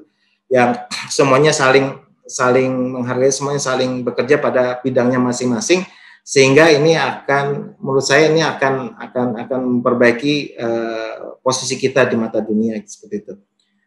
Yang 0.48 0.80
semuanya 1.18 1.52
saling 1.52 2.00
saling 2.24 2.72
menghargai, 2.72 3.28
semuanya 3.28 3.60
saling 3.60 4.00
bekerja 4.00 4.40
pada 4.40 4.80
bidangnya 4.80 5.20
masing-masing 5.20 5.84
sehingga 6.24 6.72
ini 6.72 6.96
akan 6.96 7.76
menurut 7.76 8.00
saya 8.00 8.32
ini 8.32 8.40
akan 8.40 8.96
akan 8.96 9.26
akan 9.44 9.60
memperbaiki 9.76 10.56
uh, 10.56 11.36
posisi 11.44 11.76
kita 11.76 12.08
di 12.08 12.16
mata 12.16 12.40
dunia 12.40 12.80
seperti 12.80 13.16
itu. 13.20 13.34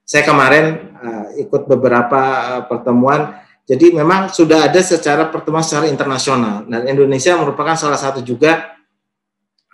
Saya 0.05 0.21
kemarin 0.21 0.93
uh, 1.01 1.25
ikut 1.41 1.65
beberapa 1.65 2.21
uh, 2.21 2.63
pertemuan, 2.69 3.41
jadi 3.67 3.91
memang 3.91 4.31
sudah 4.31 4.71
ada 4.71 4.79
secara 4.79 5.27
pertemuan 5.27 5.59
secara 5.59 5.91
internasional 5.91 6.63
dan 6.71 6.87
Indonesia 6.87 7.35
merupakan 7.35 7.75
salah 7.75 7.99
satu 7.99 8.23
juga 8.23 8.77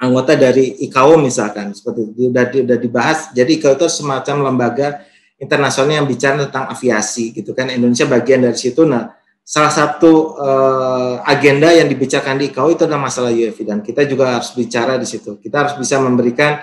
anggota 0.01 0.33
dari 0.33 0.83
ICAO 0.89 1.21
misalkan 1.21 1.71
seperti 1.71 2.11
itu 2.11 2.27
sudah, 2.27 2.45
sudah 2.49 2.77
dibahas. 2.81 3.19
Jadi 3.31 3.61
ICAO 3.61 3.77
itu 3.77 3.87
semacam 3.87 4.35
lembaga 4.51 5.05
internasional 5.37 6.03
yang 6.03 6.07
bicara 6.09 6.43
tentang 6.43 6.67
aviasi 6.73 7.31
gitu 7.31 7.55
kan. 7.55 7.69
Indonesia 7.69 8.09
bagian 8.09 8.43
dari 8.43 8.57
situ. 8.57 8.83
Nah, 8.83 9.15
salah 9.45 9.69
satu 9.69 10.41
uh, 10.41 11.15
agenda 11.23 11.71
yang 11.71 11.87
dibicarakan 11.87 12.41
di 12.41 12.51
ICAO 12.51 12.73
itu 12.75 12.83
adalah 12.83 13.07
masalah 13.07 13.31
UAV 13.31 13.61
dan 13.61 13.79
kita 13.79 14.03
juga 14.03 14.41
harus 14.41 14.51
bicara 14.57 14.99
di 14.99 15.07
situ. 15.07 15.39
Kita 15.39 15.63
harus 15.63 15.75
bisa 15.79 16.01
memberikan 16.03 16.59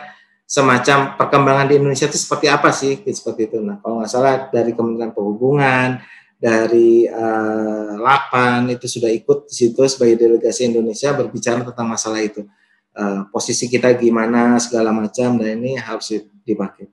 semacam 0.50 1.14
perkembangan 1.14 1.70
di 1.70 1.78
Indonesia 1.78 2.10
itu 2.10 2.18
seperti 2.18 2.50
apa 2.50 2.74
sih 2.74 3.00
seperti 3.06 3.54
itu. 3.54 3.58
Nah, 3.62 3.78
kalau 3.78 4.02
nggak 4.02 4.10
salah 4.10 4.50
dari 4.50 4.74
Kementerian 4.74 5.14
Perhubungan, 5.14 6.02
dari 6.40 7.04
uh, 7.04 8.00
Lapan 8.00 8.64
itu 8.72 8.88
sudah 8.88 9.12
ikut 9.12 9.52
di 9.52 9.54
situ 9.54 9.84
sebagai 9.84 10.16
delegasi 10.16 10.72
Indonesia 10.72 11.12
berbicara 11.12 11.60
tentang 11.68 11.86
masalah 11.92 12.24
itu. 12.24 12.48
Uh, 12.96 13.28
posisi 13.28 13.68
kita 13.68 13.92
gimana 13.94 14.56
segala 14.56 14.90
macam 14.90 15.36
dan 15.36 15.60
ini 15.60 15.76
harus 15.76 16.24
dipakai. 16.42 16.88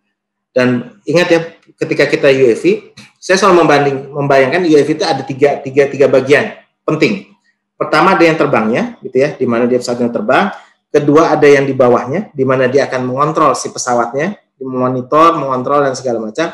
Dan 0.51 0.99
ingat 1.07 1.27
ya, 1.31 1.39
ketika 1.79 2.05
kita 2.11 2.27
UAV, 2.27 2.93
saya 3.17 3.39
selalu 3.39 3.55
membanding 3.63 3.97
membayangkan 4.11 4.61
UAV 4.67 4.89
itu 4.99 5.05
ada 5.07 5.23
tiga, 5.23 5.63
tiga, 5.63 5.87
tiga 5.87 6.05
bagian 6.11 6.59
penting. 6.83 7.31
Pertama 7.77 8.17
ada 8.17 8.25
yang 8.25 8.35
terbangnya, 8.35 8.97
gitu 9.05 9.15
ya, 9.21 9.37
di 9.37 9.45
mana 9.45 9.69
dia 9.69 9.77
pesawatnya 9.77 10.09
terbang. 10.09 10.49
Kedua 10.89 11.29
ada 11.29 11.45
yang 11.45 11.63
di 11.69 11.77
bawahnya, 11.77 12.33
di 12.33 12.41
mana 12.41 12.65
dia 12.65 12.89
akan 12.89 13.05
mengontrol 13.05 13.53
si 13.53 13.69
pesawatnya, 13.69 14.33
memonitor, 14.57 15.37
mengontrol 15.37 15.85
dan 15.85 15.93
segala 15.93 16.19
macam. 16.19 16.49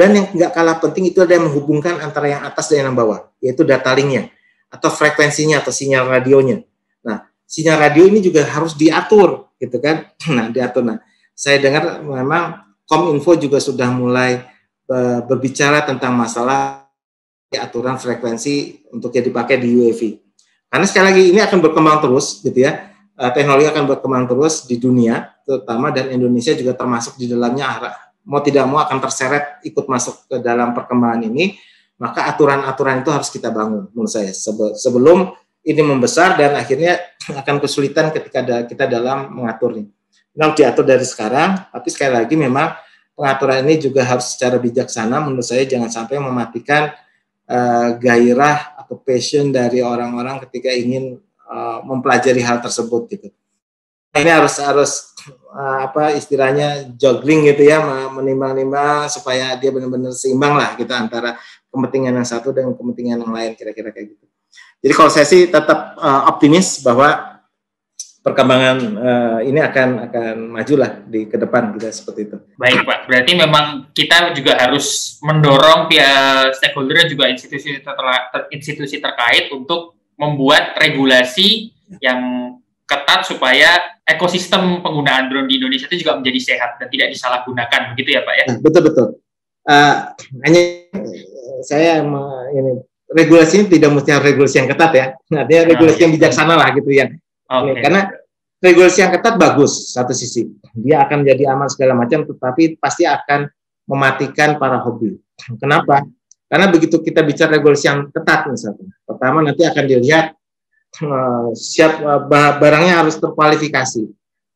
Dan 0.00 0.16
yang 0.16 0.26
nggak 0.32 0.52
kalah 0.56 0.80
penting 0.80 1.12
itu 1.12 1.20
ada 1.20 1.36
yang 1.36 1.52
menghubungkan 1.52 2.00
antara 2.00 2.32
yang 2.32 2.40
atas 2.40 2.72
dan 2.72 2.88
yang 2.88 2.96
bawah, 2.96 3.28
yaitu 3.44 3.68
data 3.68 3.92
linknya 3.92 4.32
atau 4.72 4.88
frekuensinya 4.88 5.60
atau 5.60 5.68
sinyal 5.68 6.08
radionya. 6.08 6.64
Nah, 7.04 7.28
sinyal 7.44 7.76
radio 7.76 8.08
ini 8.08 8.24
juga 8.24 8.48
harus 8.48 8.72
diatur, 8.72 9.52
gitu 9.60 9.76
kan? 9.76 10.08
Nah, 10.32 10.48
diatur. 10.48 10.88
Nah, 10.88 11.04
saya 11.36 11.60
dengar 11.60 12.00
memang 12.00 12.64
Kominfo 12.88 13.36
juga 13.36 13.60
sudah 13.60 13.92
mulai 13.92 14.40
berbicara 15.28 15.86
tentang 15.86 16.16
masalah 16.16 16.88
aturan 17.54 17.94
frekuensi 18.00 18.88
untuk 18.90 19.14
yang 19.14 19.30
dipakai 19.30 19.60
di 19.60 19.68
UAV. 19.78 20.18
Karena 20.70 20.86
sekali 20.86 21.04
lagi 21.12 21.22
ini 21.34 21.40
akan 21.44 21.58
berkembang 21.60 21.98
terus, 22.02 22.40
gitu 22.40 22.56
ya. 22.56 22.90
Eh, 23.20 23.30
teknologi 23.36 23.68
akan 23.68 23.84
berkembang 23.84 24.24
terus 24.26 24.64
di 24.64 24.80
dunia, 24.80 25.28
terutama 25.44 25.92
dan 25.92 26.08
Indonesia 26.08 26.56
juga 26.56 26.72
termasuk 26.72 27.20
di 27.20 27.28
dalamnya. 27.28 27.68
Mau 28.30 28.38
tidak 28.46 28.64
mau 28.70 28.78
akan 28.78 29.02
terseret 29.02 29.58
ikut 29.66 29.90
masuk 29.90 30.30
ke 30.30 30.36
dalam 30.38 30.70
perkembangan 30.70 31.26
ini. 31.26 31.58
Maka 31.98 32.30
aturan-aturan 32.30 33.02
itu 33.04 33.10
harus 33.12 33.28
kita 33.28 33.50
bangun, 33.52 33.90
menurut 33.92 34.08
saya. 34.08 34.32
Sebelum 34.78 35.34
ini 35.66 35.82
membesar 35.84 36.38
dan 36.38 36.56
akhirnya 36.56 36.96
akan 37.42 37.60
kesulitan 37.60 38.08
ketika 38.14 38.64
kita 38.64 38.88
dalam 38.88 39.34
mengaturnya. 39.34 39.84
Nah, 40.30 40.54
diatur 40.54 40.86
dari 40.86 41.02
sekarang, 41.04 41.68
tapi 41.68 41.88
sekali 41.90 42.14
lagi 42.14 42.38
memang 42.38 42.72
pengaturan 43.18 43.66
ini 43.68 43.76
juga 43.76 44.06
harus 44.06 44.32
secara 44.32 44.56
bijaksana 44.56 45.20
menurut 45.20 45.44
saya 45.44 45.68
jangan 45.68 45.92
sampai 45.92 46.16
mematikan 46.16 46.88
uh, 47.50 47.98
gairah 48.00 48.80
atau 48.80 48.96
passion 48.96 49.52
dari 49.52 49.84
orang-orang 49.84 50.40
ketika 50.48 50.72
ingin 50.72 51.20
uh, 51.44 51.84
mempelajari 51.84 52.40
hal 52.40 52.64
tersebut 52.64 53.10
gitu. 53.12 53.28
Ini 54.10 54.26
harus 54.26 54.58
harus 54.58 54.92
uh, 55.54 55.86
apa 55.86 56.18
istilahnya 56.18 56.90
juggling 56.98 57.46
gitu 57.46 57.62
ya 57.62 57.78
menimbang-nimbang 58.10 59.06
supaya 59.06 59.54
dia 59.54 59.70
benar-benar 59.70 60.10
seimbang 60.10 60.58
lah 60.58 60.74
gitu, 60.74 60.90
antara 60.90 61.38
kepentingan 61.70 62.18
yang 62.18 62.26
satu 62.26 62.50
dengan 62.50 62.74
kepentingan 62.74 63.22
yang 63.22 63.30
lain 63.30 63.54
kira-kira 63.54 63.94
kayak 63.94 64.18
gitu. 64.18 64.24
Jadi 64.82 64.92
kalau 64.98 65.10
saya 65.14 65.26
sih 65.28 65.46
tetap 65.46 65.94
uh, 65.94 66.26
optimis 66.26 66.82
bahwa 66.82 67.38
perkembangan 68.20 68.76
uh, 68.98 69.38
ini 69.46 69.62
akan 69.62 70.10
akan 70.10 70.36
majulah 70.58 70.90
di 71.06 71.30
ke 71.30 71.38
depan 71.38 71.70
kita 71.78 71.94
seperti 71.94 72.20
itu. 72.26 72.36
Baik 72.58 72.82
Pak, 72.82 73.06
berarti 73.06 73.32
memang 73.38 73.94
kita 73.94 74.34
juga 74.34 74.58
harus 74.58 75.16
mendorong 75.22 75.86
pihak 75.86 76.58
stakeholder 76.58 77.06
juga 77.06 77.30
institusi 77.30 77.78
ter 77.78 78.40
institusi 78.50 78.98
terkait 78.98 79.54
untuk 79.54 79.94
membuat 80.18 80.74
regulasi 80.76 81.70
yang 82.02 82.49
ketat 82.90 83.22
supaya 83.22 83.78
ekosistem 84.02 84.82
penggunaan 84.82 85.30
drone 85.30 85.46
di 85.46 85.62
Indonesia 85.62 85.86
itu 85.86 86.02
juga 86.02 86.18
menjadi 86.18 86.54
sehat 86.54 86.82
dan 86.82 86.90
tidak 86.90 87.14
disalahgunakan 87.14 87.94
begitu 87.94 88.18
ya 88.18 88.20
Pak 88.26 88.34
ya? 88.34 88.44
Nah, 88.50 88.58
betul 88.58 88.82
betul. 88.90 89.06
Uh, 89.70 89.94
hanya 90.42 90.62
saya 91.62 92.02
ini 92.50 92.82
regulasi 93.14 93.62
ini 93.62 93.66
tidak 93.70 93.94
mesti 93.94 94.10
regulasi 94.18 94.56
yang 94.58 94.68
ketat 94.68 94.92
ya, 94.96 95.06
artinya 95.14 95.62
regulasi 95.70 95.98
yang 96.02 96.12
bijaksana 96.16 96.58
lah 96.58 96.74
gitu 96.74 96.90
ya 96.90 97.06
Okay. 97.50 97.82
Karena 97.82 98.06
regulasi 98.62 99.02
yang 99.02 99.10
ketat 99.10 99.34
bagus 99.34 99.90
satu 99.90 100.14
sisi, 100.14 100.46
dia 100.78 101.02
akan 101.02 101.26
menjadi 101.26 101.50
aman 101.50 101.66
segala 101.66 101.98
macam, 101.98 102.22
tetapi 102.22 102.78
pasti 102.78 103.02
akan 103.02 103.50
mematikan 103.90 104.54
para 104.54 104.78
hobi. 104.86 105.18
Kenapa? 105.58 106.06
Karena 106.46 106.70
begitu 106.70 107.02
kita 107.02 107.26
bicara 107.26 107.58
regulasi 107.58 107.90
yang 107.90 108.06
ketat 108.14 108.46
misalnya, 108.46 108.86
pertama 109.02 109.42
nanti 109.42 109.66
akan 109.66 109.84
dilihat 109.86 110.38
siap 111.54 112.02
uh, 112.02 112.22
barangnya 112.58 113.04
harus 113.04 113.16
terkualifikasi. 113.18 114.10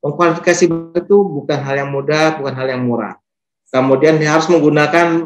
Mengkualifikasi 0.05 0.65
itu 1.01 1.17
bukan 1.17 1.59
hal 1.65 1.81
yang 1.81 1.91
mudah, 1.91 2.37
bukan 2.37 2.53
hal 2.53 2.69
yang 2.69 2.85
murah. 2.85 3.17
Kemudian 3.73 4.21
dia 4.21 4.37
harus 4.37 4.47
menggunakan 4.53 5.25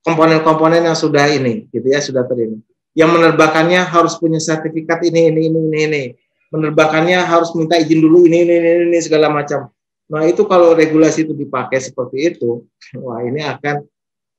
komponen-komponen 0.00 0.88
yang 0.88 0.96
sudah 0.96 1.28
ini, 1.28 1.68
gitu 1.68 1.86
ya, 1.86 2.00
sudah 2.00 2.24
terini. 2.24 2.58
Yang 2.96 3.10
menerbangkannya 3.20 3.84
harus 3.84 4.16
punya 4.16 4.40
sertifikat 4.40 5.04
ini, 5.04 5.28
ini, 5.28 5.40
ini, 5.52 5.58
ini, 5.60 5.78
ini 5.86 6.04
menerbangkannya 6.50 7.18
harus 7.22 7.54
minta 7.54 7.78
izin 7.78 8.02
dulu 8.02 8.26
ini 8.26 8.42
ini 8.42 8.54
ini, 8.58 8.70
ini 8.90 8.98
segala 8.98 9.30
macam. 9.30 9.70
Nah 10.10 10.26
itu 10.26 10.42
kalau 10.50 10.74
regulasi 10.74 11.22
itu 11.22 11.32
dipakai 11.34 11.78
seperti 11.78 12.34
itu, 12.34 12.66
wah 13.02 13.22
ini 13.22 13.40
akan 13.46 13.86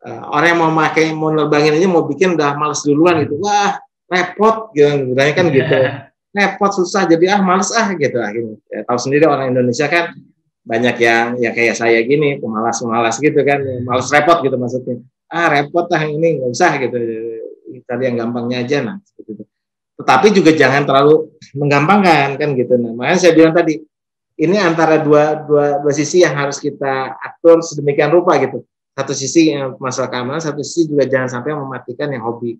uh, 0.03 0.23
orang 0.35 0.47
yang 0.55 0.59
mau 0.59 0.71
pakai 0.75 1.15
mau 1.15 1.31
nerbangin 1.31 1.79
aja 1.79 1.87
mau 1.87 2.03
bikin 2.03 2.35
udah 2.35 2.51
males 2.59 2.83
duluan 2.83 3.23
gitu. 3.23 3.39
Wah 3.39 3.79
repot 4.11 4.75
gitu, 4.75 5.15
bilangnya 5.15 5.33
kan 5.33 5.45
gitu. 5.47 5.75
Repot 6.35 6.71
susah 6.75 7.07
jadi 7.07 7.39
ah 7.39 7.41
males 7.41 7.71
ah 7.71 7.87
gitu 7.95 8.19
akhirnya. 8.19 8.59
Ya, 8.67 8.83
tahu 8.83 8.99
sendiri 8.99 9.25
orang 9.31 9.55
Indonesia 9.55 9.87
kan 9.87 10.11
banyak 10.61 10.95
yang 10.99 11.25
ya 11.39 11.55
kayak 11.55 11.79
saya 11.79 12.03
gini 12.03 12.37
pemalas-pemalas 12.37 13.17
gitu 13.23 13.39
kan, 13.47 13.63
males 13.87 14.11
repot 14.11 14.43
gitu 14.43 14.59
maksudnya. 14.59 14.99
Ah 15.31 15.47
repot 15.47 15.87
ah 15.95 16.03
ini 16.03 16.43
nggak 16.43 16.51
usah 16.51 16.75
gitu. 16.83 16.97
Tadi 17.87 18.03
yang 18.03 18.19
gampangnya 18.19 18.67
aja 18.67 18.83
nah 18.83 18.99
seperti 18.99 19.39
itu 19.39 19.43
tetapi 20.01 20.33
juga 20.33 20.51
jangan 20.57 20.81
terlalu 20.89 21.29
menggampangkan 21.53 22.41
kan 22.41 22.49
gitu. 22.57 22.73
Nah, 22.81 22.97
makanya 22.97 23.19
saya 23.21 23.33
bilang 23.37 23.53
tadi 23.53 23.77
ini 24.41 24.57
antara 24.57 24.97
dua, 24.97 25.45
dua, 25.45 25.77
dua 25.85 25.93
sisi 25.93 26.25
yang 26.25 26.33
harus 26.33 26.57
kita 26.57 27.21
atur 27.21 27.61
sedemikian 27.61 28.09
rupa 28.09 28.41
gitu. 28.41 28.65
Satu 28.97 29.13
sisi 29.13 29.53
yang 29.53 29.77
masalah 29.77 30.09
keamanan, 30.09 30.41
satu 30.41 30.65
sisi 30.65 30.89
juga 30.89 31.05
jangan 31.05 31.29
sampai 31.29 31.53
mematikan 31.53 32.09
yang 32.09 32.25
hobi. 32.25 32.57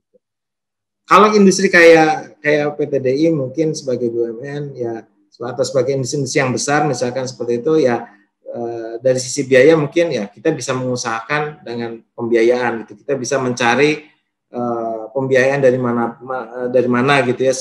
Kalau 1.12 1.36
industri 1.36 1.68
kayak 1.68 2.40
kayak 2.40 2.72
PTDI 2.80 3.36
mungkin 3.36 3.76
sebagai 3.76 4.08
BUMN 4.08 4.80
ya 4.80 5.04
atau 5.44 5.64
sebagai 5.68 5.92
industri 6.00 6.24
yang 6.40 6.56
besar 6.56 6.88
misalkan 6.88 7.28
seperti 7.28 7.60
itu 7.60 7.84
ya 7.84 8.08
eh, 8.48 8.96
dari 9.04 9.20
sisi 9.20 9.44
biaya 9.44 9.76
mungkin 9.76 10.08
ya 10.08 10.32
kita 10.32 10.56
bisa 10.56 10.72
mengusahakan 10.72 11.68
dengan 11.68 12.00
pembiayaan 12.16 12.88
gitu. 12.88 13.04
Kita 13.04 13.20
bisa 13.20 13.36
mencari 13.44 14.08
uh, 14.56 15.12
pembiayaan 15.12 15.60
dari 15.60 15.80
mana 15.80 16.16
ma, 16.24 16.38
dari 16.72 16.88
mana 16.88 17.20
gitu 17.28 17.44
ya 17.44 17.52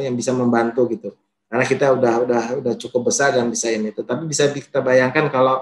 yang 0.00 0.16
bisa 0.16 0.32
membantu 0.32 0.88
gitu. 0.88 1.12
Karena 1.44 1.64
kita 1.68 1.92
udah 1.92 2.14
udah 2.24 2.44
udah 2.64 2.74
cukup 2.80 3.12
besar 3.12 3.36
dan 3.36 3.52
bisa 3.52 3.68
ini 3.68 3.92
tetapi 3.92 4.24
bisa 4.24 4.48
kita 4.48 4.80
bayangkan 4.80 5.28
kalau 5.28 5.60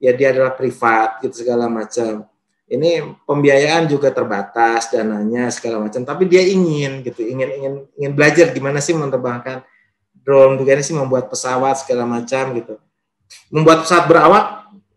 ya 0.00 0.10
dia 0.10 0.34
adalah 0.34 0.58
privat 0.58 1.22
gitu 1.22 1.44
segala 1.44 1.70
macam 1.70 2.29
ini 2.70 3.02
pembiayaan 3.26 3.90
juga 3.90 4.14
terbatas 4.14 4.94
dananya 4.94 5.50
segala 5.50 5.82
macam 5.82 6.06
tapi 6.06 6.30
dia 6.30 6.46
ingin 6.46 7.02
gitu 7.02 7.26
ingin 7.26 7.48
ingin 7.58 7.74
ingin 7.98 8.12
belajar 8.14 8.54
gimana 8.54 8.78
sih 8.78 8.94
menerbangkan 8.94 9.66
drone 10.22 10.54
bagaimana 10.56 10.86
sih 10.86 10.94
membuat 10.94 11.26
pesawat 11.26 11.82
segala 11.82 12.06
macam 12.06 12.54
gitu 12.54 12.78
membuat 13.50 13.84
pesawat 13.84 14.04
berawak 14.06 14.46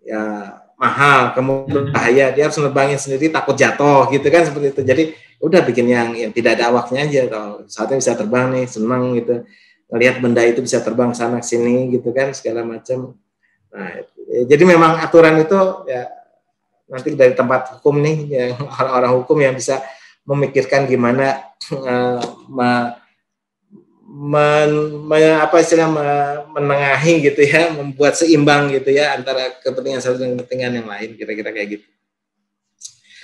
ya 0.05 0.53
mahal, 0.84 1.32
kemudian 1.32 1.88
hmm. 1.88 1.93
bahaya, 1.95 2.26
dia 2.36 2.43
harus 2.43 2.59
nerbangin 2.59 2.99
sendiri 2.99 3.32
takut 3.32 3.55
jatuh 3.55 4.11
gitu 4.11 4.28
kan 4.28 4.43
seperti 4.43 4.67
itu. 4.76 4.82
Jadi 4.84 5.03
udah 5.39 5.63
bikin 5.63 5.88
yang 5.88 6.09
yang 6.11 6.32
tidak 6.36 6.59
ada 6.59 6.71
awaknya 6.71 7.07
aja 7.07 7.21
kalau 7.32 7.63
saatnya 7.71 7.97
bisa 8.03 8.11
terbang 8.19 8.51
nih, 8.51 8.65
senang 8.67 9.15
gitu. 9.15 9.47
Ngelihat 9.88 10.15
benda 10.19 10.41
itu 10.43 10.59
bisa 10.59 10.84
terbang 10.84 11.15
sana 11.15 11.39
sini 11.39 11.93
gitu 11.95 12.11
kan 12.11 12.36
segala 12.36 12.67
macam. 12.67 13.15
Nah, 13.71 14.03
jadi 14.49 14.63
memang 14.67 14.99
aturan 14.99 15.39
itu 15.39 15.57
ya 15.88 16.09
nanti 16.89 17.15
dari 17.15 17.34
tempat 17.34 17.79
hukum 17.79 17.99
nih 18.03 18.17
ya 18.27 18.43
orang-orang 18.79 19.11
hukum 19.23 19.38
yang 19.39 19.55
bisa 19.55 19.79
memikirkan 20.23 20.88
gimana 20.88 21.51
uh, 21.71 22.19
men, 24.13 24.71
men, 25.09 25.41
apa 25.41 25.57
istilah 25.57 25.89
menengahi 26.53 27.34
gitu 27.34 27.41
ya, 27.41 27.73
membuat 27.73 28.13
seimbang 28.13 28.69
gitu 28.69 28.93
ya 28.93 29.17
antara 29.17 29.57
kepentingan 29.57 29.99
satu 29.99 30.21
dan 30.21 30.38
kepentingan 30.38 30.71
yang 30.84 30.88
lain 30.88 31.17
kira-kira 31.17 31.49
kayak 31.49 31.79
gitu. 31.79 31.88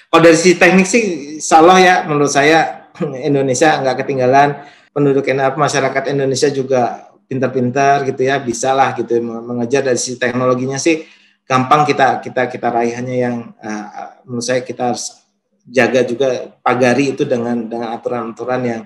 Kalau 0.09 0.21
dari 0.25 0.37
sisi 0.41 0.57
teknik 0.57 0.87
sih, 0.89 1.03
salah 1.37 1.77
ya 1.77 2.01
menurut 2.09 2.33
saya 2.33 2.89
Indonesia 3.21 3.77
nggak 3.77 4.01
ketinggalan 4.01 4.57
penduduk 4.89 5.29
masyarakat 5.29 6.03
Indonesia 6.09 6.49
juga 6.49 7.13
pintar-pintar 7.29 8.09
gitu 8.09 8.25
ya, 8.25 8.41
bisa 8.41 8.73
lah 8.73 8.97
gitu 8.97 9.21
mengejar 9.21 9.85
dari 9.85 10.01
sisi 10.01 10.17
teknologinya 10.17 10.81
sih 10.81 11.05
gampang 11.49 11.81
kita 11.89 12.21
kita 12.21 12.45
kita 12.45 12.67
raih 12.69 12.93
hanya 12.93 13.15
yang 13.17 13.35
uh, 13.57 14.21
menurut 14.21 14.45
saya 14.45 14.61
kita 14.61 14.93
harus 14.93 15.17
jaga 15.65 16.05
juga 16.05 16.53
pagari 16.61 17.17
itu 17.17 17.25
dengan 17.25 17.65
dengan 17.65 17.89
aturan-aturan 17.97 18.61
yang 18.61 18.81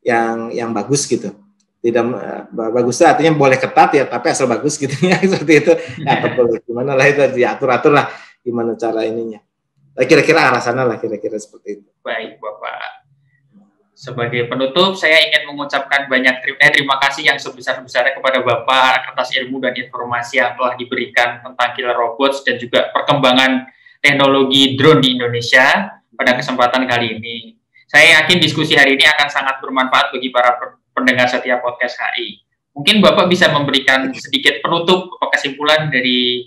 yang 0.00 0.34
yang 0.56 0.70
bagus 0.72 1.04
gitu. 1.04 1.36
Tidak 1.84 2.04
uh, 2.08 2.48
bagus 2.72 3.04
artinya 3.04 3.36
boleh 3.36 3.60
ketat 3.60 3.92
ya 3.92 4.04
tapi 4.08 4.32
asal 4.32 4.48
bagus 4.48 4.80
gitu 4.80 4.96
ya 5.04 5.20
seperti 5.36 5.54
itu. 5.68 5.72
Ya, 6.00 6.16
atau 6.16 6.32
boleh 6.32 6.64
gimana 6.64 6.96
lah 6.96 7.04
itu 7.04 7.20
diatur 7.36 7.68
atur 7.68 7.92
lah 7.92 8.08
gimana 8.40 8.72
cara 8.80 9.04
ininya. 9.04 9.44
Kira-kira 9.98 10.48
arah 10.48 10.64
sana 10.64 10.88
lah 10.88 10.96
kira-kira 10.96 11.36
seperti 11.36 11.84
itu. 11.84 11.88
Baik 12.00 12.40
bapak 12.40 12.97
sebagai 13.98 14.46
penutup 14.46 14.94
saya 14.94 15.18
ingin 15.26 15.50
mengucapkan 15.50 16.06
banyak 16.06 16.38
terima, 16.38 16.58
eh, 16.62 16.70
terima 16.70 16.96
kasih 17.02 17.26
yang 17.26 17.34
sebesar-besarnya 17.34 18.14
kepada 18.14 18.38
Bapak 18.46 19.10
atas 19.10 19.34
ilmu 19.34 19.58
dan 19.58 19.74
informasi 19.74 20.38
yang 20.38 20.54
telah 20.54 20.78
diberikan 20.78 21.42
tentang 21.42 21.74
killer 21.74 21.98
robots 21.98 22.46
dan 22.46 22.62
juga 22.62 22.94
perkembangan 22.94 23.66
teknologi 23.98 24.78
drone 24.78 25.02
di 25.02 25.18
Indonesia 25.18 25.98
pada 26.14 26.38
kesempatan 26.38 26.86
kali 26.86 27.18
ini. 27.18 27.58
Saya 27.90 28.22
yakin 28.22 28.38
diskusi 28.38 28.78
hari 28.78 28.94
ini 28.94 29.02
akan 29.02 29.26
sangat 29.26 29.58
bermanfaat 29.58 30.14
bagi 30.14 30.30
para 30.30 30.54
pendengar 30.94 31.26
setiap 31.26 31.58
podcast 31.58 31.98
HI. 31.98 32.38
Mungkin 32.78 33.02
Bapak 33.02 33.26
bisa 33.26 33.50
memberikan 33.50 34.14
sedikit 34.14 34.62
penutup 34.62 35.10
kesimpulan 35.34 35.90
dari 35.90 36.46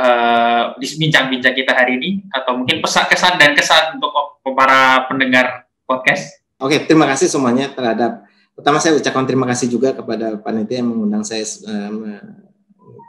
uh, 0.00 0.72
bincang-bincang 0.80 1.52
kita 1.52 1.76
hari 1.76 2.00
ini, 2.00 2.24
atau 2.32 2.56
mungkin 2.56 2.80
pesan 2.80 3.04
kesan 3.12 3.36
dan 3.36 3.52
kesan 3.52 4.00
untuk 4.00 4.40
para 4.56 5.04
pendengar 5.12 5.61
podcast. 5.86 6.42
Oke, 6.62 6.78
terima 6.86 7.10
kasih 7.10 7.26
semuanya 7.26 7.70
terhadap 7.74 8.22
pertama 8.54 8.78
saya 8.78 8.94
ucapkan 8.94 9.24
terima 9.26 9.46
kasih 9.50 9.66
juga 9.66 9.90
kepada 9.96 10.38
panitia 10.38 10.78
yang 10.78 10.94
mengundang 10.94 11.26
saya 11.26 11.42
uh, 11.42 12.22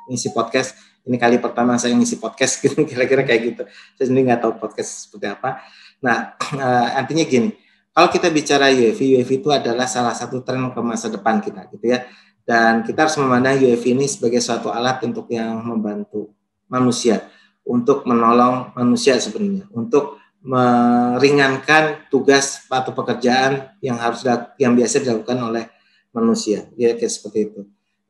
ngisi 0.09 0.33
podcast. 0.33 0.73
Ini 1.03 1.19
kali 1.19 1.35
pertama 1.37 1.75
saya 1.75 1.93
ngisi 1.93 2.17
podcast, 2.17 2.63
kira-kira 2.89 3.27
kayak 3.27 3.41
gitu. 3.43 3.63
Saya 3.99 4.05
sendiri 4.07 4.31
nggak 4.31 4.41
tahu 4.41 4.53
podcast 4.57 5.05
seperti 5.05 5.27
apa. 5.29 5.59
Nah, 5.99 6.33
uh, 6.39 6.89
artinya 6.99 7.27
gini, 7.27 7.51
kalau 7.93 8.09
kita 8.09 8.31
bicara 8.33 8.73
UAV, 8.73 8.99
UAV 9.19 9.29
itu 9.43 9.49
adalah 9.53 9.85
salah 9.85 10.15
satu 10.17 10.41
tren 10.41 10.71
ke 10.73 10.81
masa 10.81 11.13
depan 11.13 11.43
kita, 11.43 11.69
gitu 11.69 11.93
ya. 11.93 12.07
Dan 12.43 12.83
kita 12.83 13.07
harus 13.07 13.15
memandang 13.19 13.59
UAV 13.61 13.83
ini 13.93 14.09
sebagai 14.09 14.41
suatu 14.41 14.73
alat 14.73 15.03
untuk 15.05 15.29
yang 15.29 15.61
membantu 15.61 16.33
manusia, 16.71 17.21
untuk 17.61 18.07
menolong 18.09 18.73
manusia 18.73 19.19
sebenarnya, 19.21 19.69
untuk 19.75 20.22
meringankan 20.43 22.05
tugas 22.11 22.67
atau 22.67 22.91
pekerjaan 22.91 23.71
yang 23.79 23.95
harus 23.95 24.27
yang 24.59 24.75
biasa 24.75 24.99
dilakukan 24.99 25.39
oleh 25.39 25.65
manusia, 26.11 26.67
ya 26.75 26.93
kayak 26.93 27.09
seperti 27.09 27.39
itu. 27.49 27.61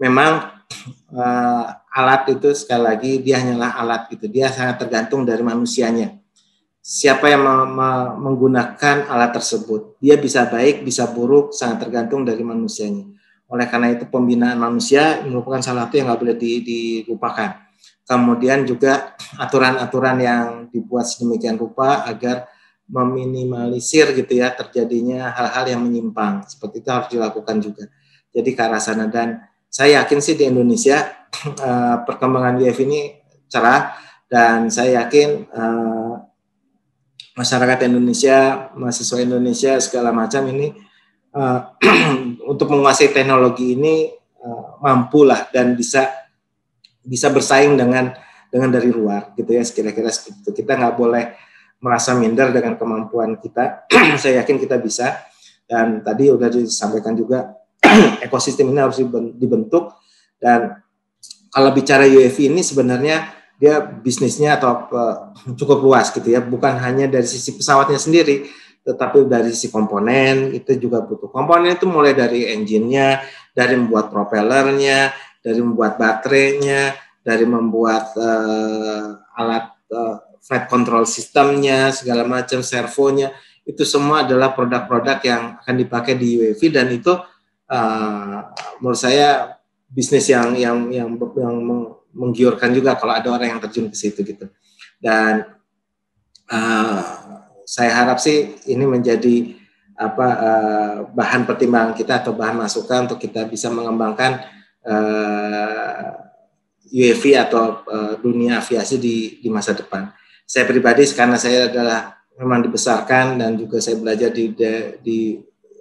Memang 0.01 0.49
uh, 1.13 1.65
alat 1.93 2.33
itu 2.33 2.49
sekali 2.57 2.83
lagi 2.83 3.11
dia 3.21 3.37
hanyalah 3.39 3.77
alat 3.77 4.09
gitu, 4.09 4.25
dia 4.27 4.49
sangat 4.49 4.81
tergantung 4.81 5.23
dari 5.23 5.45
manusianya 5.45 6.23
siapa 6.83 7.31
yang 7.31 7.47
menggunakan 8.19 9.07
alat 9.07 9.31
tersebut. 9.39 9.95
Dia 10.03 10.19
bisa 10.19 10.43
baik, 10.51 10.83
bisa 10.83 11.07
buruk, 11.07 11.55
sangat 11.55 11.87
tergantung 11.87 12.27
dari 12.27 12.43
manusianya. 12.43 13.07
Oleh 13.47 13.71
karena 13.71 13.95
itu 13.95 14.03
pembinaan 14.11 14.59
manusia 14.59 15.23
merupakan 15.23 15.63
salah 15.63 15.87
satu 15.87 15.95
yang 15.95 16.11
nggak 16.11 16.19
boleh 16.19 16.35
dilupakan. 16.35 17.62
Kemudian 18.03 18.67
juga 18.67 19.15
aturan-aturan 19.39 20.17
yang 20.19 20.47
dibuat 20.69 21.07
sedemikian 21.07 21.55
rupa 21.55 22.03
agar 22.03 22.51
meminimalisir 22.87 24.11
gitu 24.11 24.43
ya 24.43 24.51
terjadinya 24.51 25.31
hal-hal 25.31 25.77
yang 25.77 25.81
menyimpang. 25.87 26.43
Seperti 26.45 26.83
itu 26.83 26.89
harus 26.91 27.09
dilakukan 27.09 27.57
juga. 27.63 27.87
Jadi 28.33 28.49
ke 28.51 28.61
arah 28.61 28.81
sana 28.83 29.07
dan 29.07 29.39
saya 29.71 30.03
yakin 30.03 30.19
sih 30.19 30.35
di 30.35 30.45
Indonesia 30.49 31.27
eh, 31.47 31.97
perkembangan 32.03 32.59
WF 32.59 32.79
ini 32.83 33.17
cerah 33.47 33.95
dan 34.27 34.67
saya 34.67 35.05
yakin 35.05 35.29
eh, 35.47 36.13
masyarakat 37.33 37.89
Indonesia, 37.89 38.69
mahasiswa 38.77 39.17
Indonesia 39.21 39.73
segala 39.81 40.13
macam 40.13 40.45
ini 40.53 40.69
uh, 41.33 41.59
untuk 42.51 42.69
menguasai 42.69 43.09
teknologi 43.09 43.73
ini 43.73 44.13
uh, 44.41 44.77
mampulah 44.81 45.49
dan 45.49 45.73
bisa 45.73 46.22
bisa 47.03 47.29
bersaing 47.29 47.75
dengan 47.75 48.15
dengan 48.47 48.69
dari 48.69 48.89
luar 48.89 49.35
gitu 49.35 49.51
ya 49.51 49.63
kira-kira 49.63 50.09
seperti 50.09 50.47
itu. 50.47 50.49
Kita 50.63 50.79
nggak 50.79 50.95
boleh 50.95 51.23
merasa 51.83 52.15
minder 52.15 52.55
dengan 52.55 52.79
kemampuan 52.79 53.37
kita. 53.37 53.87
Saya 54.21 54.43
yakin 54.43 54.57
kita 54.57 54.79
bisa 54.79 55.19
dan 55.67 56.01
tadi 56.01 56.31
udah 56.31 56.47
disampaikan 56.47 57.13
juga 57.13 57.59
ekosistem 58.25 58.71
ini 58.71 58.79
harus 58.79 58.99
dibentuk 59.35 59.95
dan 60.39 60.83
kalau 61.53 61.69
bicara 61.69 62.09
UAV 62.09 62.49
ini 62.49 62.65
sebenarnya 62.65 63.29
dia 63.61 63.79
bisnisnya 63.79 64.57
atau 64.57 64.89
uh, 64.89 65.15
cukup 65.59 65.79
luas 65.85 66.09
gitu 66.09 66.27
ya, 66.27 66.41
bukan 66.41 66.75
hanya 66.81 67.07
dari 67.07 67.23
sisi 67.23 67.53
pesawatnya 67.53 68.01
sendiri, 68.01 68.49
tetapi 68.83 69.23
dari 69.29 69.53
sisi 69.53 69.69
komponen 69.69 70.51
itu 70.51 70.75
juga 70.81 71.05
butuh. 71.05 71.29
Komponen 71.29 71.77
itu 71.77 71.85
mulai 71.85 72.11
dari 72.17 72.49
engine-nya, 72.49 73.21
dari 73.53 73.77
membuat 73.77 74.09
propellernya, 74.09 75.13
dari 75.43 75.59
membuat 75.59 75.99
baterainya, 75.99 76.95
dari 77.19 77.43
membuat 77.43 78.15
uh, 78.15 79.19
alat 79.35 79.75
uh, 79.91 80.23
flight 80.39 80.71
control 80.71 81.03
sistemnya, 81.03 81.91
segala 81.91 82.23
macam 82.23 82.63
servonya, 82.63 83.35
itu 83.67 83.83
semua 83.83 84.23
adalah 84.23 84.55
produk-produk 84.55 85.19
yang 85.23 85.43
akan 85.59 85.75
dipakai 85.75 86.15
di 86.15 86.39
UAV 86.39 86.61
dan 86.71 86.87
itu 86.91 87.11
uh, 87.71 88.37
menurut 88.79 88.99
saya 88.99 89.59
bisnis 89.87 90.27
yang 90.27 90.55
yang 90.55 90.91
yang 90.91 91.07
yang 91.15 91.55
menggiurkan 92.11 92.75
juga 92.75 92.99
kalau 92.99 93.15
ada 93.15 93.29
orang 93.31 93.55
yang 93.55 93.61
terjun 93.63 93.87
ke 93.87 93.95
situ 93.95 94.19
gitu. 94.23 94.51
Dan 94.99 95.47
uh, 96.51 97.01
saya 97.63 97.91
harap 98.03 98.19
sih 98.19 98.59
ini 98.67 98.83
menjadi 98.83 99.55
apa 99.93 100.27
uh, 100.27 100.95
bahan 101.13 101.45
pertimbangan 101.47 101.93
kita 101.95 102.19
atau 102.25 102.33
bahan 102.33 102.57
masukan 102.57 103.07
untuk 103.07 103.21
kita 103.21 103.45
bisa 103.47 103.69
mengembangkan 103.69 104.41
uh, 104.87 106.09
eh, 106.87 106.93
UAV 106.93 107.23
atau 107.39 107.81
uh, 107.89 108.13
dunia 108.21 108.61
aviasi 108.61 109.01
di 109.01 109.41
di 109.41 109.49
masa 109.49 109.73
depan. 109.73 110.11
Saya 110.45 110.67
pribadi 110.69 111.07
karena 111.09 111.39
saya 111.39 111.71
adalah 111.71 112.21
memang 112.37 112.65
dibesarkan 112.67 113.39
dan 113.41 113.57
juga 113.57 113.81
saya 113.81 113.97
belajar 113.97 114.29
di 114.29 114.53
di, 114.53 114.69
di 115.01 115.19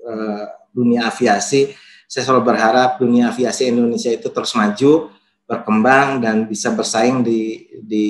uh, 0.07 0.47
dunia 0.73 1.13
aviasi, 1.13 1.69
saya 2.09 2.23
selalu 2.25 2.55
berharap 2.55 2.97
dunia 2.97 3.29
aviasi 3.29 3.69
Indonesia 3.69 4.09
itu 4.09 4.33
terus 4.33 4.57
maju 4.57 5.13
berkembang 5.45 6.23
dan 6.25 6.49
bisa 6.49 6.73
bersaing 6.73 7.21
di 7.21 7.69
di 7.85 8.07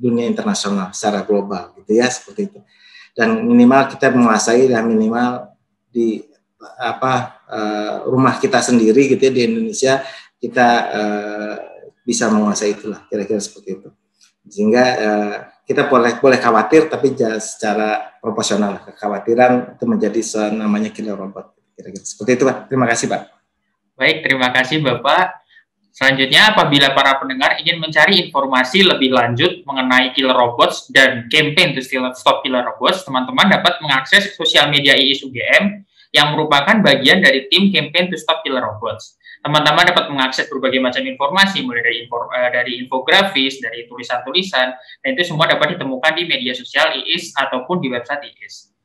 dunia 0.00 0.24
internasional 0.24 0.96
secara 0.96 1.24
global 1.24 1.76
gitu 1.76 1.92
ya 1.92 2.08
seperti 2.08 2.52
itu 2.52 2.60
dan 3.16 3.44
minimal 3.44 3.88
kita 3.92 4.12
menguasai 4.12 4.68
dan 4.68 4.88
minimal 4.88 5.56
di 5.88 6.24
apa 6.80 7.40
rumah 8.08 8.36
kita 8.36 8.60
sendiri 8.60 9.08
gitu 9.12 9.28
ya 9.28 9.32
di 9.32 9.42
Indonesia 9.44 10.04
kita 10.46 10.68
uh, 10.94 11.54
bisa 12.06 12.30
menguasai 12.30 12.78
itulah 12.78 13.02
kira-kira 13.10 13.42
seperti 13.42 13.82
itu. 13.82 13.88
Sehingga 14.46 14.84
uh, 15.02 15.36
kita 15.66 15.90
boleh 15.90 16.22
boleh 16.22 16.38
khawatir 16.38 16.86
tapi 16.86 17.10
secara 17.42 18.14
proporsional. 18.22 18.78
Kekhawatiran 18.86 19.74
itu 19.74 19.84
menjadi 19.90 20.20
namanya 20.54 20.94
killer 20.94 21.18
robot 21.18 21.58
kira-kira. 21.74 22.06
Seperti 22.06 22.30
itu 22.38 22.44
pak. 22.46 22.70
Terima 22.70 22.86
kasih 22.86 23.06
pak. 23.10 23.22
Baik 23.98 24.16
terima 24.22 24.48
kasih 24.54 24.78
bapak. 24.84 25.42
Selanjutnya, 25.96 26.52
apabila 26.52 26.92
para 26.92 27.16
pendengar 27.16 27.56
ingin 27.56 27.80
mencari 27.80 28.20
informasi 28.28 28.84
lebih 28.84 29.16
lanjut 29.16 29.64
mengenai 29.64 30.12
killer 30.12 30.36
robots 30.36 30.92
dan 30.92 31.24
campaign 31.32 31.72
to 31.72 31.80
stop 32.12 32.44
killer 32.44 32.60
robots, 32.60 33.00
teman-teman 33.00 33.48
dapat 33.48 33.80
mengakses 33.80 34.36
sosial 34.36 34.68
media 34.68 34.92
IIS 34.92 35.24
UGM 35.24 35.88
yang 36.12 36.36
merupakan 36.36 36.84
bagian 36.84 37.24
dari 37.24 37.48
tim 37.48 37.72
campaign 37.72 38.12
to 38.12 38.20
stop 38.20 38.44
killer 38.44 38.60
robots. 38.60 39.16
Teman-teman 39.44 39.84
dapat 39.88 40.04
mengakses 40.12 40.46
berbagai 40.48 40.80
macam 40.80 41.02
informasi, 41.04 41.64
mulai 41.64 41.82
dari, 41.84 41.96
info, 42.04 42.28
uh, 42.28 42.50
dari 42.52 42.80
infografis, 42.82 43.60
dari 43.62 43.84
tulisan-tulisan, 43.90 44.68
dan 44.76 45.08
itu 45.12 45.22
semua 45.26 45.46
dapat 45.50 45.76
ditemukan 45.76 46.12
di 46.16 46.22
media 46.28 46.52
sosial 46.56 46.92
IIS 46.96 47.36
ataupun 47.36 47.80
di 47.80 47.88
website 47.92 48.22
IIS. 48.32 48.76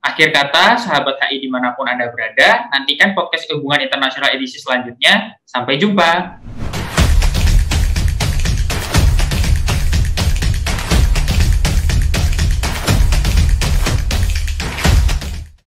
Akhir 0.00 0.32
kata, 0.32 0.80
sahabat 0.80 1.20
HI 1.28 1.44
di 1.44 1.48
mana 1.52 1.76
pun 1.76 1.84
Anda 1.84 2.08
berada, 2.08 2.72
nantikan 2.72 3.12
podcast 3.12 3.44
hubungan 3.52 3.84
internasional 3.84 4.32
edisi 4.32 4.56
selanjutnya. 4.56 5.36
Sampai 5.44 5.76
jumpa. 5.76 6.40